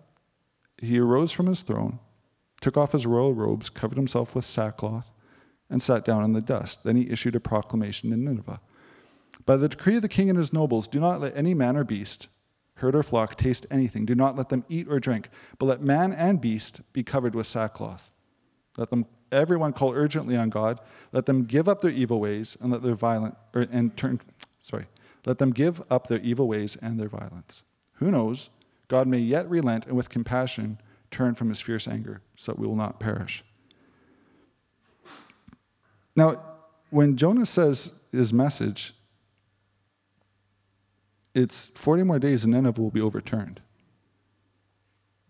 he 0.79 0.99
arose 0.99 1.31
from 1.31 1.47
his 1.47 1.63
throne, 1.63 1.99
took 2.61 2.77
off 2.77 2.93
his 2.93 3.07
royal 3.07 3.35
robes, 3.35 3.69
covered 3.69 3.99
himself 3.99 4.35
with 4.35 4.45
sackcloth, 4.45 5.11
and 5.69 5.83
sat 5.83 6.05
down 6.05 6.25
in 6.25 6.33
the 6.33 6.41
dust. 6.41 6.85
Then 6.85 6.97
he 6.97 7.11
issued 7.11 7.37
a 7.37 7.41
proclamation 7.41 8.13
in 8.13 8.25
Nineveh. 8.25 8.61
By 9.45 9.57
the 9.57 9.69
decree 9.69 9.97
of 9.97 10.03
the 10.03 10.09
king 10.09 10.31
and 10.31 10.39
his 10.39 10.53
nobles, 10.53 10.89
do 10.89 11.01
not 11.01 11.21
let 11.21 11.37
any 11.37 11.55
man 11.55 11.77
or 11.77 11.85
beast, 11.85 12.29
herd 12.75 12.95
or 12.95 13.03
flock, 13.03 13.37
taste 13.37 13.67
anything. 13.71 14.07
Do 14.07 14.15
not 14.15 14.37
let 14.37 14.49
them 14.49 14.65
eat 14.69 14.87
or 14.89 15.01
drink, 15.01 15.29
but 15.59 15.67
let 15.67 15.83
man 15.83 16.13
and 16.13 16.41
beast 16.41 16.81
be 16.93 17.03
covered 17.03 17.35
with 17.35 17.47
sackcloth. 17.47 18.12
Let 18.77 18.91
them 18.91 19.07
everyone 19.31 19.73
call 19.73 19.93
urgently 19.93 20.37
on 20.37 20.51
God. 20.51 20.81
Let 21.13 21.27
them 21.27 21.45
give 21.45 21.69
up 21.69 21.81
their 21.81 21.91
evil 21.91 22.21
ways 22.21 22.57
and 22.61 22.71
let 22.71 22.83
their 22.83 22.95
violent 22.95 23.37
or, 23.55 23.67
and 23.71 23.97
turn 23.97 24.21
sorry. 24.61 24.87
Let 25.25 25.39
them 25.39 25.53
give 25.53 25.83
up 25.91 26.07
their 26.07 26.21
evil 26.21 26.49
ways 26.49 26.77
and 26.81 26.99
their 26.99 27.09
violence. 27.09 27.63
Who 27.95 28.11
knows? 28.11 28.51
God 28.89 29.07
may 29.07 29.19
yet 29.19 29.49
relent 29.49 29.87
and 29.87 29.97
with 29.97 30.09
compassion 30.09 30.79
turn 31.11 31.35
from 31.35 31.49
his 31.49 31.61
fierce 31.61 31.87
anger, 31.87 32.23
so 32.37 32.53
that 32.53 32.59
we 32.59 32.67
will 32.67 32.77
not 32.77 32.99
perish. 32.99 33.45
Now, 36.17 36.43
when 36.91 37.17
Jonah 37.17 37.47
says 37.47 37.93
his 38.11 38.33
message, 38.33 38.95
it's 41.35 41.71
40 41.75 42.03
more 42.03 42.19
days 42.19 42.45
and 42.45 42.53
Nineveh 42.53 42.81
will 42.81 42.91
be 42.91 43.01
overturned. 43.01 43.61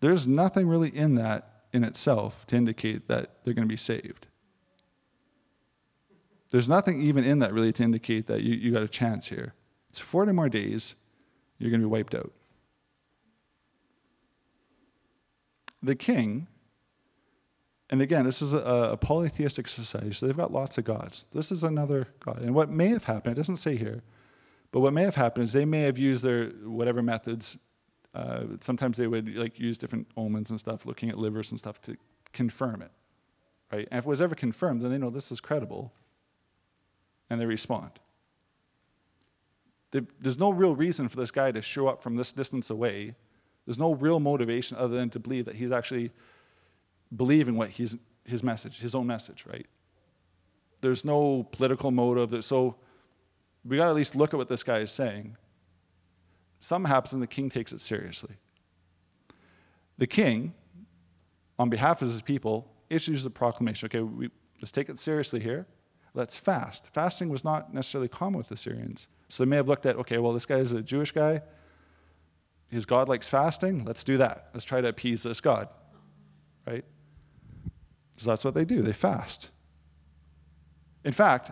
There's 0.01 0.27
nothing 0.27 0.67
really 0.67 0.95
in 0.95 1.15
that 1.15 1.52
in 1.73 1.83
itself 1.83 2.45
to 2.47 2.55
indicate 2.55 3.07
that 3.07 3.37
they're 3.43 3.53
going 3.53 3.67
to 3.67 3.71
be 3.71 3.75
saved. 3.75 4.27
There's 6.51 6.69
nothing 6.69 7.01
even 7.01 7.23
in 7.23 7.39
that 7.39 7.51
really 7.51 7.73
to 7.73 7.83
indicate 7.83 8.27
that 8.27 8.43
you, 8.43 8.53
you 8.53 8.71
got 8.71 8.83
a 8.83 8.87
chance 8.87 9.27
here. 9.27 9.55
It's 9.89 9.97
40 9.97 10.31
more 10.33 10.49
days, 10.49 10.95
you're 11.57 11.71
going 11.71 11.81
to 11.81 11.87
be 11.87 11.91
wiped 11.91 12.13
out. 12.13 12.31
The 15.81 15.95
king, 15.95 16.47
and 17.89 18.01
again, 18.01 18.25
this 18.25 18.41
is 18.41 18.53
a, 18.53 18.59
a 18.59 18.97
polytheistic 18.97 19.67
society, 19.67 20.13
so 20.13 20.27
they've 20.27 20.37
got 20.37 20.53
lots 20.53 20.77
of 20.77 20.85
gods. 20.85 21.25
This 21.33 21.51
is 21.51 21.63
another 21.63 22.07
god. 22.19 22.41
And 22.41 22.53
what 22.53 22.69
may 22.69 22.89
have 22.89 23.05
happened, 23.05 23.33
it 23.33 23.41
doesn't 23.41 23.57
say 23.57 23.75
here, 23.75 24.03
but 24.71 24.79
what 24.79 24.93
may 24.93 25.03
have 25.03 25.15
happened 25.15 25.45
is 25.45 25.53
they 25.53 25.65
may 25.65 25.81
have 25.81 25.97
used 25.97 26.23
their 26.23 26.45
whatever 26.63 27.01
methods 27.01 27.57
uh, 28.13 28.43
sometimes 28.61 28.97
they 28.97 29.07
would 29.07 29.35
like 29.35 29.59
use 29.59 29.77
different 29.77 30.07
omens 30.15 30.51
and 30.51 30.59
stuff, 30.59 30.85
looking 30.85 31.09
at 31.09 31.17
livers 31.17 31.51
and 31.51 31.59
stuff 31.59 31.81
to 31.81 31.97
confirm 32.31 32.81
it, 32.81 32.91
right? 33.71 33.87
And 33.91 33.97
if 33.97 34.05
it 34.05 34.09
was 34.09 34.21
ever 34.21 34.35
confirmed, 34.35 34.81
then 34.81 34.91
they 34.91 34.97
know 34.97 35.09
this 35.09 35.31
is 35.31 35.39
credible, 35.39 35.91
and 37.29 37.41
they 37.41 37.45
respond. 37.45 37.91
There's 39.91 40.39
no 40.39 40.51
real 40.51 40.75
reason 40.75 41.07
for 41.07 41.17
this 41.17 41.29
guy 41.29 41.51
to 41.51 41.61
show 41.61 41.87
up 41.87 42.01
from 42.01 42.15
this 42.15 42.31
distance 42.31 42.71
away. 42.71 43.15
There's 43.65 43.77
no 43.77 43.93
real 43.93 44.19
motivation 44.19 44.77
other 44.77 44.95
than 44.95 45.11
to 45.11 45.19
believe 45.19 45.45
that 45.45 45.55
he's 45.55 45.71
actually 45.71 46.11
believing 47.15 47.55
what 47.55 47.69
he's, 47.69 47.95
his 48.25 48.43
message, 48.43 48.79
his 48.79 48.95
own 48.95 49.05
message, 49.05 49.45
right? 49.47 49.67
There's 50.81 51.05
no 51.05 51.47
political 51.51 51.91
motive. 51.91 52.43
So 52.43 52.75
we 53.63 53.77
got 53.77 53.85
to 53.85 53.89
at 53.91 53.95
least 53.95 54.15
look 54.15 54.33
at 54.33 54.37
what 54.37 54.49
this 54.49 54.63
guy 54.63 54.79
is 54.79 54.91
saying 54.91 55.37
Something 56.63 56.89
happens 56.89 57.11
and 57.11 57.21
the 57.21 57.27
king 57.27 57.49
takes 57.49 57.73
it 57.73 57.81
seriously. 57.81 58.37
The 59.97 60.07
king, 60.07 60.53
on 61.59 61.69
behalf 61.69 62.01
of 62.01 62.09
his 62.09 62.21
people, 62.21 62.71
issues 62.89 63.25
a 63.25 63.29
proclamation 63.29 63.87
okay, 63.87 63.99
we, 63.99 64.29
let's 64.61 64.71
take 64.71 64.87
it 64.87 64.97
seriously 64.97 65.41
here. 65.41 65.67
Let's 66.13 66.37
fast. 66.37 66.87
Fasting 66.93 67.27
was 67.27 67.43
not 67.43 67.73
necessarily 67.73 68.07
common 68.07 68.37
with 68.37 68.47
the 68.47 68.53
Assyrians. 68.53 69.09
So 69.27 69.43
they 69.43 69.49
may 69.49 69.57
have 69.57 69.67
looked 69.67 69.85
at, 69.85 69.97
okay, 69.97 70.19
well, 70.19 70.31
this 70.31 70.45
guy 70.45 70.59
is 70.59 70.71
a 70.71 70.81
Jewish 70.81 71.11
guy. 71.11 71.41
His 72.69 72.85
God 72.85 73.09
likes 73.09 73.27
fasting. 73.27 73.83
Let's 73.83 74.05
do 74.05 74.17
that. 74.19 74.47
Let's 74.53 74.63
try 74.63 74.79
to 74.79 74.87
appease 74.87 75.23
this 75.23 75.41
God. 75.41 75.67
Right? 76.65 76.85
So 78.15 78.29
that's 78.29 78.45
what 78.45 78.53
they 78.53 78.63
do. 78.63 78.81
They 78.83 78.93
fast. 78.93 79.51
In 81.03 81.11
fact, 81.11 81.51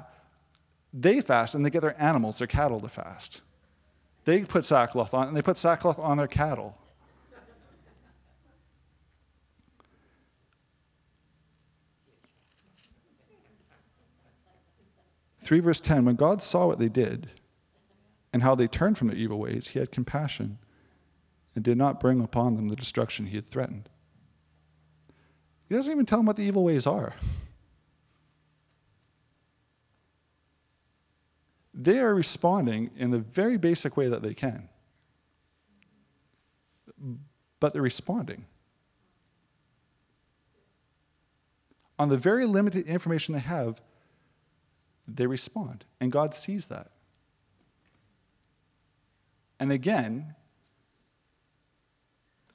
they 0.94 1.20
fast 1.20 1.54
and 1.54 1.66
they 1.66 1.70
get 1.70 1.82
their 1.82 2.02
animals, 2.02 2.38
their 2.38 2.48
cattle, 2.48 2.80
to 2.80 2.88
fast. 2.88 3.42
They 4.26 4.42
put 4.42 4.66
sackcloth 4.66 5.14
on 5.14 5.28
and 5.28 5.36
they 5.36 5.42
put 5.42 5.58
sackcloth 5.58 6.00
on 6.00 6.18
their 6.18 6.28
cattle. 6.28 6.78
3 15.52 15.60
verse 15.60 15.82
10 15.82 16.06
When 16.06 16.16
God 16.16 16.42
saw 16.42 16.68
what 16.68 16.80
they 16.80 16.88
did 16.88 17.30
and 18.32 18.42
how 18.42 18.56
they 18.56 18.68
turned 18.68 18.98
from 18.98 19.08
their 19.08 19.18
evil 19.18 19.40
ways, 19.40 19.70
he 19.70 19.80
had 19.80 19.92
compassion 19.92 20.60
and 21.56 21.64
did 21.64 21.78
not 21.78 22.00
bring 22.00 22.24
upon 22.24 22.56
them 22.56 22.70
the 22.70 22.76
destruction 22.76 23.26
he 23.26 23.36
had 23.36 23.46
threatened. 23.46 23.90
He 25.68 25.76
doesn't 25.76 25.92
even 25.92 26.06
tell 26.06 26.20
them 26.20 26.26
what 26.26 26.38
the 26.38 26.44
evil 26.44 26.64
ways 26.64 26.88
are. 26.88 27.16
They 31.74 32.00
are 32.00 32.14
responding 32.14 32.92
in 32.98 33.12
the 33.12 33.20
very 33.20 33.58
basic 33.58 33.96
way 33.96 34.10
that 34.10 34.22
they 34.22 34.34
can. 34.34 34.70
But 37.60 37.74
they're 37.74 37.82
responding. 37.82 38.46
On 41.98 42.10
the 42.10 42.18
very 42.18 42.46
limited 42.46 42.88
information 42.88 43.34
they 43.34 43.40
have, 43.40 43.82
they 45.08 45.28
respond. 45.28 45.86
And 46.00 46.12
God 46.12 46.34
sees 46.34 46.68
that. 46.68 46.92
And 49.60 49.72
again, 49.72 50.36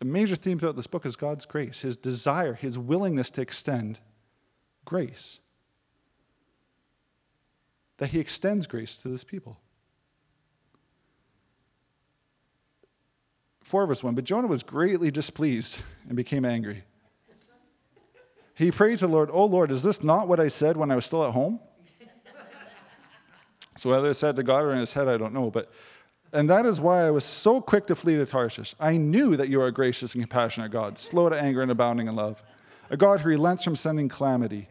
a 0.01 0.05
major 0.05 0.37
theme 0.37 0.59
throughout 0.59 0.77
this 0.77 0.89
book 0.89 1.07
is 1.07 1.17
God's 1.17 1.47
grace, 1.47 1.81
his 1.81 1.97
desire, 1.97 2.55
his 2.55 2.77
willingness 2.77 3.31
to 3.31 3.41
extend 3.41 4.01
grace. 4.85 5.41
That 7.99 8.09
he 8.09 8.21
extends 8.21 8.67
grace 8.67 8.97
to 8.97 9.09
this 9.09 9.25
people. 9.25 9.59
4 13.63 13.87
verse 13.87 14.03
1 14.03 14.15
But 14.15 14.25
Jonah 14.25 14.47
was 14.47 14.63
greatly 14.63 15.11
displeased 15.11 15.81
and 16.07 16.17
became 16.17 16.45
angry. 16.45 16.85
He 18.55 18.71
prayed 18.71 19.01
to 19.01 19.07
the 19.07 19.13
Lord, 19.13 19.29
Oh 19.33 19.45
Lord, 19.45 19.71
is 19.71 19.83
this 19.83 20.03
not 20.03 20.29
what 20.29 20.41
I 20.41 20.49
said 20.49 20.77
when 20.77 20.91
I 20.91 20.95
was 20.95 21.05
still 21.05 21.25
at 21.25 21.33
home? 21.33 21.61
So 23.79 23.91
whether 23.91 24.09
it's 24.09 24.19
said 24.19 24.37
to 24.37 24.43
God 24.43 24.65
or 24.65 24.73
in 24.73 24.79
his 24.79 24.95
head, 24.95 25.07
I 25.07 25.19
don't 25.19 25.35
know. 25.35 25.51
But 25.51 25.71
and 26.33 26.49
that 26.51 26.65
is 26.65 26.81
why 26.81 27.07
I 27.07 27.11
was 27.11 27.25
so 27.25 27.61
quick 27.61 27.87
to 27.89 27.95
flee 27.95 28.17
to 28.17 28.25
Tarshish. 28.25 28.75
I 28.81 28.97
knew 28.97 29.37
that 29.37 29.49
you 29.49 29.61
are 29.61 29.67
a 29.67 29.73
gracious 29.73 30.15
and 30.15 30.23
compassionate 30.23 30.71
God, 30.71 30.99
slow 30.99 31.29
to 31.29 31.39
anger 31.39 31.61
and 31.61 31.71
abounding 31.71 32.09
in 32.09 32.17
love, 32.17 32.43
a 32.91 32.97
God 32.97 33.21
who 33.21 33.29
relents 33.29 33.63
from 33.63 33.77
sending 33.77 34.09
calamity. 34.09 34.69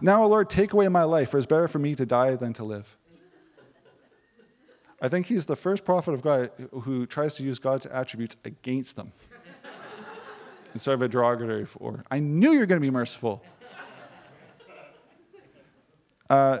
Now, 0.00 0.24
O 0.24 0.28
Lord, 0.28 0.50
take 0.50 0.72
away 0.72 0.88
my 0.88 1.04
life, 1.04 1.30
for 1.30 1.38
it's 1.38 1.46
better 1.46 1.68
for 1.68 1.78
me 1.78 1.94
to 1.94 2.06
die 2.06 2.34
than 2.36 2.52
to 2.54 2.64
live. 2.64 2.96
I 5.00 5.08
think 5.08 5.26
he's 5.26 5.46
the 5.46 5.56
first 5.56 5.84
prophet 5.84 6.12
of 6.12 6.22
God 6.22 6.50
who 6.82 7.06
tries 7.06 7.36
to 7.36 7.42
use 7.42 7.58
God's 7.58 7.86
attributes 7.86 8.36
against 8.44 8.96
them 8.96 9.12
instead 10.72 10.94
of 10.94 11.02
a 11.02 11.08
derogatory 11.08 11.66
for. 11.66 12.04
I 12.10 12.18
knew 12.18 12.52
you 12.52 12.60
were 12.60 12.66
going 12.66 12.80
to 12.80 12.86
be 12.86 12.90
merciful. 12.90 13.42
Uh, 16.28 16.58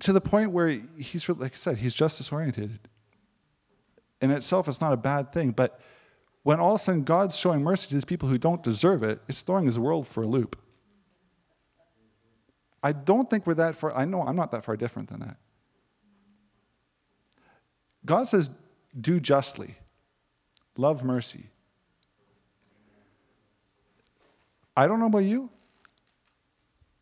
to 0.00 0.12
the 0.12 0.20
point 0.20 0.52
where 0.52 0.80
he's, 0.96 1.28
like 1.28 1.52
I 1.52 1.56
said, 1.56 1.78
he's 1.78 1.94
justice 1.94 2.30
oriented. 2.30 2.78
In 4.20 4.30
itself, 4.30 4.68
it's 4.68 4.80
not 4.80 4.92
a 4.92 4.96
bad 4.96 5.32
thing. 5.32 5.52
But 5.52 5.80
when 6.42 6.60
all 6.60 6.74
of 6.74 6.80
a 6.80 6.84
sudden 6.84 7.04
God's 7.04 7.36
showing 7.36 7.62
mercy 7.62 7.88
to 7.88 7.94
these 7.94 8.04
people 8.04 8.28
who 8.28 8.38
don't 8.38 8.62
deserve 8.62 9.02
it, 9.02 9.20
it's 9.28 9.42
throwing 9.42 9.66
his 9.66 9.78
world 9.78 10.06
for 10.06 10.22
a 10.22 10.26
loop. 10.26 10.58
I 12.82 12.92
don't 12.92 13.28
think 13.28 13.46
we're 13.46 13.54
that 13.54 13.76
far, 13.76 13.94
I 13.94 14.04
know 14.04 14.22
I'm 14.22 14.36
not 14.36 14.52
that 14.52 14.64
far 14.64 14.76
different 14.76 15.08
than 15.08 15.20
that. 15.20 15.36
God 18.04 18.28
says, 18.28 18.50
do 18.98 19.20
justly, 19.20 19.76
love 20.76 21.04
mercy. 21.04 21.50
I 24.76 24.86
don't 24.86 25.00
know 25.00 25.06
about 25.06 25.18
you. 25.18 25.50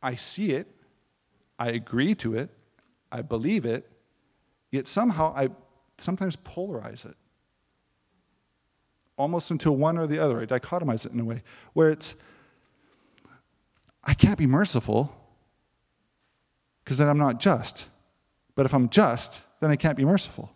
I 0.03 0.17
see 0.17 0.53
it, 0.53 0.67
I 1.59 1.69
agree 1.69 2.15
to 2.17 2.35
it, 2.35 2.51
I 3.13 3.23
believe 3.23 3.67
it, 3.67 3.91
yet 4.71 4.89
somehow 4.89 5.35
I 5.37 5.49
sometimes 5.99 6.37
polarize 6.37 7.05
it. 7.05 7.17
Almost 9.17 9.51
into 9.51 9.73
one 9.73 9.99
or 9.99 10.07
the 10.07 10.19
other. 10.19 10.41
I 10.41 10.47
dichotomize 10.47 11.07
it 11.07 11.13
in 11.13 11.21
a 11.21 11.25
way 11.25 11.43
where 11.73 11.91
it's, 11.91 12.15
I 14.05 14.15
can't 14.15 14.39
be 14.39 14.47
merciful 14.47 15.15
because 16.85 16.99
then 16.99 17.09
I'm 17.09 17.19
not 17.19 17.41
just. 17.41 17.89
But 18.55 18.67
if 18.67 18.75
I'm 18.75 18.89
just, 18.89 19.43
then 19.61 19.71
I 19.71 19.77
can't 19.77 19.97
be 19.97 20.05
merciful. 20.05 20.53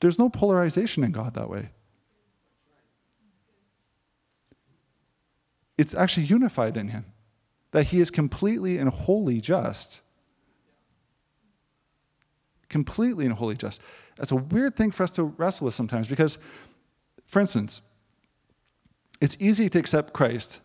There's 0.00 0.18
no 0.18 0.28
polarization 0.28 1.02
in 1.02 1.12
God 1.12 1.34
that 1.34 1.50
way. 1.50 1.70
It's 5.76 5.94
actually 5.94 6.26
unified 6.26 6.76
in 6.76 6.88
Him 6.88 7.06
that 7.70 7.86
He 7.86 8.00
is 8.00 8.10
completely 8.10 8.78
and 8.78 8.88
wholly 8.88 9.40
just 9.40 10.02
completely 12.68 13.24
and 13.24 13.34
wholly 13.34 13.56
just. 13.56 13.80
That's 14.16 14.32
a 14.32 14.36
weird 14.36 14.76
thing 14.76 14.90
for 14.90 15.02
us 15.02 15.10
to 15.12 15.24
wrestle 15.24 15.66
with 15.66 15.74
sometimes 15.74 16.08
because, 16.08 16.38
for 17.28 17.40
instance, 17.40 17.82
it's 19.20 19.36
easy 19.38 19.68
to 19.68 19.78
accept 19.78 20.12
Christ 20.14 20.60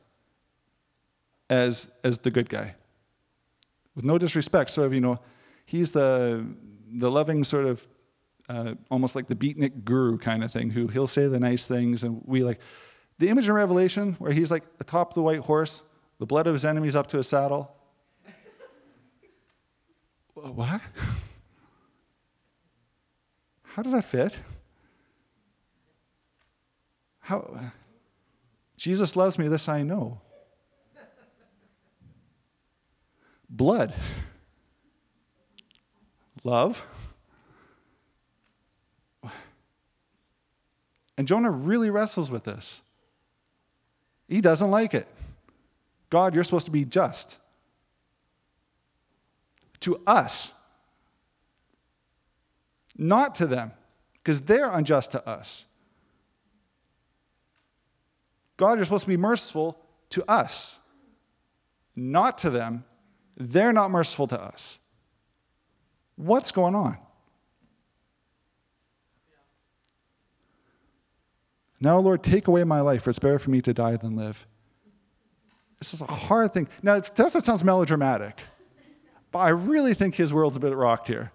as, 1.50 1.90
as 2.04 2.20
the 2.20 2.32
good 2.32 2.50
guy. 2.50 2.76
With 3.96 4.06
no 4.06 4.18
disrespect, 4.18 4.72
sort 4.72 4.88
of, 4.88 4.94
you 4.94 5.02
know, 5.02 5.20
he's 5.66 5.92
the, 5.92 6.46
the 6.90 7.12
loving 7.12 7.44
sort 7.44 7.66
of, 7.66 7.86
uh, 8.48 8.76
almost 8.90 9.14
like 9.16 9.28
the 9.28 9.36
beatnik 9.36 9.84
guru 9.84 10.18
kind 10.18 10.42
of 10.44 10.52
thing, 10.52 10.70
who 10.70 10.88
he'll 10.88 11.06
say 11.06 11.28
the 11.28 11.40
nice 11.40 11.66
things, 11.66 12.04
and 12.04 12.22
we 12.26 12.44
like. 12.44 12.60
The 13.20 13.30
image 13.30 13.48
in 13.48 13.54
Revelation 13.54 14.14
where 14.14 14.32
he's 14.32 14.50
like 14.50 14.64
atop 14.80 15.14
the 15.14 15.22
white 15.22 15.40
horse, 15.40 15.84
the 16.18 16.26
blood 16.26 16.48
of 16.48 16.54
his 16.54 16.66
enemies 16.66 16.96
up 16.96 17.08
to 17.08 17.18
his 17.18 17.28
saddle. 17.28 17.76
what? 20.34 20.82
How 23.64 23.82
does 23.82 23.92
that 23.94 24.06
fit? 24.06 24.40
How? 27.24 27.72
Jesus 28.76 29.16
loves 29.16 29.40
me, 29.40 29.48
this 29.48 29.70
I 29.70 29.82
know. 29.82 30.20
Blood. 33.50 33.94
Love. 36.44 36.86
And 41.18 41.28
Jonah 41.28 41.50
really 41.50 41.90
wrestles 41.90 42.30
with 42.30 42.44
this. 42.44 42.82
He 44.28 44.42
doesn't 44.42 44.70
like 44.70 44.94
it. 44.94 45.08
God, 46.10 46.36
you're 46.36 46.44
supposed 46.44 46.66
to 46.66 46.72
be 46.72 46.84
just. 46.84 47.40
To 49.82 50.02
us, 50.06 50.52
not 52.98 53.36
to 53.36 53.48
them, 53.48 53.72
because 54.16 54.42
they're 54.42 54.70
unjust 54.70 55.14
to 55.14 55.26
us. 55.28 55.66
God, 58.64 58.78
you're 58.78 58.86
supposed 58.86 59.04
to 59.04 59.10
be 59.10 59.18
merciful 59.18 59.78
to 60.12 60.24
us, 60.32 60.80
not 61.98 62.38
to 62.38 62.50
them. 62.50 62.86
They're 63.36 63.74
not 63.74 63.92
merciful 63.92 64.26
to 64.28 64.42
us. 64.42 64.80
What's 66.16 66.54
going 66.54 66.74
on? 66.74 66.98
Now, 71.82 71.98
Lord, 72.00 72.24
take 72.24 72.48
away 72.48 72.64
my 72.64 72.80
life, 72.80 73.04
for 73.04 73.10
it's 73.10 73.20
better 73.20 73.38
for 73.38 73.50
me 73.50 73.62
to 73.64 73.74
die 73.74 73.98
than 73.98 74.16
live. 74.16 74.48
This 75.80 75.94
is 75.94 76.00
a 76.00 76.06
hard 76.06 76.54
thing. 76.54 76.70
Now, 76.82 76.94
it 76.94 77.12
does 77.16 77.34
that 77.34 77.46
sounds 77.46 77.66
melodramatic, 77.66 78.40
but 79.34 79.40
I 79.40 79.50
really 79.50 79.94
think 79.94 80.16
his 80.16 80.32
world's 80.32 80.56
a 80.56 80.62
bit 80.62 80.74
rocked 80.74 81.10
here. 81.10 81.34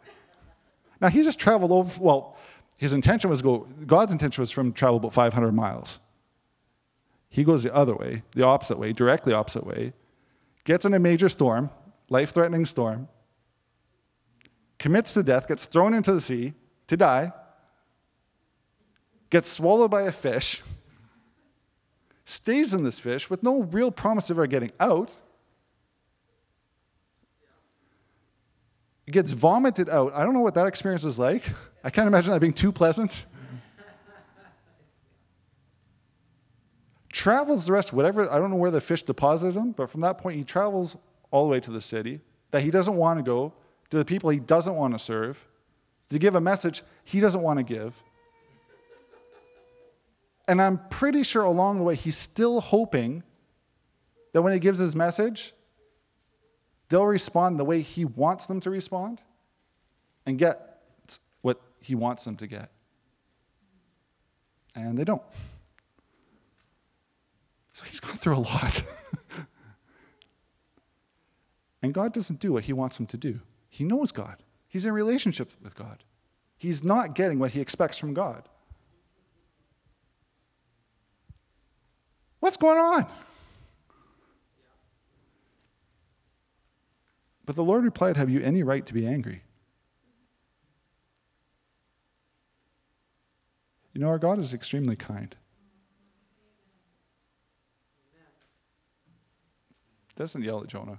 Now, 0.99 1.09
he 1.09 1.23
just 1.23 1.39
traveled 1.39 1.73
over, 1.73 2.01
well, 2.01 2.39
his 2.79 2.95
intention 2.95 3.29
was 3.29 3.43
go, 3.43 3.69
God's 3.87 4.15
intention 4.15 4.41
was 4.41 4.51
to 4.53 4.73
travel 4.73 4.97
about 4.97 5.13
500 5.13 5.53
miles. 5.53 6.01
He 7.29 7.45
goes 7.45 7.63
the 7.63 7.75
other 7.75 7.95
way, 7.95 8.23
the 8.35 8.45
opposite 8.45 8.79
way, 8.79 8.93
directly 8.93 9.33
opposite 9.33 9.67
way, 9.67 9.93
gets 10.65 10.85
in 10.85 10.95
a 10.95 10.99
major 10.99 11.29
storm, 11.29 11.71
life 12.09 12.33
threatening 12.33 12.65
storm, 12.65 13.09
commits 14.79 15.13
to 15.13 15.23
death, 15.23 15.49
gets 15.49 15.67
thrown 15.67 15.95
into 15.95 16.13
the 16.13 16.21
sea 16.21 16.55
to 16.87 16.97
die, 16.97 17.33
gets 19.31 19.49
swallowed 19.51 19.91
by 19.91 20.03
a 20.03 20.13
fish, 20.13 20.63
stays 22.25 22.75
in 22.75 22.85
this 22.85 22.99
fish 22.99 23.29
with 23.31 23.43
no 23.43 23.63
real 23.63 23.91
promise 23.91 24.31
of 24.31 24.37
ever 24.37 24.47
getting 24.47 24.73
out. 24.79 25.17
Gets 29.11 29.33
vomited 29.33 29.89
out. 29.89 30.13
I 30.15 30.23
don't 30.23 30.35
know 30.35 30.41
what 30.41 30.53
that 30.55 30.67
experience 30.67 31.05
is 31.05 31.19
like. 31.19 31.45
I 31.83 31.89
can't 31.89 32.07
imagine 32.07 32.31
that 32.33 32.41
being 32.41 32.53
too 32.53 32.71
pleasant. 32.71 33.25
Travels 37.19 37.67
the 37.67 37.73
rest, 37.73 37.93
whatever, 37.93 38.31
I 38.31 38.39
don't 38.39 38.49
know 38.49 38.57
where 38.57 38.71
the 38.71 38.81
fish 38.81 39.03
deposited 39.03 39.59
him, 39.59 39.73
but 39.73 39.91
from 39.91 40.03
that 40.03 40.19
point, 40.19 40.37
he 40.37 40.45
travels 40.45 40.97
all 41.33 41.45
the 41.47 41.51
way 41.51 41.59
to 41.59 41.73
the 41.73 41.81
city 41.81 42.21
that 42.53 42.63
he 42.63 42.71
doesn't 42.71 42.95
want 42.95 43.19
to 43.19 43.25
go, 43.25 43.53
to 43.91 43.97
the 43.97 44.05
people 44.05 44.31
he 44.31 44.39
doesn't 44.39 44.77
want 44.77 44.95
to 44.95 45.01
serve, 45.01 45.45
to 46.11 46.19
give 46.21 46.37
a 46.37 46.41
message 46.41 46.83
he 47.03 47.19
doesn't 47.19 47.41
want 47.43 47.59
to 47.59 47.65
give. 47.65 48.01
And 50.47 50.63
I'm 50.63 50.79
pretty 50.91 51.25
sure 51.25 51.43
along 51.43 51.79
the 51.79 51.85
way, 51.85 51.97
he's 51.97 52.17
still 52.17 52.61
hoping 52.61 53.25
that 54.33 54.41
when 54.41 54.53
he 54.53 54.61
gives 54.61 54.79
his 54.79 54.95
message, 54.95 55.55
they'll 56.89 57.05
respond 57.05 57.59
the 57.59 57.65
way 57.65 57.83
he 57.83 58.05
wants 58.05 58.47
them 58.47 58.61
to 58.61 58.71
respond 58.71 59.21
and 60.25 60.39
get 60.39 60.81
what 61.43 61.61
he 61.81 61.97
wants 61.97 62.25
them 62.25 62.37
to 62.37 62.47
get. 62.47 62.71
And 64.77 64.97
they 64.97 65.05
don't. 65.05 65.23
So 67.79 67.85
he's 67.85 68.01
gone 68.01 68.17
through 68.17 68.35
a 68.35 68.39
lot. 68.39 68.83
and 71.83 71.95
God 71.95 72.13
doesn't 72.13 72.41
do 72.41 72.53
what 72.53 72.65
he 72.65 72.73
wants 72.73 72.99
him 72.99 73.07
to 73.07 73.17
do. 73.17 73.39
He 73.69 73.85
knows 73.85 74.11
God, 74.11 74.43
he's 74.67 74.85
in 74.85 74.93
relationship 74.93 75.53
with 75.63 75.77
God. 75.77 76.03
He's 76.57 76.83
not 76.83 77.15
getting 77.15 77.39
what 77.39 77.53
he 77.53 77.61
expects 77.61 77.97
from 77.97 78.15
God. 78.15 78.49
What's 82.41 82.57
going 82.57 82.79
on? 82.79 83.07
But 87.47 87.55
the 87.55 87.63
Lord 87.63 87.85
replied, 87.85 88.17
Have 88.17 88.29
you 88.29 88.41
any 88.41 88.65
right 88.65 88.85
to 88.87 88.93
be 88.93 89.07
angry? 89.07 89.43
You 93.95 94.01
know, 94.01 94.09
our 94.09 94.19
God 94.19 94.41
is 94.41 94.53
extremely 94.53 94.97
kind. 94.97 95.37
Doesn't 100.19 100.43
yell 100.43 100.61
at 100.61 100.67
Jonah. 100.67 100.99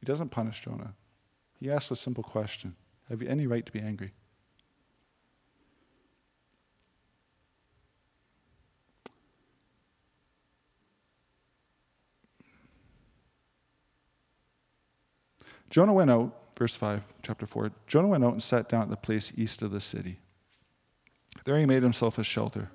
He 0.00 0.04
doesn't 0.04 0.30
punish 0.30 0.60
Jonah. 0.62 0.94
He 1.60 1.70
asks 1.70 1.92
a 1.92 1.96
simple 1.96 2.24
question 2.24 2.74
Have 3.08 3.22
you 3.22 3.28
any 3.28 3.46
right 3.46 3.64
to 3.64 3.70
be 3.70 3.78
angry? 3.78 4.12
Jonah 15.70 15.94
went 15.94 16.10
out, 16.10 16.34
verse 16.58 16.76
5, 16.76 17.02
chapter 17.22 17.46
4. 17.46 17.70
Jonah 17.86 18.08
went 18.08 18.24
out 18.24 18.32
and 18.32 18.42
sat 18.42 18.68
down 18.68 18.82
at 18.82 18.90
the 18.90 18.96
place 18.96 19.32
east 19.36 19.62
of 19.62 19.70
the 19.70 19.80
city. 19.80 20.18
There 21.44 21.58
he 21.58 21.64
made 21.64 21.82
himself 21.82 22.18
a 22.18 22.24
shelter, 22.24 22.70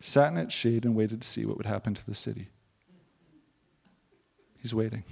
sat 0.00 0.32
in 0.32 0.38
its 0.38 0.52
shade, 0.52 0.84
and 0.84 0.96
waited 0.96 1.22
to 1.22 1.28
see 1.28 1.44
what 1.44 1.58
would 1.58 1.66
happen 1.66 1.94
to 1.94 2.04
the 2.04 2.14
city. 2.14 2.48
He's 4.64 4.74
waiting. 4.74 5.04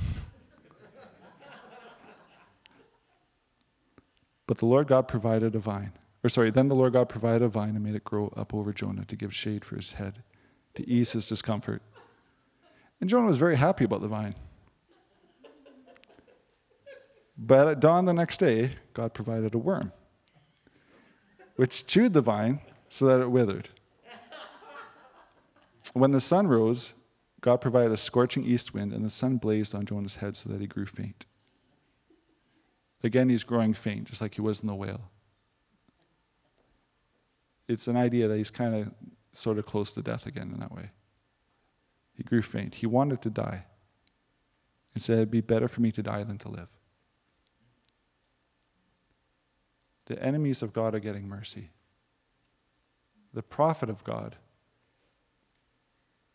but 4.47 4.57
the 4.57 4.65
Lord 4.65 4.87
God 4.89 5.07
provided 5.07 5.55
a 5.55 5.59
vine. 5.59 5.93
Or, 6.25 6.31
sorry, 6.31 6.51
then 6.51 6.69
the 6.69 6.75
Lord 6.75 6.95
God 6.95 7.11
provided 7.11 7.43
a 7.43 7.49
vine 7.49 7.77
and 7.77 7.85
made 7.85 7.95
it 7.95 8.03
grow 8.03 8.33
up 8.35 8.55
over 8.55 8.73
Jonah 8.73 9.05
to 9.05 9.15
give 9.15 9.35
shade 9.35 9.63
for 9.63 9.77
his 9.77 9.93
head, 9.93 10.23
to 10.73 10.89
ease 10.89 11.13
his 11.13 11.29
discomfort. 11.29 11.83
And 12.99 13.11
Jonah 13.11 13.27
was 13.27 13.37
very 13.37 13.57
happy 13.57 13.85
about 13.85 14.01
the 14.01 14.09
vine. 14.09 14.35
But 17.37 17.69
at 17.69 17.81
dawn 17.81 18.07
the 18.07 18.15
next 18.15 18.41
day, 18.41 18.71
God 18.95 19.13
provided 19.13 19.55
a 19.55 19.59
worm, 19.59 19.93
which 21.57 21.87
chewed 21.87 22.15
the 22.15 22.23
vine 22.23 22.61
so 22.89 23.05
that 23.05 23.21
it 23.21 23.31
withered. 23.31 23.69
When 25.93 26.13
the 26.13 26.23
sun 26.23 26.47
rose, 26.47 26.95
God 27.43 27.61
provided 27.61 27.93
a 27.93 27.97
scorching 27.97 28.45
east 28.45 28.73
wind, 28.73 28.93
and 28.93 29.05
the 29.05 29.11
sun 29.11 29.37
blazed 29.37 29.75
on 29.75 29.85
Jonah's 29.85 30.17
head 30.17 30.37
so 30.37 30.49
that 30.49 30.61
he 30.61 30.67
grew 30.67 30.87
faint. 30.87 31.27
Again, 33.03 33.29
he's 33.29 33.43
growing 33.43 33.75
faint, 33.75 34.05
just 34.05 34.23
like 34.23 34.37
he 34.37 34.41
was 34.41 34.61
in 34.61 34.69
the 34.69 34.75
whale. 34.75 35.11
It's 37.67 37.89
an 37.89 37.97
idea 37.97 38.29
that 38.29 38.39
he's 38.39 38.51
kind 38.51 38.77
of 38.77 38.93
sort 39.33 39.59
of 39.59 39.67
close 39.67 39.91
to 39.93 40.03
death 40.03 40.25
again 40.25 40.53
in 40.55 40.61
that 40.61 40.73
way. 40.73 40.91
He 42.15 42.23
grew 42.23 42.43
faint. 42.43 42.77
He 42.77 42.87
wanted 42.87 43.21
to 43.23 43.31
die. 43.31 43.65
He 44.95 45.01
said, 45.01 45.17
It'd 45.17 45.31
be 45.31 45.41
better 45.41 45.67
for 45.67 45.81
me 45.81 45.91
to 45.93 46.03
die 46.03 46.23
than 46.23 46.39
to 46.39 46.49
live. 46.49 46.73
The 50.07 50.23
enemies 50.23 50.63
of 50.63 50.73
God 50.73 50.95
are 50.95 51.01
getting 51.01 51.29
mercy. 51.29 51.71
The 53.35 53.43
prophet 53.43 53.89
of 53.89 54.05
God 54.05 54.37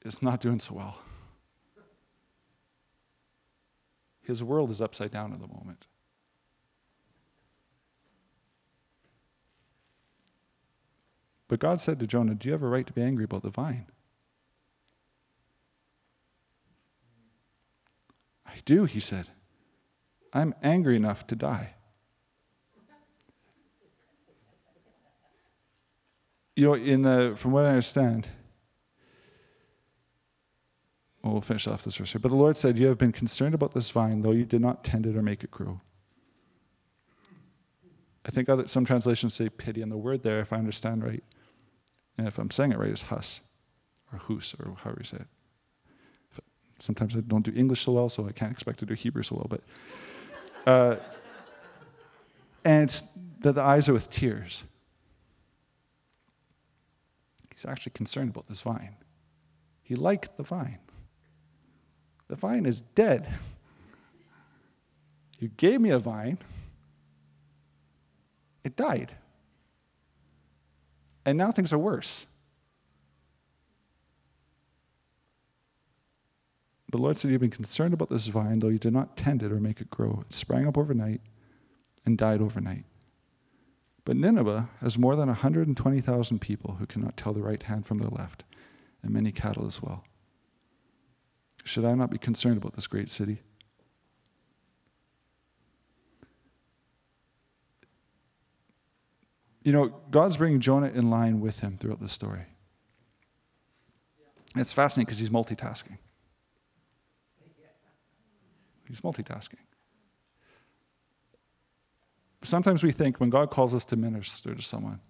is 0.07 0.21
not 0.21 0.39
doing 0.39 0.59
so 0.59 0.73
well. 0.73 0.99
His 4.21 4.43
world 4.43 4.71
is 4.71 4.81
upside 4.81 5.11
down 5.11 5.33
at 5.33 5.39
the 5.39 5.47
moment. 5.47 5.85
But 11.47 11.59
God 11.59 11.79
said 11.79 11.99
to 11.99 12.07
Jonah, 12.07 12.35
Do 12.35 12.47
you 12.47 12.51
have 12.51 12.63
a 12.63 12.67
right 12.67 12.85
to 12.85 12.93
be 12.93 13.01
angry 13.01 13.23
about 13.23 13.43
the 13.43 13.49
vine? 13.49 13.85
I 18.45 18.55
do, 18.65 18.85
he 18.85 18.99
said. 18.99 19.27
I'm 20.33 20.53
angry 20.61 20.95
enough 20.95 21.25
to 21.27 21.35
die. 21.35 21.75
you 26.57 26.65
know, 26.65 26.73
in 26.73 27.03
the, 27.03 27.35
from 27.37 27.51
what 27.51 27.65
I 27.65 27.69
understand, 27.69 28.27
well, 31.37 31.41
finish 31.41 31.67
off 31.67 31.83
this 31.83 31.97
verse 31.97 32.11
here. 32.11 32.19
But 32.19 32.29
the 32.29 32.35
Lord 32.35 32.57
said, 32.57 32.77
You 32.77 32.87
have 32.87 32.97
been 32.97 33.11
concerned 33.11 33.53
about 33.53 33.73
this 33.73 33.89
vine, 33.91 34.21
though 34.21 34.31
you 34.31 34.45
did 34.45 34.61
not 34.61 34.83
tend 34.83 35.05
it 35.05 35.15
or 35.15 35.21
make 35.21 35.43
it 35.43 35.51
grow. 35.51 35.81
I 38.25 38.31
think 38.31 38.49
other, 38.49 38.67
some 38.67 38.85
translations 38.85 39.35
say 39.35 39.49
pity, 39.49 39.81
and 39.81 39.91
the 39.91 39.97
word 39.97 40.23
there, 40.23 40.39
if 40.39 40.51
I 40.51 40.57
understand 40.57 41.03
right, 41.03 41.23
and 42.17 42.27
if 42.27 42.39
I'm 42.39 42.51
saying 42.51 42.71
it 42.71 42.79
right, 42.79 42.89
is 42.89 43.03
hus, 43.03 43.41
or 44.11 44.19
hus, 44.19 44.55
or 44.59 44.75
however 44.83 44.99
you 45.01 45.05
say 45.05 45.17
it. 45.17 45.27
Sometimes 46.79 47.15
I 47.15 47.21
don't 47.21 47.43
do 47.43 47.53
English 47.55 47.81
so 47.81 47.93
well, 47.93 48.09
so 48.09 48.27
I 48.27 48.31
can't 48.31 48.51
expect 48.51 48.79
to 48.79 48.85
do 48.85 48.93
Hebrew 48.93 49.23
so 49.23 49.35
well. 49.35 49.47
But, 49.49 49.61
uh, 50.65 50.95
and 52.65 52.83
it's 52.89 53.03
that 53.39 53.53
the 53.53 53.61
eyes 53.61 53.87
are 53.89 53.93
with 53.93 54.09
tears. 54.09 54.63
He's 57.51 57.65
actually 57.65 57.93
concerned 57.93 58.29
about 58.29 58.47
this 58.47 58.61
vine. 58.61 58.95
He 59.81 59.95
liked 59.95 60.37
the 60.37 60.43
vine. 60.43 60.79
The 62.27 62.35
vine 62.35 62.65
is 62.65 62.81
dead. 62.81 63.27
You 65.39 65.49
gave 65.49 65.79
me 65.79 65.91
a 65.91 65.99
vine, 65.99 66.39
it 68.63 68.75
died. 68.75 69.13
And 71.25 71.37
now 71.37 71.51
things 71.51 71.71
are 71.71 71.77
worse. 71.77 72.25
The 76.91 76.97
Lord 76.97 77.17
said, 77.17 77.31
You've 77.31 77.41
been 77.41 77.49
concerned 77.49 77.93
about 77.93 78.09
this 78.09 78.27
vine, 78.27 78.59
though 78.59 78.69
you 78.69 78.79
did 78.79 78.93
not 78.93 79.17
tend 79.17 79.43
it 79.43 79.51
or 79.51 79.59
make 79.59 79.81
it 79.81 79.89
grow. 79.89 80.23
It 80.27 80.33
sprang 80.33 80.67
up 80.67 80.77
overnight 80.77 81.21
and 82.05 82.17
died 82.17 82.41
overnight. 82.41 82.85
But 84.05 84.15
Nineveh 84.15 84.69
has 84.79 84.97
more 84.97 85.15
than 85.17 85.27
120,000 85.27 86.39
people 86.39 86.77
who 86.79 86.85
cannot 86.85 87.17
tell 87.17 87.33
the 87.33 87.41
right 87.41 87.61
hand 87.61 87.85
from 87.85 87.97
their 87.97 88.09
left, 88.09 88.45
and 89.03 89.11
many 89.11 89.33
cattle 89.33 89.67
as 89.67 89.81
well. 89.81 90.05
Should 91.67 91.83
I 91.83 91.95
not 91.95 92.09
be 92.09 92.17
concerned 92.17 92.55
about 92.55 92.75
this 92.75 92.87
great 92.87 93.09
city? 93.09 93.41
You 99.63 99.73
know, 99.73 99.93
God's 100.09 100.37
bringing 100.37 100.61
Jonah 100.61 100.87
in 100.87 101.09
line 101.09 101.41
with 101.41 101.59
him 101.59 101.77
throughout 101.77 101.99
the 101.99 102.07
story. 102.07 102.45
It's 104.55 104.71
fascinating 104.71 105.07
because 105.07 105.19
he's 105.19 105.29
multitasking. 105.29 105.97
He's 108.87 109.01
multitasking. 109.01 109.59
Sometimes 112.43 112.81
we 112.81 112.93
think 112.93 113.19
when 113.19 113.29
God 113.29 113.51
calls 113.51 113.75
us 113.75 113.83
to 113.85 113.97
minister 113.97 114.55
to 114.55 114.61
someone, 114.61 115.01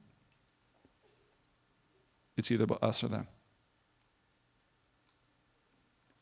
it's 2.36 2.50
either 2.50 2.64
about 2.64 2.82
us 2.82 3.04
or 3.04 3.10
them. 3.10 3.28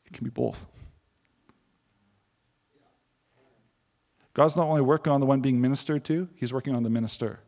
It 0.06 0.12
can 0.12 0.24
be 0.24 0.30
both. 0.30 0.66
God's 4.34 4.56
not 4.56 4.66
only 4.66 4.82
working 4.82 5.12
on 5.12 5.20
the 5.20 5.26
one 5.26 5.40
being 5.40 5.60
ministered 5.60 6.04
to, 6.04 6.28
He's 6.34 6.52
working 6.52 6.74
on 6.74 6.82
the 6.82 6.90
minister. 6.90 7.40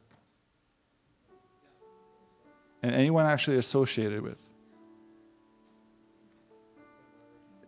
And 2.83 2.95
anyone 2.95 3.27
actually 3.27 3.59
associated 3.59 4.23
with. 4.23 4.39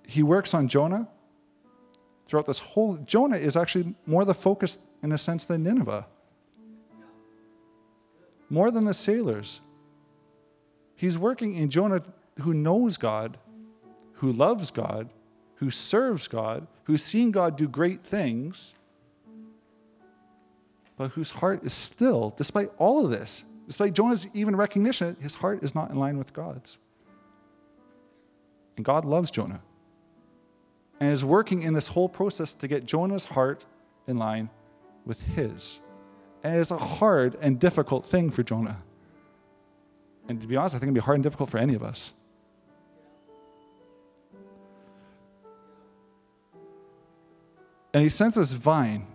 He 0.07 0.23
works 0.23 0.55
on 0.55 0.69
Jonah 0.69 1.09
throughout 2.27 2.47
this 2.47 2.61
whole. 2.61 2.97
Jonah 2.97 3.37
is 3.37 3.57
actually 3.57 3.95
more 4.07 4.25
the 4.25 4.35
focus 4.35 4.79
in 5.03 5.13
a 5.13 5.19
sense, 5.19 5.45
than 5.45 5.63
Nineveh. 5.63 6.07
More 8.49 8.71
than 8.71 8.85
the 8.85 8.95
sailors. 8.95 9.61
He's 10.95 11.17
working 11.17 11.55
in 11.55 11.71
Jonah, 11.71 12.03
who 12.41 12.53
knows 12.53 12.97
God, 12.97 13.39
who 14.21 14.33
loves 14.33 14.71
God, 14.71 15.09
who 15.57 15.71
serves 15.71 16.29
God, 16.29 16.67
who's 16.85 17.03
seen 17.03 17.31
God 17.31 17.57
do 17.57 17.67
great 17.67 18.05
things, 18.05 18.75
but 20.99 21.13
whose 21.13 21.31
heart 21.31 21.65
is 21.65 21.73
still, 21.73 22.35
despite 22.37 22.71
all 22.77 23.03
of 23.03 23.11
this, 23.11 23.45
despite 23.67 23.95
Jonah's 23.95 24.27
even 24.35 24.55
recognition, 24.55 25.17
his 25.21 25.35
heart 25.35 25.63
is 25.63 25.75
not 25.75 25.91
in 25.91 25.99
line 25.99 26.19
with 26.19 26.35
God's. 26.35 26.79
And 28.77 28.85
God 28.85 29.07
loves 29.07 29.31
Jonah 29.31 29.63
and 31.01 31.11
is 31.11 31.25
working 31.25 31.63
in 31.63 31.73
this 31.73 31.87
whole 31.87 32.09
process 32.09 32.53
to 32.57 32.69
get 32.69 32.85
Jonah's 32.85 33.25
heart 33.25 33.65
in 34.07 34.19
line 34.19 34.51
with 35.07 35.23
his. 35.23 35.81
And 36.45 36.57
it's 36.59 36.71
a 36.71 36.77
hard 36.77 37.39
and 37.41 37.59
difficult 37.59 38.05
thing 38.05 38.31
for 38.31 38.43
Jonah. 38.43 38.83
And 40.29 40.43
to 40.43 40.47
be 40.47 40.57
honest, 40.57 40.75
I 40.75 40.79
think 40.79 40.89
it'd 40.89 40.95
be 40.95 41.01
hard 41.01 41.17
and 41.17 41.23
difficult 41.23 41.49
for 41.49 41.57
any 41.57 41.75
of 41.75 41.83
us. 41.83 42.13
And 47.93 48.03
he 48.03 48.09
sends 48.09 48.37
this 48.37 48.53
vine. 48.53 49.07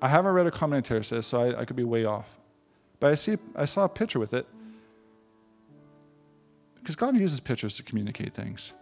I 0.00 0.08
haven't 0.08 0.32
read 0.32 0.46
a 0.46 0.50
commentary 0.50 1.00
this, 1.00 1.26
so 1.26 1.40
I, 1.40 1.60
I 1.60 1.64
could 1.64 1.76
be 1.76 1.84
way 1.84 2.04
off. 2.04 2.38
But 3.00 3.12
I, 3.12 3.14
see, 3.14 3.36
I 3.56 3.64
saw 3.64 3.84
a 3.84 3.88
picture 3.88 4.18
with 4.18 4.32
it. 4.32 4.46
Because 6.76 6.96
God 6.96 7.16
uses 7.16 7.40
pictures 7.40 7.76
to 7.76 7.82
communicate 7.82 8.34
things. 8.34 8.74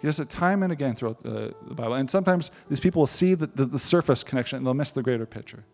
He 0.00 0.06
does 0.06 0.20
it 0.20 0.30
time 0.30 0.62
and 0.62 0.72
again 0.72 0.94
throughout 0.94 1.22
the, 1.22 1.54
the 1.66 1.74
Bible. 1.74 1.94
And 1.94 2.10
sometimes 2.10 2.50
these 2.68 2.80
people 2.80 3.00
will 3.00 3.06
see 3.06 3.34
the, 3.34 3.46
the, 3.48 3.66
the, 3.66 3.78
surface 3.78 4.22
connection 4.22 4.58
and 4.58 4.66
they'll 4.66 4.74
miss 4.74 4.92
the 4.92 5.02
greater 5.02 5.26
picture. 5.26 5.64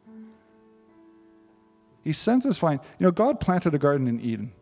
He 2.03 2.13
sends 2.13 2.47
vine. 2.59 2.81
You 2.99 3.05
know, 3.05 3.11
God 3.11 3.41
planted 3.41 3.75
a 3.75 3.79
garden 3.79 4.09
in 4.09 4.21
Eden. 4.21 4.53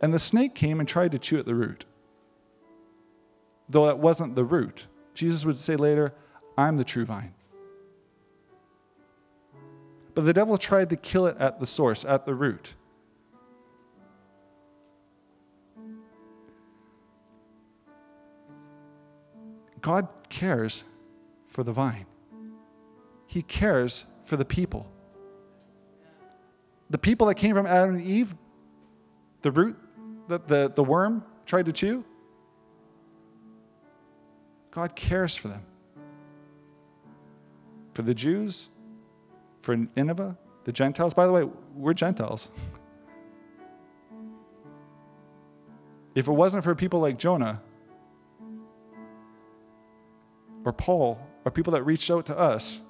And 0.00 0.12
the 0.12 0.18
snake 0.18 0.54
came 0.54 0.80
and 0.80 0.88
tried 0.88 1.12
to 1.12 1.18
chew 1.18 1.38
at 1.38 1.46
the 1.46 1.54
root. 1.54 1.84
Though 3.72 3.86
that 3.86 3.98
wasn't 3.98 4.34
the 4.34 4.44
root. 4.44 4.86
Jesus 5.14 5.46
would 5.46 5.56
say 5.56 5.76
later, 5.76 6.12
I'm 6.58 6.76
the 6.76 6.84
true 6.84 7.06
vine. 7.06 7.32
But 10.14 10.26
the 10.26 10.34
devil 10.34 10.58
tried 10.58 10.90
to 10.90 10.96
kill 10.96 11.26
it 11.26 11.38
at 11.38 11.58
the 11.58 11.66
source, 11.66 12.04
at 12.04 12.26
the 12.26 12.34
root. 12.34 12.74
God 19.80 20.06
cares 20.28 20.84
for 21.46 21.64
the 21.64 21.72
vine, 21.72 22.04
He 23.26 23.40
cares 23.40 24.04
for 24.26 24.36
the 24.36 24.44
people. 24.44 24.86
The 26.90 26.98
people 26.98 27.26
that 27.28 27.36
came 27.36 27.56
from 27.56 27.66
Adam 27.66 27.94
and 27.94 28.04
Eve, 28.04 28.34
the 29.40 29.50
root 29.50 29.78
that 30.28 30.46
the, 30.46 30.70
the 30.74 30.84
worm 30.84 31.24
tried 31.46 31.64
to 31.64 31.72
chew, 31.72 32.04
God 34.72 34.96
cares 34.96 35.36
for 35.36 35.48
them. 35.48 35.64
For 37.94 38.02
the 38.02 38.14
Jews, 38.14 38.70
for 39.60 39.76
Nineveh, 39.96 40.36
the 40.64 40.72
Gentiles. 40.72 41.14
By 41.14 41.26
the 41.26 41.32
way, 41.32 41.48
we're 41.74 41.94
Gentiles. 41.94 42.50
If 46.14 46.28
it 46.28 46.32
wasn't 46.32 46.62
for 46.62 46.74
people 46.74 47.00
like 47.00 47.18
Jonah, 47.18 47.62
or 50.64 50.72
Paul 50.72 51.18
or 51.44 51.50
people 51.50 51.72
that 51.72 51.82
reached 51.84 52.10
out 52.10 52.26
to 52.26 52.38
us. 52.38 52.80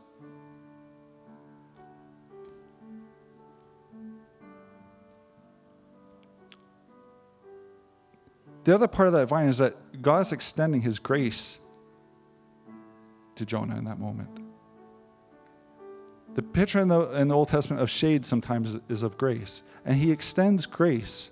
The 8.65 8.75
other 8.75 8.87
part 8.87 9.09
of 9.09 9.15
that 9.15 9.27
vine 9.27 9.49
is 9.49 9.59
that 9.59 10.03
God 10.03 10.21
is 10.21 10.33
extending 10.33 10.83
his 10.83 10.99
grace 10.99 11.59
to 13.43 13.47
Jonah 13.47 13.77
in 13.77 13.85
that 13.85 13.99
moment. 13.99 14.31
The 16.35 16.43
picture 16.43 16.81
in 16.81 16.89
the, 16.89 17.11
in 17.11 17.29
the 17.29 17.35
Old 17.35 17.49
Testament 17.49 17.83
of 17.83 17.91
shade 17.91 18.25
sometimes 18.25 18.79
is 18.89 19.03
of 19.03 19.19
grace, 19.19 19.63
and 19.85 19.97
he 19.97 20.11
extends 20.11 20.65
grace 20.65 21.31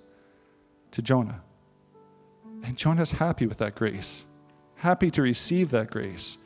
to 0.90 1.00
Jonah. 1.00 1.40
And 2.62 2.76
Jonah's 2.76 3.12
happy 3.12 3.46
with 3.46 3.58
that 3.58 3.74
grace 3.74 4.24
happy 4.80 5.11
to 5.11 5.20
receive 5.20 5.70
that 5.70 5.90
grace. 5.90 6.38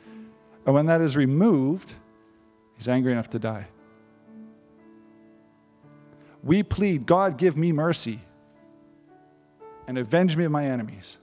And 0.65 0.75
when 0.75 0.87
that 0.87 0.99
is 0.99 1.15
removed, 1.15 1.93
he's 2.75 2.89
angry 2.89 3.13
enough 3.13 3.29
to 3.29 3.39
die. 3.39 3.67
We 6.43 6.61
plead, 6.61 7.05
God, 7.05 7.37
give 7.37 7.55
me 7.55 7.71
mercy 7.71 8.19
and 9.87 9.97
avenge 9.97 10.35
me 10.35 10.43
of 10.43 10.51
my 10.51 10.65
enemies. 10.65 11.17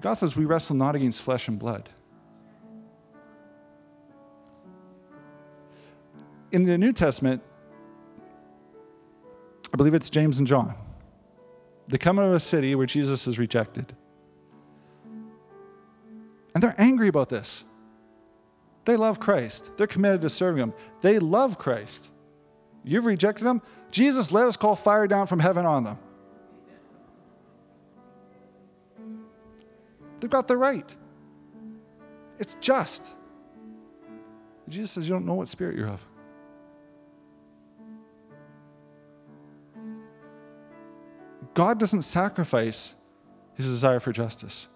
God 0.00 0.14
says 0.14 0.34
we 0.36 0.44
wrestle 0.44 0.76
not 0.76 0.94
against 0.94 1.22
flesh 1.22 1.48
and 1.48 1.58
blood. 1.58 1.88
In 6.52 6.64
the 6.64 6.78
New 6.78 6.92
Testament, 6.92 7.42
I 9.72 9.76
believe 9.76 9.94
it's 9.94 10.10
James 10.10 10.38
and 10.38 10.46
John. 10.46 10.74
They 11.86 11.98
come 11.98 12.18
out 12.18 12.26
of 12.26 12.34
a 12.34 12.40
city 12.40 12.74
where 12.74 12.86
Jesus 12.86 13.26
is 13.26 13.38
rejected. 13.38 13.94
And 16.54 16.62
they're 16.62 16.74
angry 16.78 17.08
about 17.08 17.28
this. 17.28 17.64
They 18.84 18.96
love 18.96 19.20
Christ. 19.20 19.72
They're 19.76 19.86
committed 19.86 20.22
to 20.22 20.30
serving 20.30 20.62
Him. 20.62 20.72
They 21.00 21.18
love 21.18 21.58
Christ. 21.58 22.10
You've 22.82 23.06
rejected 23.06 23.46
Him? 23.46 23.62
Jesus, 23.90 24.32
let 24.32 24.48
us 24.48 24.56
call 24.56 24.74
fire 24.74 25.06
down 25.06 25.26
from 25.26 25.38
heaven 25.38 25.66
on 25.66 25.84
them. 25.84 25.98
They've 30.20 30.30
got 30.30 30.48
the 30.48 30.56
right. 30.56 30.94
It's 32.38 32.56
just. 32.60 33.16
Jesus 34.68 34.92
says, 34.92 35.08
You 35.08 35.14
don't 35.14 35.26
know 35.26 35.34
what 35.34 35.48
spirit 35.48 35.76
you're 35.76 35.88
of. 35.88 36.00
God 41.54 41.78
doesn't 41.78 42.02
sacrifice 42.02 42.94
his 43.54 43.66
desire 43.66 43.98
for 43.98 44.12
justice. 44.12 44.68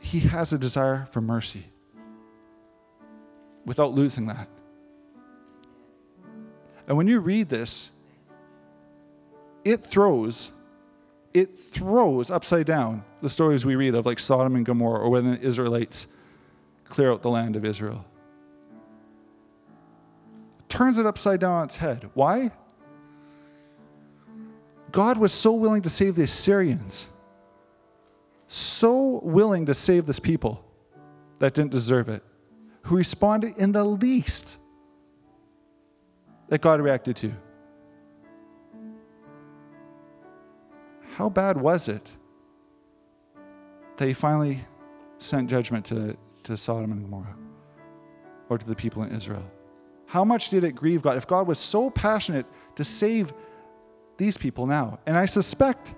He 0.00 0.20
has 0.20 0.52
a 0.52 0.58
desire 0.58 1.06
for 1.12 1.20
mercy 1.20 1.66
without 3.64 3.92
losing 3.92 4.26
that. 4.26 4.48
And 6.88 6.96
when 6.96 7.06
you 7.06 7.20
read 7.20 7.48
this, 7.48 7.92
it 9.62 9.84
throws 9.84 10.50
it 11.32 11.58
throws 11.58 12.30
upside 12.30 12.66
down 12.66 13.04
the 13.22 13.28
stories 13.28 13.64
we 13.64 13.76
read 13.76 13.94
of 13.94 14.06
like 14.06 14.18
Sodom 14.18 14.56
and 14.56 14.66
Gomorrah 14.66 15.00
or 15.00 15.10
when 15.10 15.30
the 15.30 15.40
Israelites 15.40 16.06
clear 16.84 17.12
out 17.12 17.22
the 17.22 17.30
land 17.30 17.56
of 17.56 17.64
Israel. 17.64 18.04
turns 20.68 20.98
it 20.98 21.06
upside 21.06 21.40
down 21.40 21.52
on 21.52 21.64
its 21.64 21.76
head. 21.76 22.08
Why? 22.14 22.52
God 24.92 25.18
was 25.18 25.32
so 25.32 25.52
willing 25.52 25.82
to 25.82 25.90
save 25.90 26.16
the 26.16 26.22
Assyrians, 26.22 27.06
so 28.48 29.20
willing 29.22 29.66
to 29.66 29.74
save 29.74 30.06
this 30.06 30.18
people 30.18 30.64
that 31.38 31.54
didn't 31.54 31.70
deserve 31.70 32.08
it, 32.08 32.22
who 32.82 32.96
responded 32.96 33.56
in 33.56 33.72
the 33.72 33.84
least 33.84 34.58
that 36.48 36.60
God 36.60 36.80
reacted 36.80 37.16
to. 37.16 37.32
How 41.20 41.28
bad 41.28 41.60
was 41.60 41.90
it 41.90 42.10
that 43.98 44.08
he 44.08 44.14
finally 44.14 44.62
sent 45.18 45.50
judgment 45.50 45.84
to, 45.84 46.16
to 46.44 46.56
Sodom 46.56 46.92
and 46.92 47.02
Gomorrah 47.02 47.36
or 48.48 48.56
to 48.56 48.66
the 48.66 48.74
people 48.74 49.02
in 49.02 49.14
Israel? 49.14 49.44
How 50.06 50.24
much 50.24 50.48
did 50.48 50.64
it 50.64 50.72
grieve 50.72 51.02
God? 51.02 51.18
If 51.18 51.26
God 51.26 51.46
was 51.46 51.58
so 51.58 51.90
passionate 51.90 52.46
to 52.76 52.84
save 52.84 53.34
these 54.16 54.38
people 54.38 54.66
now. 54.66 54.98
And 55.04 55.14
I 55.14 55.26
suspect 55.26 55.94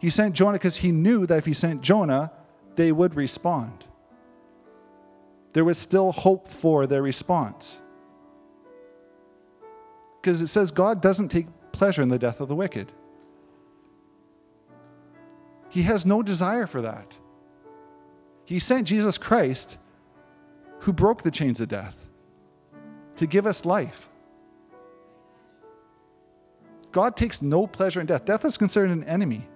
he 0.00 0.10
sent 0.10 0.34
Jonah 0.34 0.54
because 0.54 0.76
he 0.76 0.90
knew 0.90 1.24
that 1.26 1.38
if 1.38 1.46
he 1.46 1.54
sent 1.54 1.80
Jonah, 1.80 2.32
they 2.74 2.90
would 2.90 3.14
respond. 3.14 3.84
There 5.52 5.64
was 5.64 5.78
still 5.78 6.10
hope 6.10 6.48
for 6.48 6.88
their 6.88 7.02
response. 7.02 7.80
Because 10.20 10.42
it 10.42 10.48
says 10.48 10.72
God 10.72 11.00
doesn't 11.00 11.28
take 11.28 11.46
pleasure 11.70 12.02
in 12.02 12.08
the 12.08 12.18
death 12.18 12.40
of 12.40 12.48
the 12.48 12.56
wicked. 12.56 12.90
He 15.68 15.82
has 15.82 16.06
no 16.06 16.22
desire 16.22 16.66
for 16.66 16.82
that. 16.82 17.12
He 18.44 18.58
sent 18.58 18.86
Jesus 18.86 19.18
Christ, 19.18 19.76
who 20.80 20.92
broke 20.92 21.22
the 21.22 21.30
chains 21.30 21.60
of 21.60 21.68
death, 21.68 22.08
to 23.16 23.26
give 23.26 23.46
us 23.46 23.64
life. 23.64 24.08
God 26.92 27.16
takes 27.16 27.42
no 27.42 27.66
pleasure 27.66 28.00
in 28.00 28.06
death. 28.06 28.24
Death 28.24 28.44
is 28.44 28.56
considered 28.56 28.90
an 28.90 29.04
enemy. 29.04 29.46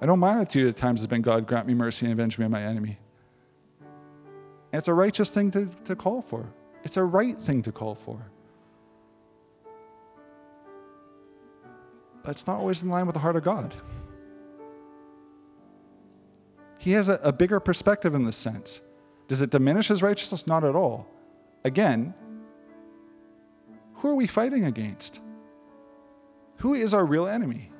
I 0.00 0.06
know 0.06 0.16
my 0.16 0.40
attitude 0.40 0.68
at 0.68 0.76
times 0.76 1.00
has 1.00 1.06
been, 1.06 1.22
God, 1.22 1.46
grant 1.46 1.66
me 1.66 1.74
mercy 1.74 2.06
and 2.06 2.12
avenge 2.12 2.38
me 2.38 2.44
of 2.44 2.50
my 2.50 2.62
enemy. 2.62 2.98
And 4.72 4.78
it's 4.78 4.88
a 4.88 4.94
righteous 4.94 5.30
thing 5.30 5.50
to, 5.52 5.66
to 5.84 5.94
call 5.94 6.22
for, 6.22 6.46
it's 6.84 6.96
a 6.96 7.04
right 7.04 7.40
thing 7.40 7.62
to 7.62 7.72
call 7.72 7.94
for. 7.94 8.20
But 12.22 12.32
it's 12.32 12.46
not 12.46 12.58
always 12.58 12.82
in 12.82 12.88
line 12.88 13.06
with 13.06 13.14
the 13.14 13.20
heart 13.20 13.36
of 13.36 13.42
God. 13.42 13.74
He 16.78 16.92
has 16.92 17.08
a, 17.08 17.14
a 17.22 17.32
bigger 17.32 17.60
perspective 17.60 18.14
in 18.14 18.24
this 18.24 18.36
sense. 18.36 18.80
Does 19.28 19.42
it 19.42 19.50
diminish 19.50 19.88
his 19.88 20.02
righteousness? 20.02 20.46
Not 20.46 20.64
at 20.64 20.74
all. 20.74 21.06
Again, 21.64 22.14
who 23.94 24.08
are 24.08 24.14
we 24.14 24.26
fighting 24.26 24.64
against? 24.64 25.20
Who 26.58 26.74
is 26.74 26.92
our 26.92 27.04
real 27.04 27.26
enemy? 27.26 27.70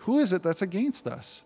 Who 0.00 0.18
is 0.18 0.32
it 0.32 0.42
that's 0.42 0.62
against 0.62 1.06
us? 1.06 1.44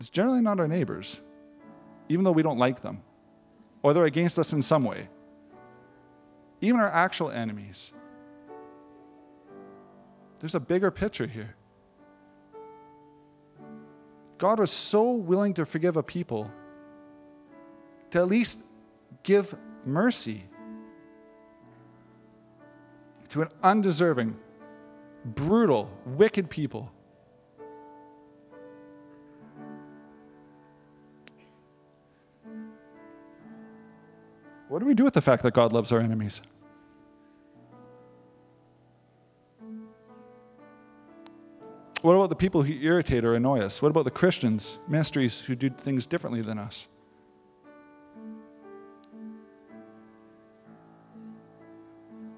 It's 0.00 0.10
generally 0.10 0.40
not 0.40 0.60
our 0.60 0.68
neighbors, 0.68 1.20
even 2.08 2.24
though 2.24 2.32
we 2.32 2.42
don't 2.42 2.58
like 2.58 2.82
them, 2.82 3.02
or 3.88 3.94
they're 3.94 4.04
against 4.04 4.38
us 4.38 4.52
in 4.52 4.60
some 4.60 4.84
way. 4.84 5.08
Even 6.60 6.78
our 6.78 6.90
actual 6.90 7.30
enemies. 7.30 7.94
There's 10.40 10.54
a 10.54 10.60
bigger 10.60 10.90
picture 10.90 11.26
here. 11.26 11.56
God 14.36 14.58
was 14.58 14.70
so 14.70 15.12
willing 15.12 15.54
to 15.54 15.64
forgive 15.64 15.96
a 15.96 16.02
people 16.02 16.50
to 18.10 18.18
at 18.18 18.28
least 18.28 18.60
give 19.22 19.56
mercy 19.86 20.44
to 23.30 23.40
an 23.40 23.48
undeserving, 23.62 24.36
brutal, 25.24 25.90
wicked 26.04 26.50
people. 26.50 26.92
What 34.68 34.80
do 34.80 34.86
we 34.86 34.94
do 34.94 35.04
with 35.04 35.14
the 35.14 35.22
fact 35.22 35.42
that 35.44 35.54
God 35.54 35.72
loves 35.72 35.92
our 35.92 36.00
enemies? 36.00 36.42
What 42.02 42.14
about 42.14 42.28
the 42.28 42.36
people 42.36 42.62
who 42.62 42.72
irritate 42.74 43.24
or 43.24 43.34
annoy 43.34 43.60
us? 43.60 43.82
What 43.82 43.88
about 43.88 44.04
the 44.04 44.10
Christians, 44.10 44.78
ministries 44.86 45.40
who 45.40 45.56
do 45.56 45.70
things 45.70 46.06
differently 46.06 46.42
than 46.42 46.58
us? 46.58 46.86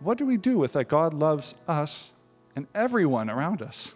What 0.01 0.16
do 0.16 0.24
we 0.24 0.39
do 0.39 0.57
with 0.57 0.72
that 0.74 0.89
God 0.89 1.12
loves 1.12 1.55
us 1.68 2.12
and 2.57 2.66
everyone 2.74 3.28
around 3.28 3.61
us? 3.61 3.93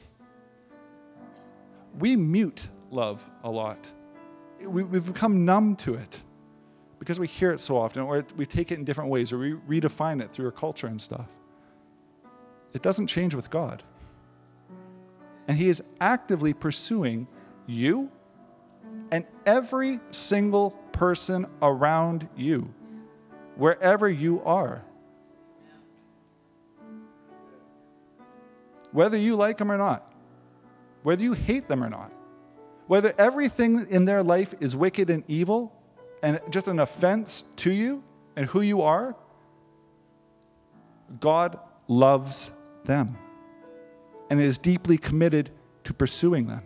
We 1.99 2.17
mute 2.17 2.69
love 2.91 3.25
a 3.43 3.51
lot. 3.51 3.79
We, 4.61 4.83
have 4.83 5.07
become 5.07 5.47
numb 5.47 5.77
to 5.77 5.95
it 5.95 6.21
because 6.99 7.21
we 7.21 7.27
hear 7.27 7.53
it 7.53 7.61
so 7.61 7.77
often, 7.77 8.03
or 8.03 8.25
we 8.37 8.47
take 8.47 8.73
it 8.73 8.79
in 8.79 8.85
different 8.85 9.11
ways, 9.11 9.33
or 9.33 9.39
we 9.39 9.53
redefine 9.53 10.23
it 10.23 10.31
through 10.31 10.47
our 10.47 10.53
culture 10.53 10.87
and 10.87 11.01
stuff. 11.01 11.29
It 12.73 12.83
doesn't 12.83 13.07
change 13.07 13.35
with 13.35 13.51
God. 13.51 13.83
And 15.47 15.57
He 15.57 15.69
is 15.69 15.83
actively 16.01 16.55
pursuing 16.55 17.27
you 17.67 18.11
and 19.13 19.25
every 19.47 20.01
single 20.11 20.73
person 20.93 21.47
around 21.61 22.29
you, 22.37 22.73
wherever 23.57 24.09
you 24.09 24.43
are. 24.45 24.83
Whether 28.93 29.19
you 29.19 29.35
like 29.35 29.59
them 29.59 29.73
or 29.73 29.77
not, 29.77 30.13
whether 31.03 31.23
you 31.23 31.33
hate 31.33 31.69
them 31.69 31.83
or 31.83 31.91
not, 31.91 32.13
whether 32.87 33.13
everything 33.19 33.87
in 33.91 34.05
their 34.05 34.23
life 34.23 34.55
is 34.61 34.77
wicked 34.77 35.11
and 35.11 35.25
evil 35.27 35.74
and 36.25 36.41
just 36.49 36.69
an 36.69 36.81
offense 36.81 37.45
to 37.57 37.71
you 37.71 38.03
and 38.35 38.47
who 38.47 38.63
you 38.63 38.81
are, 38.81 39.15
God 41.21 41.59
loves 41.87 42.51
them 42.85 43.19
and 44.31 44.41
is 44.41 44.57
deeply 44.57 44.97
committed 44.97 45.51
to 45.85 45.93
pursuing 45.93 46.47
them. 46.47 46.63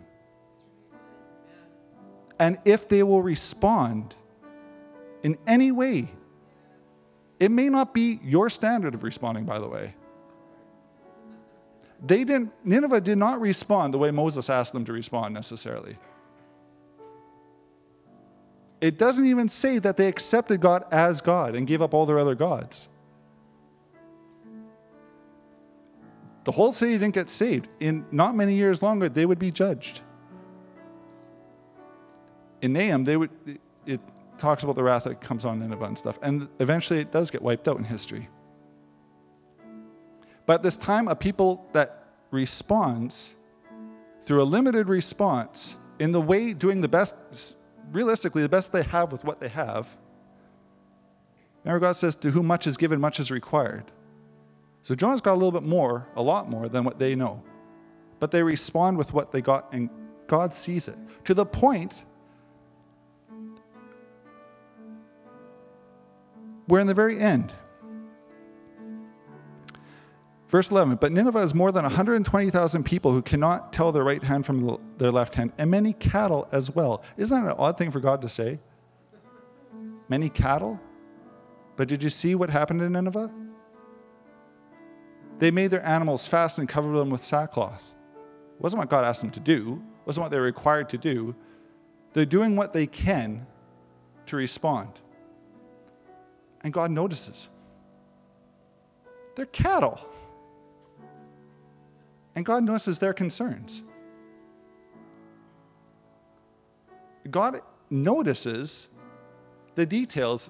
And 2.39 2.57
if 2.63 2.87
they 2.87 3.03
will 3.03 3.21
respond 3.21 4.15
in 5.23 5.37
any 5.45 5.73
way, 5.73 6.07
it 7.37 7.51
may 7.51 7.67
not 7.67 7.93
be 7.93 8.21
your 8.23 8.49
standard 8.49 8.95
of 8.95 9.03
responding, 9.03 9.43
by 9.43 9.59
the 9.59 9.67
way. 9.67 9.93
They 12.01 12.23
didn't, 12.23 12.53
Nineveh 12.63 13.01
did 13.01 13.17
not 13.17 13.41
respond 13.41 13.93
the 13.93 13.97
way 13.97 14.09
Moses 14.09 14.49
asked 14.49 14.71
them 14.71 14.85
to 14.85 14.93
respond 14.93 15.33
necessarily. 15.33 15.97
It 18.81 18.97
doesn't 18.97 19.25
even 19.25 19.49
say 19.49 19.79
that 19.79 19.97
they 19.97 20.07
accepted 20.07 20.61
God 20.61 20.85
as 20.91 21.21
God 21.21 21.55
and 21.55 21.67
gave 21.67 21.81
up 21.81 21.93
all 21.93 22.05
their 22.05 22.17
other 22.17 22.35
gods. 22.35 22.87
The 26.45 26.53
whole 26.53 26.71
city 26.71 26.93
didn't 26.93 27.13
get 27.13 27.29
saved. 27.29 27.67
In 27.79 28.05
not 28.11 28.35
many 28.35 28.55
years 28.55 28.81
longer, 28.81 29.09
they 29.09 29.25
would 29.25 29.39
be 29.39 29.51
judged. 29.51 30.01
In 32.61 32.73
Nahum, 32.73 33.03
they 33.03 33.17
would, 33.17 33.29
it 33.85 33.99
talks 34.37 34.63
about 34.63 34.75
the 34.75 34.83
wrath 34.83 35.03
that 35.03 35.21
comes 35.21 35.45
on 35.45 35.59
Nineveh 35.59 35.85
and 35.85 35.97
stuff. 35.97 36.17
And 36.21 36.47
eventually 36.59 36.99
it 36.99 37.11
does 37.11 37.29
get 37.29 37.41
wiped 37.41 37.67
out 37.67 37.77
in 37.77 37.83
history. 37.83 38.29
But 40.45 40.53
at 40.55 40.63
this 40.63 40.77
time, 40.77 41.07
a 41.07 41.15
people 41.15 41.67
that 41.73 42.05
responds 42.31 43.35
through 44.21 44.41
a 44.41 44.45
limited 44.45 44.87
response 44.87 45.77
in 45.99 46.11
the 46.11 46.21
way 46.21 46.53
doing 46.53 46.81
the 46.81 46.87
best 46.87 47.15
realistically, 47.91 48.41
the 48.41 48.49
best 48.49 48.71
they 48.71 48.83
have 48.83 49.11
with 49.11 49.23
what 49.23 49.39
they 49.39 49.49
have. 49.49 49.97
Remember, 51.63 51.79
God 51.79 51.93
says, 51.93 52.15
To 52.15 52.31
whom 52.31 52.47
much 52.47 52.67
is 52.67 52.77
given, 52.77 52.99
much 52.99 53.19
is 53.19 53.31
required. 53.31 53.91
So 54.81 54.95
Jonah's 54.95 55.21
got 55.21 55.33
a 55.33 55.35
little 55.35 55.51
bit 55.51 55.63
more, 55.63 56.07
a 56.15 56.21
lot 56.21 56.49
more 56.49 56.69
than 56.69 56.83
what 56.83 56.99
they 56.99 57.15
know. 57.15 57.43
But 58.19 58.31
they 58.31 58.43
respond 58.43 58.97
with 58.97 59.13
what 59.13 59.31
they 59.31 59.41
got, 59.41 59.71
and 59.73 59.89
God 60.27 60.53
sees 60.53 60.87
it. 60.87 60.97
To 61.25 61.33
the 61.33 61.45
point 61.45 62.05
where, 66.67 66.79
in 66.79 66.87
the 66.87 66.93
very 66.93 67.19
end, 67.19 67.53
Verse 70.49 70.71
11, 70.71 70.95
but 70.95 71.11
Nineveh 71.11 71.39
has 71.39 71.53
more 71.53 71.71
than 71.71 71.83
120,000 71.83 72.83
people 72.83 73.11
who 73.11 73.21
cannot 73.21 73.71
tell 73.71 73.91
their 73.91 74.03
right 74.03 74.23
hand 74.23 74.47
from 74.47 74.79
their 74.97 75.11
left 75.11 75.35
hand, 75.35 75.53
and 75.59 75.69
many 75.69 75.93
cattle 75.93 76.47
as 76.51 76.71
well. 76.71 77.03
Isn't 77.17 77.39
that 77.39 77.51
an 77.51 77.55
odd 77.57 77.77
thing 77.77 77.91
for 77.91 77.99
God 77.99 78.19
to 78.23 78.29
say? 78.29 78.59
Many 80.07 80.27
cattle? 80.27 80.79
But 81.75 81.87
did 81.87 82.01
you 82.01 82.09
see 82.09 82.33
what 82.33 82.49
happened 82.49 82.81
in 82.81 82.93
Nineveh? 82.93 83.31
They 85.37 85.51
made 85.51 85.69
their 85.69 85.85
animals 85.85 86.25
fast 86.25 86.57
and 86.57 86.67
covered 86.67 86.97
them 86.97 87.11
with 87.11 87.23
sackcloth. 87.23 87.93
It 88.55 88.61
wasn't 88.61 88.79
what 88.79 88.89
God 88.89 89.05
asked 89.05 89.21
them 89.21 89.31
to 89.31 89.39
do, 89.39 89.81
it 90.01 90.07
wasn't 90.07 90.23
what 90.23 90.31
they 90.31 90.39
were 90.39 90.45
required 90.45 90.89
to 90.89 90.97
do. 90.97 91.35
They're 92.13 92.25
doing 92.25 92.55
what 92.55 92.73
they 92.73 92.87
can 92.87 93.45
to 94.25 94.35
respond. 94.35 94.89
And 96.61 96.73
God 96.73 96.89
notices. 96.89 97.49
They're 99.35 99.45
cattle. 99.45 99.99
And 102.39 102.45
God 102.45 102.63
notices 102.63 102.99
their 102.99 103.11
concerns. 103.11 103.83
God 107.29 107.59
notices 107.89 108.87
the 109.75 109.85
details 109.85 110.49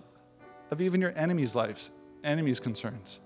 of 0.69 0.81
even 0.81 1.01
your 1.01 1.17
enemies' 1.17 1.55
lives, 1.55 1.89
enemies' 2.23 2.59
concerns. 2.59 3.19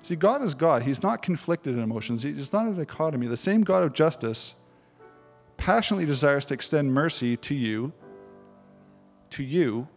See, 0.00 0.16
God 0.16 0.40
is 0.40 0.54
God. 0.54 0.82
He's 0.82 1.02
not 1.02 1.20
conflicted 1.20 1.74
in 1.74 1.82
emotions. 1.82 2.22
He's 2.22 2.54
not 2.54 2.68
a 2.68 2.72
dichotomy. 2.72 3.26
The 3.26 3.36
same 3.36 3.64
God 3.64 3.82
of 3.82 3.92
justice 3.92 4.54
passionately 5.58 6.06
desires 6.06 6.46
to 6.46 6.54
extend 6.54 6.94
mercy 6.94 7.36
to 7.36 7.54
you, 7.54 7.92
to 9.28 9.42
you, 9.42 9.88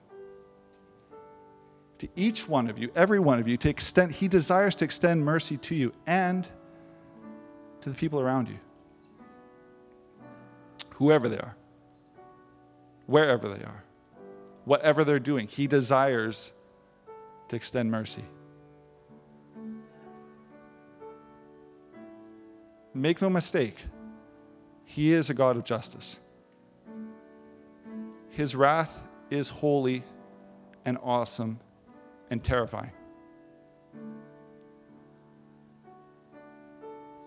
to 2.02 2.08
each 2.16 2.50
one 2.50 2.68
of 2.68 2.80
you, 2.80 2.90
every 2.96 3.20
one 3.20 3.38
of 3.38 3.48
you, 3.48 3.58
to 3.58 3.70
extend, 3.70 4.12
he 4.12 4.28
desires 4.28 4.74
to 4.74 4.84
extend 4.84 5.24
mercy 5.24 5.56
to 5.58 5.76
you 5.76 5.94
and 6.08 6.48
to 7.80 7.92
the 7.92 7.96
people 7.96 8.20
around 8.20 8.50
you. 8.50 8.58
Whoever 10.96 11.30
they 11.30 11.38
are, 11.38 11.56
wherever 13.06 13.48
they 13.48 13.64
are, 13.64 13.84
whatever 14.66 15.04
they're 15.04 15.20
doing, 15.20 15.48
he 15.48 15.68
desires 15.68 16.54
to 17.50 17.56
extend 17.56 17.92
mercy. 17.92 18.26
Make 22.96 23.22
no 23.22 23.30
mistake, 23.30 23.78
he 24.86 25.14
is 25.14 25.30
a 25.30 25.36
God 25.36 25.56
of 25.56 25.66
justice. 25.66 26.18
His 28.30 28.56
wrath 28.56 29.08
is 29.30 29.50
holy 29.50 30.04
and 30.84 30.98
awesome 31.04 31.60
and 32.32 32.44
terrifying. 32.44 32.92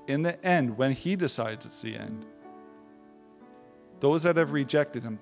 In 0.09 0.23
the 0.23 0.45
end, 0.45 0.77
when 0.77 0.91
He 0.91 1.15
decides 1.15 1.65
it's 1.65 1.81
the 1.81 1.97
end, 1.97 2.27
those 4.01 4.25
that 4.25 4.37
have 4.37 4.51
rejected 4.51 5.05
Him, 5.05 5.21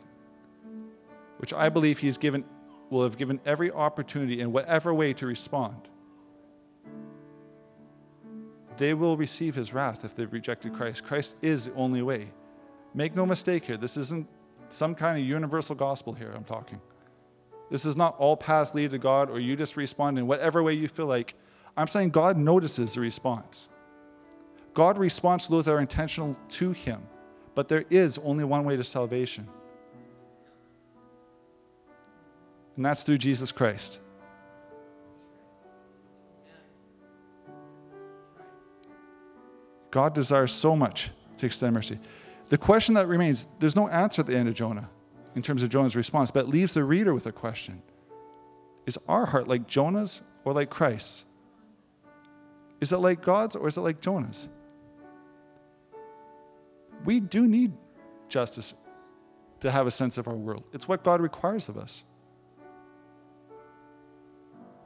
which 1.37 1.53
I 1.53 1.68
believe 1.68 1.99
He's 1.99 2.16
given, 2.16 2.45
will 2.89 3.03
have 3.03 3.18
given 3.18 3.39
every 3.45 3.70
opportunity 3.70 4.41
in 4.41 4.53
whatever 4.53 4.95
way 4.95 5.12
to 5.12 5.26
respond 5.26 5.91
they 8.83 8.95
will 8.95 9.16
receive 9.16 9.55
his 9.55 9.72
wrath 9.72 10.05
if 10.05 10.14
they've 10.14 10.33
rejected 10.33 10.74
Christ. 10.74 11.05
Christ 11.05 11.37
is 11.43 11.66
the 11.66 11.74
only 11.74 12.03
way. 12.03 12.33
Make 12.95 13.14
no 13.14 13.24
mistake 13.24 13.64
here. 13.64 13.76
This 13.76 13.97
isn't 13.97 14.28
some 14.68 14.95
kind 14.95 15.18
of 15.18 15.24
universal 15.24 15.74
gospel 15.74 16.12
here 16.12 16.33
I'm 16.35 16.45
talking. 16.45 16.80
This 17.72 17.86
is 17.86 17.96
not 17.96 18.16
all 18.18 18.36
paths 18.36 18.74
lead 18.74 18.90
to 18.90 18.98
God 18.98 19.30
or 19.30 19.40
you 19.40 19.56
just 19.56 19.78
respond 19.78 20.18
in 20.18 20.26
whatever 20.26 20.62
way 20.62 20.74
you 20.74 20.88
feel 20.88 21.06
like. 21.06 21.32
I'm 21.74 21.86
saying 21.86 22.10
God 22.10 22.36
notices 22.36 22.92
the 22.92 23.00
response. 23.00 23.70
God 24.74 24.98
responds 24.98 25.46
to 25.46 25.52
those 25.52 25.64
that 25.64 25.72
are 25.72 25.80
intentional 25.80 26.36
to 26.50 26.72
him, 26.72 27.00
but 27.54 27.68
there 27.68 27.86
is 27.88 28.18
only 28.18 28.44
one 28.44 28.64
way 28.64 28.76
to 28.76 28.84
salvation. 28.84 29.48
And 32.76 32.84
that's 32.84 33.02
through 33.04 33.16
Jesus 33.16 33.52
Christ. 33.52 34.00
God 39.90 40.12
desires 40.12 40.52
so 40.52 40.76
much 40.76 41.08
to 41.38 41.46
extend 41.46 41.72
mercy. 41.72 41.98
The 42.50 42.58
question 42.58 42.96
that 42.96 43.08
remains 43.08 43.46
there's 43.60 43.76
no 43.76 43.88
answer 43.88 44.20
at 44.20 44.26
the 44.26 44.36
end 44.36 44.48
of 44.48 44.54
Jonah 44.54 44.90
in 45.35 45.43
terms 45.43 45.62
of 45.62 45.68
Jonah's 45.68 45.97
response, 45.97 46.30
but 46.30 46.49
leaves 46.49 46.74
the 46.74 46.85
reader 46.85 47.14
with 47.14 47.26
a 47.26 47.33
question 47.33 47.83
Is 48.87 48.99
our 49.09 49.26
heart 49.26 49.49
like 49.49 49.66
Jonah's 49.66 50.22
or 50.45 50.53
like 50.53 50.70
Christ's? 50.70 51.24
Is 52.80 52.93
it 52.93 52.99
like 52.99 53.22
God's 53.22 53.55
or 53.55 53.68
is 53.68 53.76
it 53.76 53.83
like 53.83 54.01
Jonah's? 54.01 54.49
We 57.05 57.20
do 57.20 57.47
need 57.47 57.72
justice 58.28 58.74
to 59.61 59.70
have 59.70 59.87
a 59.87 59.91
sense 59.91 60.18
of 60.18 60.26
our 60.26 60.35
world. 60.35 60.64
It's 60.72 60.89
what 60.89 61.05
God 61.05 61.20
requires 61.20 61.68
of 61.68 61.76
us. 61.76 62.05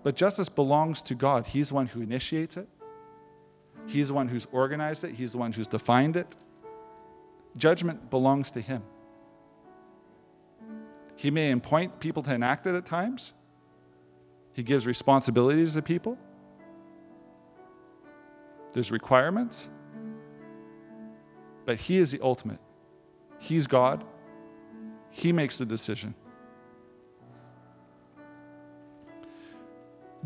But 0.02 0.14
justice 0.14 0.48
belongs 0.48 1.02
to 1.02 1.14
God. 1.14 1.46
He's 1.46 1.70
the 1.70 1.74
one 1.74 1.86
who 1.86 2.00
initiates 2.00 2.56
it, 2.56 2.68
He's 3.86 4.08
the 4.08 4.14
one 4.14 4.28
who's 4.28 4.46
organized 4.52 5.04
it, 5.04 5.14
He's 5.14 5.32
the 5.32 5.38
one 5.38 5.52
who's 5.52 5.66
defined 5.66 6.16
it. 6.16 6.36
Judgment 7.56 8.10
belongs 8.10 8.50
to 8.52 8.60
Him. 8.60 8.82
He 11.16 11.30
may 11.30 11.50
appoint 11.50 11.98
people 11.98 12.22
to 12.22 12.34
enact 12.34 12.66
it 12.66 12.74
at 12.74 12.84
times, 12.84 13.32
He 14.52 14.62
gives 14.62 14.86
responsibilities 14.86 15.74
to 15.74 15.82
people. 15.82 16.18
There's 18.72 18.90
requirements, 18.90 19.70
but 21.64 21.78
He 21.78 21.96
is 21.96 22.12
the 22.12 22.20
ultimate. 22.20 22.60
He's 23.38 23.66
God, 23.66 24.04
He 25.10 25.32
makes 25.32 25.58
the 25.58 25.66
decision. 25.66 26.14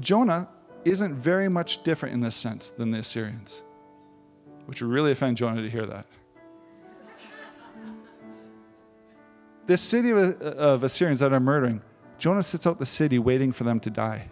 Jonah 0.00 0.48
isn't 0.84 1.14
very 1.14 1.48
much 1.48 1.84
different 1.84 2.14
in 2.14 2.20
this 2.20 2.34
sense 2.34 2.70
than 2.70 2.90
the 2.90 2.98
Assyrians, 2.98 3.62
which 4.66 4.80
would 4.82 4.90
really 4.90 5.12
offend 5.12 5.36
Jonah 5.36 5.62
to 5.62 5.70
hear 5.70 5.86
that. 5.86 6.06
This 9.70 9.80
city 9.80 10.10
of, 10.10 10.42
of 10.42 10.82
Assyrians 10.82 11.20
that 11.20 11.32
are 11.32 11.38
murdering, 11.38 11.80
Jonah 12.18 12.42
sits 12.42 12.66
out 12.66 12.80
the 12.80 12.86
city 12.86 13.20
waiting 13.20 13.52
for 13.52 13.62
them 13.62 13.78
to 13.78 13.88
die. 13.88 14.28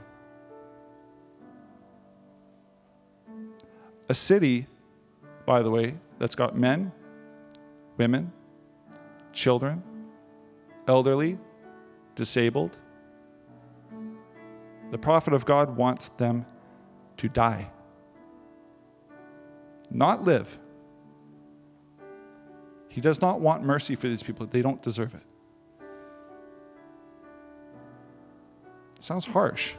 A 4.08 4.14
city, 4.14 4.66
by 5.46 5.62
the 5.62 5.70
way, 5.70 5.94
that's 6.18 6.34
got 6.34 6.56
men, 6.56 6.90
women, 7.98 8.32
children, 9.32 9.80
elderly, 10.88 11.38
disabled, 12.16 12.76
the 14.90 14.98
prophet 14.98 15.34
of 15.34 15.44
God 15.44 15.76
wants 15.76 16.08
them 16.08 16.46
to 17.18 17.28
die, 17.28 17.70
not 19.88 20.24
live. 20.24 20.58
He 22.88 23.00
does 23.00 23.20
not 23.20 23.40
want 23.40 23.62
mercy 23.62 23.94
for 23.94 24.08
these 24.08 24.22
people, 24.22 24.46
they 24.46 24.62
don't 24.62 24.82
deserve 24.82 25.14
it. 25.14 25.22
Sounds 29.00 29.26
harsh. 29.26 29.74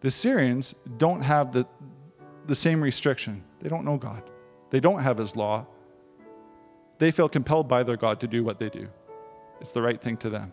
The 0.00 0.08
Assyrians 0.08 0.74
don't 0.96 1.22
have 1.22 1.52
the, 1.52 1.66
the 2.46 2.54
same 2.54 2.80
restriction. 2.80 3.42
They 3.60 3.68
don't 3.68 3.84
know 3.84 3.96
God. 3.96 4.22
They 4.70 4.80
don't 4.80 5.02
have 5.02 5.18
His 5.18 5.34
law. 5.34 5.66
They 6.98 7.10
feel 7.10 7.28
compelled 7.28 7.68
by 7.68 7.82
their 7.82 7.96
God 7.96 8.20
to 8.20 8.26
do 8.26 8.44
what 8.44 8.58
they 8.58 8.68
do. 8.68 8.88
It's 9.60 9.72
the 9.72 9.82
right 9.82 10.00
thing 10.00 10.16
to 10.18 10.30
them. 10.30 10.52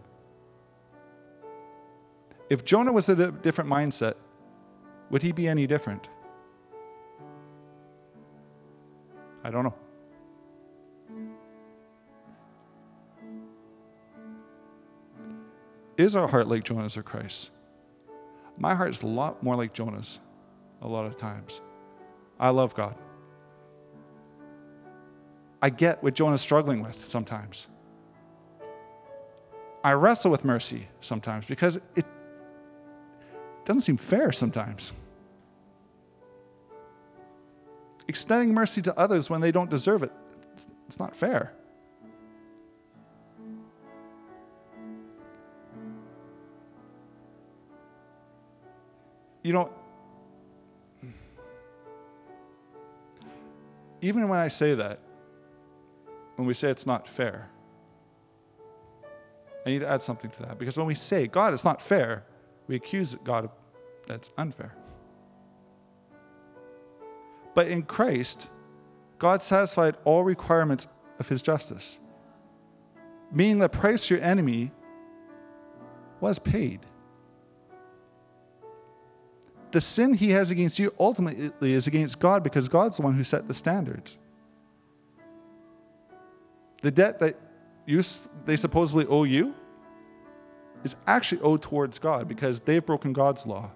If 2.49 2.63
Jonah 2.63 2.91
was 2.91 3.09
at 3.09 3.19
a 3.19 3.31
different 3.31 3.69
mindset, 3.69 4.15
would 5.09 5.21
he 5.21 5.31
be 5.31 5.47
any 5.47 5.65
different? 5.67 6.09
I 9.45 9.51
don't 9.51 9.63
know. 9.63 9.75
Is 15.97 16.15
our 16.15 16.27
heart 16.27 16.47
like 16.47 16.63
Jonah's 16.63 16.97
or 16.97 17.03
Christ's? 17.03 17.51
My 18.57 18.73
heart 18.73 18.89
is 18.89 19.03
a 19.03 19.05
lot 19.05 19.43
more 19.43 19.55
like 19.55 19.71
Jonah's 19.71 20.19
a 20.81 20.87
lot 20.87 21.05
of 21.05 21.15
times. 21.17 21.61
I 22.39 22.49
love 22.49 22.73
God. 22.73 22.95
I 25.61 25.69
get 25.69 26.01
what 26.01 26.15
Jonah's 26.15 26.41
struggling 26.41 26.81
with 26.81 27.07
sometimes. 27.07 27.67
I 29.83 29.91
wrestle 29.91 30.31
with 30.31 30.43
mercy 30.43 30.87
sometimes 31.01 31.45
because 31.45 31.79
it 31.95 32.05
doesn't 33.63 33.83
seem 33.83 33.97
fair 33.97 34.31
sometimes. 34.31 34.91
Extending 38.07 38.53
mercy 38.53 38.81
to 38.83 38.97
others 38.97 39.29
when 39.29 39.41
they 39.41 39.51
don't 39.51 39.69
deserve 39.69 40.03
it, 40.03 40.11
it's 40.87 40.99
not 40.99 41.15
fair. 41.15 41.53
You 49.43 49.53
know, 49.53 49.69
even 54.01 54.27
when 54.27 54.39
I 54.39 54.47
say 54.47 54.75
that, 54.75 54.99
when 56.35 56.47
we 56.47 56.53
say 56.53 56.69
it's 56.69 56.85
not 56.85 57.07
fair, 57.07 57.49
I 59.65 59.69
need 59.69 59.79
to 59.79 59.87
add 59.87 60.01
something 60.01 60.29
to 60.31 60.39
that. 60.43 60.59
Because 60.59 60.77
when 60.77 60.85
we 60.85 60.95
say, 60.95 61.27
God, 61.27 61.53
it's 61.53 61.63
not 61.63 61.81
fair, 61.81 62.23
we 62.67 62.75
accuse 62.75 63.15
God 63.23 63.45
of 63.45 63.51
that's 64.07 64.31
unfair. 64.37 64.75
But 67.55 67.67
in 67.69 67.83
Christ, 67.83 68.49
God 69.17 69.41
satisfied 69.41 69.95
all 70.03 70.23
requirements 70.23 70.87
of 71.17 71.27
his 71.27 71.41
justice, 71.41 71.99
meaning 73.31 73.59
the 73.59 73.69
price 73.69 74.09
your 74.09 74.21
enemy 74.21 74.71
was 76.19 76.37
paid. 76.37 76.81
The 79.71 79.81
sin 79.81 80.13
he 80.13 80.31
has 80.31 80.51
against 80.51 80.79
you 80.79 80.93
ultimately 80.99 81.73
is 81.73 81.87
against 81.87 82.19
God 82.19 82.43
because 82.43 82.69
God's 82.69 82.97
the 82.97 83.03
one 83.03 83.13
who 83.13 83.23
set 83.23 83.47
the 83.47 83.53
standards. 83.53 84.17
The 86.81 86.91
debt 86.91 87.19
that 87.19 87.39
you, 87.85 88.01
they 88.45 88.55
supposedly 88.57 89.05
owe 89.07 89.23
you 89.23 89.53
is 90.83 90.95
actually 91.07 91.41
owed 91.41 91.61
towards 91.61 91.99
God 91.99 92.27
because 92.27 92.59
they've 92.59 92.85
broken 92.85 93.11
God's 93.11 93.45
law. 93.45 93.71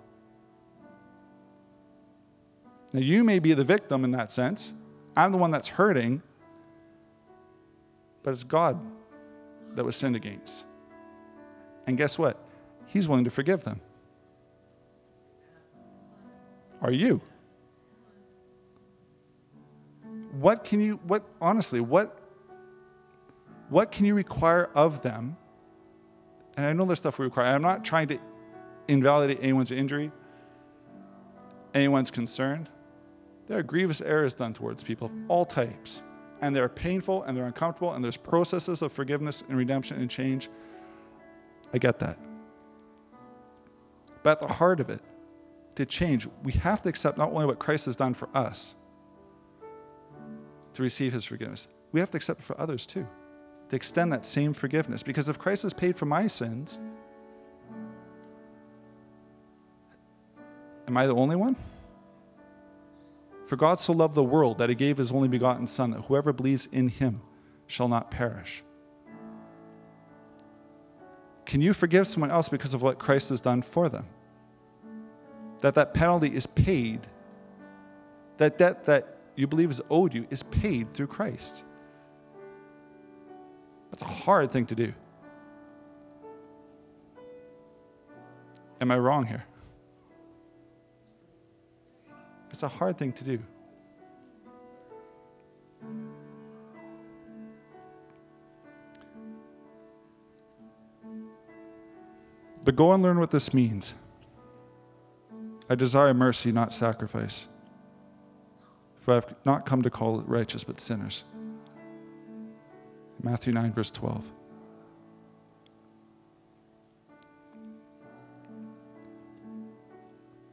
Now, 2.92 3.02
you 3.02 3.24
may 3.24 3.40
be 3.40 3.54
the 3.54 3.64
victim 3.64 4.04
in 4.04 4.12
that 4.12 4.32
sense. 4.32 4.74
I'm 5.16 5.32
the 5.32 5.38
one 5.38 5.52
that's 5.52 5.70
hurting, 5.70 6.22
but 8.24 8.32
it's 8.32 8.44
God 8.44 8.80
that 9.76 9.86
was 9.86 9.96
sinned 9.96 10.16
against. 10.16 10.66
And 11.86 11.98
guess 11.98 12.18
what? 12.18 12.38
He's 12.88 13.08
willing 13.08 13.26
to 13.26 13.30
forgive 13.30 13.64
them. 13.64 13.82
Are 16.82 16.92
you? 16.92 17.22
What 20.40 20.64
can 20.64 20.80
you, 20.80 21.00
what, 21.04 21.24
honestly, 21.42 21.82
what, 21.82 22.18
what 23.70 23.92
can 23.92 24.06
you 24.06 24.16
require 24.16 24.70
of 24.74 25.02
them? 25.02 25.38
And 26.58 26.66
I 26.66 26.74
know 26.74 26.86
there's 26.86 27.00
stuff 27.00 27.20
we 27.20 27.26
require. 27.26 27.54
I'm 27.54 27.62
not 27.62 27.86
trying 27.86 28.08
to 28.10 28.20
invalidate 28.88 29.40
anyone's 29.42 29.72
injury, 29.72 30.12
anyone's 31.74 32.10
concern. 32.10 32.68
There 33.50 33.58
are 33.58 33.64
grievous 33.64 34.00
errors 34.00 34.34
done 34.34 34.54
towards 34.54 34.84
people 34.84 35.08
of 35.08 35.14
all 35.28 35.46
types. 35.46 36.04
and 36.42 36.56
they're 36.56 36.70
painful 36.70 37.24
and 37.24 37.36
they're 37.36 37.46
uncomfortable 37.46 37.94
and 37.94 38.04
there's 38.04 38.18
processes 38.18 38.82
of 38.82 38.92
forgiveness 38.92 39.44
and 39.50 39.58
redemption 39.58 40.00
and 40.00 40.10
change. 40.10 40.50
I 41.74 41.78
get 41.78 42.00
that. 42.00 42.18
But 44.24 44.42
at 44.42 44.48
the 44.48 44.54
heart 44.54 44.80
of 44.80 44.90
it, 44.90 45.02
to 45.76 45.86
change, 45.86 46.28
we 46.44 46.54
have 46.54 46.82
to 46.84 46.90
accept 46.90 47.18
not 47.18 47.32
only 47.32 47.46
what 47.46 47.60
Christ 47.60 47.86
has 47.86 47.96
done 47.96 48.14
for 48.14 48.30
us 48.34 48.76
to 50.74 50.82
receive 50.82 51.14
his 51.14 51.26
forgiveness, 51.26 51.68
we 51.92 52.00
have 52.00 52.12
to 52.12 52.18
accept 52.18 52.40
it 52.40 52.44
for 52.44 52.60
others 52.60 52.86
too, 52.86 53.08
to 53.70 53.76
extend 53.76 54.12
that 54.14 54.26
same 54.26 54.54
forgiveness. 54.54 55.04
Because 55.04 55.30
if 55.30 55.40
Christ 55.40 55.64
has 55.64 55.74
paid 55.74 55.98
for 55.98 56.06
my 56.06 56.28
sins, 56.28 56.80
am 60.88 60.98
I 60.98 61.06
the 61.06 61.16
only 61.16 61.36
one? 61.36 61.56
For 63.50 63.56
God 63.56 63.80
so 63.80 63.94
loved 63.94 64.14
the 64.14 64.24
world 64.24 64.60
that 64.60 64.70
he 64.70 64.76
gave 64.76 65.00
his 65.00 65.12
only 65.12 65.28
begotten 65.28 65.66
Son, 65.66 65.90
that 65.90 66.02
whoever 66.02 66.32
believes 66.32 66.70
in 66.72 66.88
him 66.88 67.20
shall 67.66 67.88
not 67.88 68.12
perish. 68.12 68.64
Can 71.48 71.60
you 71.60 71.74
forgive 71.74 72.08
someone 72.08 72.30
else 72.30 72.48
because 72.48 72.76
of 72.76 72.84
what 72.84 73.00
Christ 73.00 73.30
has 73.30 73.42
done 73.42 73.64
for 73.64 73.90
them? 73.90 74.06
That 75.62 75.74
that 75.74 75.96
penalty 75.96 76.28
is 76.28 76.46
paid. 76.46 77.08
That 78.38 78.60
debt 78.60 78.86
that 78.86 79.18
you 79.36 79.48
believe 79.48 79.72
is 79.72 79.82
owed 79.90 80.14
you 80.14 80.28
is 80.30 80.44
paid 80.44 80.94
through 80.94 81.08
Christ. 81.08 81.64
That's 83.90 84.04
a 84.04 84.06
hard 84.06 84.52
thing 84.52 84.68
to 84.68 84.76
do. 84.76 84.94
Am 88.80 88.92
I 88.92 89.00
wrong 89.00 89.26
here? 89.26 89.44
It's 92.52 92.64
a 92.64 92.68
hard 92.68 92.98
thing 92.98 93.14
to 93.14 93.24
do. 93.24 93.40
But 102.64 102.76
go 102.76 102.94
and 102.94 103.02
learn 103.02 103.20
what 103.20 103.32
this 103.32 103.54
means. 103.54 103.94
I 105.70 105.76
desire 105.76 106.14
mercy, 106.14 106.52
not 106.52 106.74
sacrifice. 106.74 107.48
For 109.02 109.12
I 109.12 109.16
have 109.16 109.36
not 109.46 109.66
come 109.66 109.82
to 109.84 109.90
call 109.90 110.22
righteous, 110.22 110.64
but 110.64 110.82
sinners. 110.82 111.24
Matthew 113.22 113.54
9, 113.54 113.74
verse 113.74 113.92
12. 113.92 114.24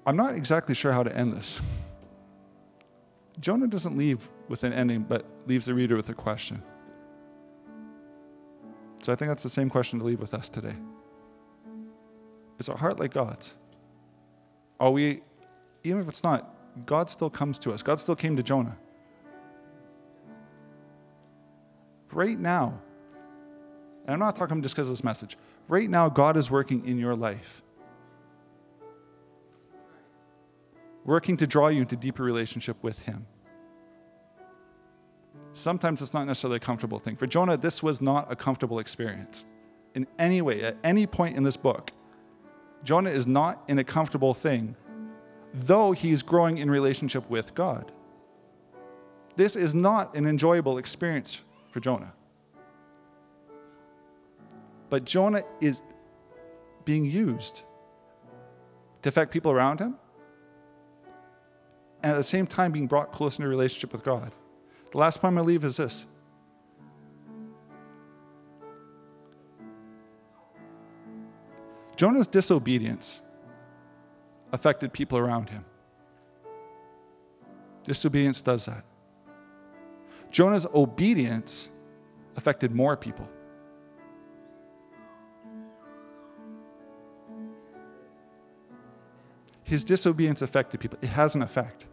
I'm 0.07 0.17
not 0.17 0.35
exactly 0.35 0.75
sure 0.75 0.93
how 0.93 1.03
to 1.03 1.15
end 1.17 1.33
this. 1.33 1.61
Jonah 3.41 3.67
doesn't 3.67 3.97
leave 3.97 4.31
with 4.49 4.65
an 4.65 4.73
ending, 4.73 5.03
but 5.03 5.27
leaves 5.47 5.67
the 5.67 5.75
reader 5.75 5.97
with 5.97 6.09
a 6.09 6.15
question. 6.15 6.63
So 9.03 9.13
I 9.13 9.17
think 9.17 9.29
that's 9.29 9.43
the 9.43 9.49
same 9.49 9.69
question 9.69 9.99
to 9.99 10.05
leave 10.05 10.21
with 10.21 10.35
us 10.35 10.49
today. 10.49 10.75
Is 12.59 12.69
our 12.69 12.77
heart 12.77 12.99
like 12.99 13.13
God's? 13.13 13.55
Are 14.81 14.91
we, 14.91 15.23
even 15.85 16.01
if 16.01 16.09
it's 16.09 16.25
not, 16.25 16.55
God 16.85 17.09
still 17.09 17.31
comes 17.31 17.59
to 17.61 17.73
us. 17.73 17.83
God 17.83 18.01
still 18.01 18.17
came 18.17 18.37
to 18.37 18.43
Jonah. 18.43 18.77
Right 22.13 22.39
now, 22.39 22.81
and 24.05 24.15
I'm 24.15 24.19
not 24.19 24.37
talking 24.37 24.63
just 24.63 24.75
because 24.75 24.89
of 24.89 24.93
this 24.93 25.05
message, 25.05 25.37
right 25.69 25.89
now, 25.89 26.09
God 26.09 26.37
is 26.37 26.51
working 26.51 26.87
in 26.87 26.99
your 26.99 27.17
life. 27.17 27.63
Working 31.07 31.37
to 31.39 31.47
draw 31.47 31.69
you 31.69 31.83
into 31.83 31.97
deeper 31.97 32.23
relationship 32.23 32.77
with 32.83 33.01
Him. 33.01 33.27
Sometimes 35.53 36.03
it's 36.03 36.13
not 36.13 36.27
necessarily 36.27 36.57
a 36.57 36.61
comfortable 36.61 36.99
thing. 36.99 37.17
For 37.17 37.27
Jonah, 37.27 37.57
this 37.57 37.83
was 37.83 38.03
not 38.03 38.31
a 38.31 38.37
comfortable 38.37 38.79
experience 38.79 39.47
in 39.95 40.07
any 40.19 40.43
way, 40.43 40.63
at 40.63 40.77
any 40.85 41.07
point 41.07 41.37
in 41.37 41.45
this 41.45 41.57
book. 41.57 41.93
Jonah 42.85 43.11
is 43.11 43.27
not 43.27 43.63
in 43.69 43.79
a 43.79 43.85
comfortable 43.85 44.35
thing, 44.35 44.77
though 45.55 45.93
he's 45.93 46.23
growing 46.23 46.59
in 46.59 46.71
relationship 46.71 47.29
with 47.31 47.55
God. 47.55 47.91
This 49.37 49.57
is 49.57 49.75
not 49.75 50.15
an 50.15 50.27
enjoyable 50.27 50.77
experience 50.77 51.43
for 51.71 51.81
Jonah. 51.81 52.13
But 54.91 55.05
Jonah 55.05 55.43
is 55.61 55.81
being 56.85 57.05
used 57.05 57.63
to 59.03 59.09
affect 59.09 59.33
people 59.33 59.53
around 59.53 59.81
him 59.81 59.97
and 62.07 62.13
at 62.15 62.19
the 62.19 62.23
same 62.23 62.47
time 62.47 62.71
being 62.71 62.87
brought 62.87 63.11
closer 63.11 63.43
into 63.43 63.49
relationship 63.49 63.93
with 63.93 64.05
God. 64.05 64.31
The 64.93 64.99
last 64.99 65.21
point 65.21 65.37
I 65.37 65.41
leave 65.41 65.65
is 65.65 65.77
this. 65.77 66.07
Jonah's 71.97 72.29
disobedience 72.29 73.23
affected 74.53 74.93
people 74.93 75.19
around 75.19 75.51
him. 75.51 75.65
Disobedience 77.83 78.41
does 78.41 78.67
that. 78.67 78.85
Jonah's 80.31 80.67
obedience 80.73 81.71
affected 82.37 82.73
more 82.73 82.97
people. 82.97 83.29
His 89.65 89.83
disobedience 89.83 90.41
affected 90.41 90.79
people. 90.79 91.01
It 91.03 91.09
has 91.09 91.35
an 91.35 91.43
effect 91.43 91.86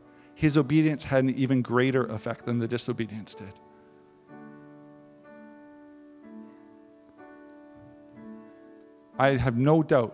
his 0.44 0.58
obedience 0.58 1.06
had 1.06 1.24
an 1.24 1.30
even 1.38 1.62
greater 1.62 2.04
effect 2.08 2.46
than 2.46 2.60
the 2.60 2.68
disobedience 2.68 3.34
did. 3.34 3.54
I 9.18 9.38
have 9.38 9.56
no 9.56 9.82
doubt 9.82 10.14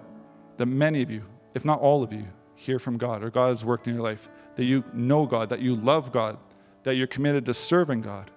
that 0.58 0.68
many 0.68 1.02
of 1.02 1.10
you, 1.10 1.24
if 1.56 1.66
not 1.66 1.80
all 1.80 2.04
of 2.04 2.14
you, 2.14 2.28
hear 2.54 2.78
from 2.78 2.96
God 2.96 3.24
or 3.24 3.32
God 3.32 3.48
has 3.50 3.66
worked 3.66 3.88
in 3.88 3.96
your 3.96 4.04
life, 4.04 4.30
that 4.56 4.66
you 4.66 4.84
know 4.94 5.26
God, 5.26 5.50
that 5.50 5.62
you 5.62 5.74
love 5.74 6.12
God, 6.12 6.38
that 6.84 6.94
you're 6.94 7.08
committed 7.08 7.48
to 7.48 7.54
serving 7.56 8.02
God. 8.02 8.30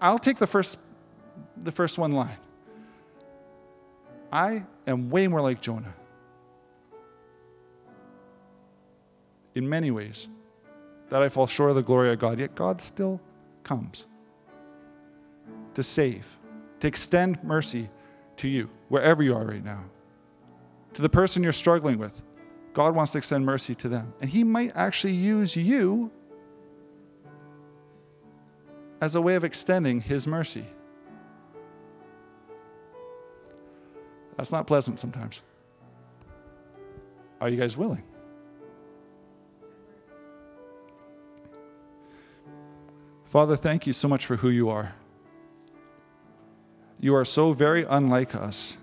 I'll 0.00 0.20
take 0.20 0.38
the 0.38 0.46
first, 0.46 0.78
the 1.64 1.72
first 1.72 1.98
one 1.98 2.12
line. 2.12 2.38
I 4.30 4.62
am 4.86 5.10
way 5.10 5.26
more 5.26 5.40
like 5.40 5.60
Jonah. 5.60 5.94
In 9.54 9.68
many 9.68 9.90
ways 9.90 10.28
that 11.10 11.22
I 11.22 11.28
fall 11.28 11.46
short 11.46 11.70
of 11.70 11.76
the 11.76 11.82
glory 11.82 12.12
of 12.12 12.18
God, 12.18 12.38
yet 12.38 12.54
God 12.54 12.82
still 12.82 13.20
comes 13.62 14.06
to 15.74 15.82
save, 15.82 16.26
to 16.80 16.86
extend 16.86 17.42
mercy 17.42 17.88
to 18.36 18.48
you, 18.48 18.68
wherever 18.88 19.22
you 19.22 19.34
are 19.34 19.44
right 19.44 19.64
now. 19.64 19.84
To 20.94 21.02
the 21.02 21.08
person 21.08 21.42
you're 21.42 21.52
struggling 21.52 21.98
with, 21.98 22.20
God 22.72 22.94
wants 22.94 23.12
to 23.12 23.18
extend 23.18 23.44
mercy 23.44 23.74
to 23.76 23.88
them. 23.88 24.12
And 24.20 24.30
He 24.30 24.44
might 24.44 24.72
actually 24.74 25.14
use 25.14 25.56
you 25.56 26.10
as 29.00 29.14
a 29.14 29.20
way 29.20 29.34
of 29.34 29.44
extending 29.44 30.00
His 30.00 30.26
mercy. 30.26 30.64
That's 34.36 34.52
not 34.52 34.66
pleasant 34.66 35.00
sometimes. 35.00 35.42
Are 37.40 37.48
you 37.48 37.56
guys 37.56 37.76
willing? 37.76 38.04
Father, 43.28 43.56
thank 43.56 43.86
you 43.86 43.92
so 43.92 44.08
much 44.08 44.24
for 44.24 44.36
who 44.36 44.48
you 44.48 44.70
are. 44.70 44.94
You 46.98 47.14
are 47.14 47.26
so 47.26 47.52
very 47.52 47.84
unlike 47.84 48.34
us, 48.34 48.78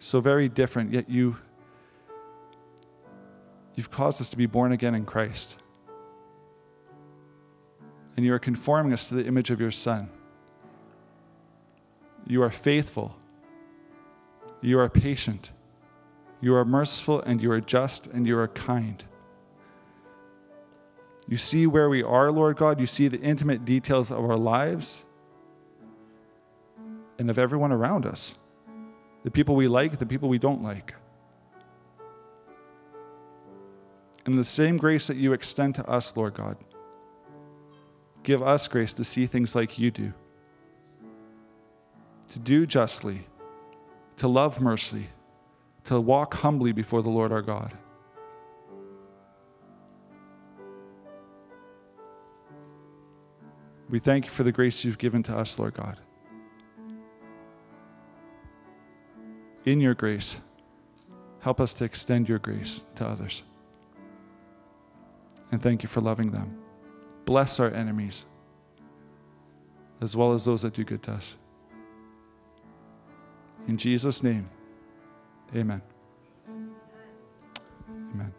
so 0.00 0.20
very 0.20 0.48
different, 0.48 0.92
yet 0.92 1.08
you, 1.08 1.36
you've 3.76 3.90
caused 3.90 4.20
us 4.20 4.30
to 4.30 4.36
be 4.36 4.46
born 4.46 4.72
again 4.72 4.96
in 4.96 5.04
Christ. 5.04 5.58
And 8.16 8.26
you 8.26 8.34
are 8.34 8.40
conforming 8.40 8.92
us 8.92 9.08
to 9.08 9.14
the 9.14 9.26
image 9.26 9.50
of 9.50 9.60
your 9.60 9.70
Son. 9.70 10.10
You 12.26 12.42
are 12.42 12.50
faithful. 12.50 13.16
You 14.60 14.78
are 14.80 14.88
patient. 14.88 15.52
You 16.40 16.54
are 16.56 16.64
merciful 16.64 17.22
and 17.22 17.40
you 17.40 17.50
are 17.52 17.60
just 17.60 18.08
and 18.08 18.26
you 18.26 18.36
are 18.36 18.48
kind. 18.48 19.04
You 21.30 21.36
see 21.36 21.68
where 21.68 21.88
we 21.88 22.02
are, 22.02 22.32
Lord 22.32 22.56
God. 22.56 22.80
You 22.80 22.86
see 22.86 23.06
the 23.06 23.20
intimate 23.20 23.64
details 23.64 24.10
of 24.10 24.18
our 24.18 24.36
lives 24.36 25.04
and 27.18 27.30
of 27.30 27.38
everyone 27.38 27.70
around 27.72 28.04
us 28.04 28.34
the 29.22 29.30
people 29.30 29.54
we 29.54 29.68
like, 29.68 29.98
the 29.98 30.06
people 30.06 30.28
we 30.28 30.38
don't 30.38 30.62
like. 30.62 30.94
And 34.26 34.38
the 34.38 34.44
same 34.44 34.76
grace 34.76 35.06
that 35.06 35.16
you 35.16 35.32
extend 35.32 35.74
to 35.76 35.86
us, 35.86 36.16
Lord 36.16 36.34
God, 36.34 36.56
give 38.22 38.42
us 38.42 38.66
grace 38.66 38.92
to 38.94 39.04
see 39.04 39.26
things 39.26 39.54
like 39.54 39.78
you 39.78 39.90
do, 39.90 40.12
to 42.30 42.38
do 42.38 42.66
justly, 42.66 43.26
to 44.16 44.26
love 44.26 44.60
mercy, 44.60 45.06
to 45.84 46.00
walk 46.00 46.34
humbly 46.34 46.72
before 46.72 47.02
the 47.02 47.10
Lord 47.10 47.30
our 47.30 47.42
God. 47.42 47.72
We 53.90 53.98
thank 53.98 54.26
you 54.26 54.30
for 54.30 54.44
the 54.44 54.52
grace 54.52 54.84
you've 54.84 54.98
given 54.98 55.22
to 55.24 55.36
us, 55.36 55.58
Lord 55.58 55.74
God. 55.74 55.98
In 59.64 59.80
your 59.80 59.94
grace, 59.94 60.36
help 61.40 61.60
us 61.60 61.72
to 61.74 61.84
extend 61.84 62.28
your 62.28 62.38
grace 62.38 62.82
to 62.94 63.06
others. 63.06 63.42
And 65.50 65.60
thank 65.60 65.82
you 65.82 65.88
for 65.88 66.00
loving 66.00 66.30
them. 66.30 66.56
Bless 67.24 67.58
our 67.58 67.70
enemies, 67.72 68.24
as 70.00 70.16
well 70.16 70.32
as 70.32 70.44
those 70.44 70.62
that 70.62 70.72
do 70.72 70.84
good 70.84 71.02
to 71.02 71.12
us. 71.12 71.36
In 73.66 73.76
Jesus' 73.76 74.22
name, 74.22 74.48
amen. 75.54 75.82
Amen. 78.14 78.32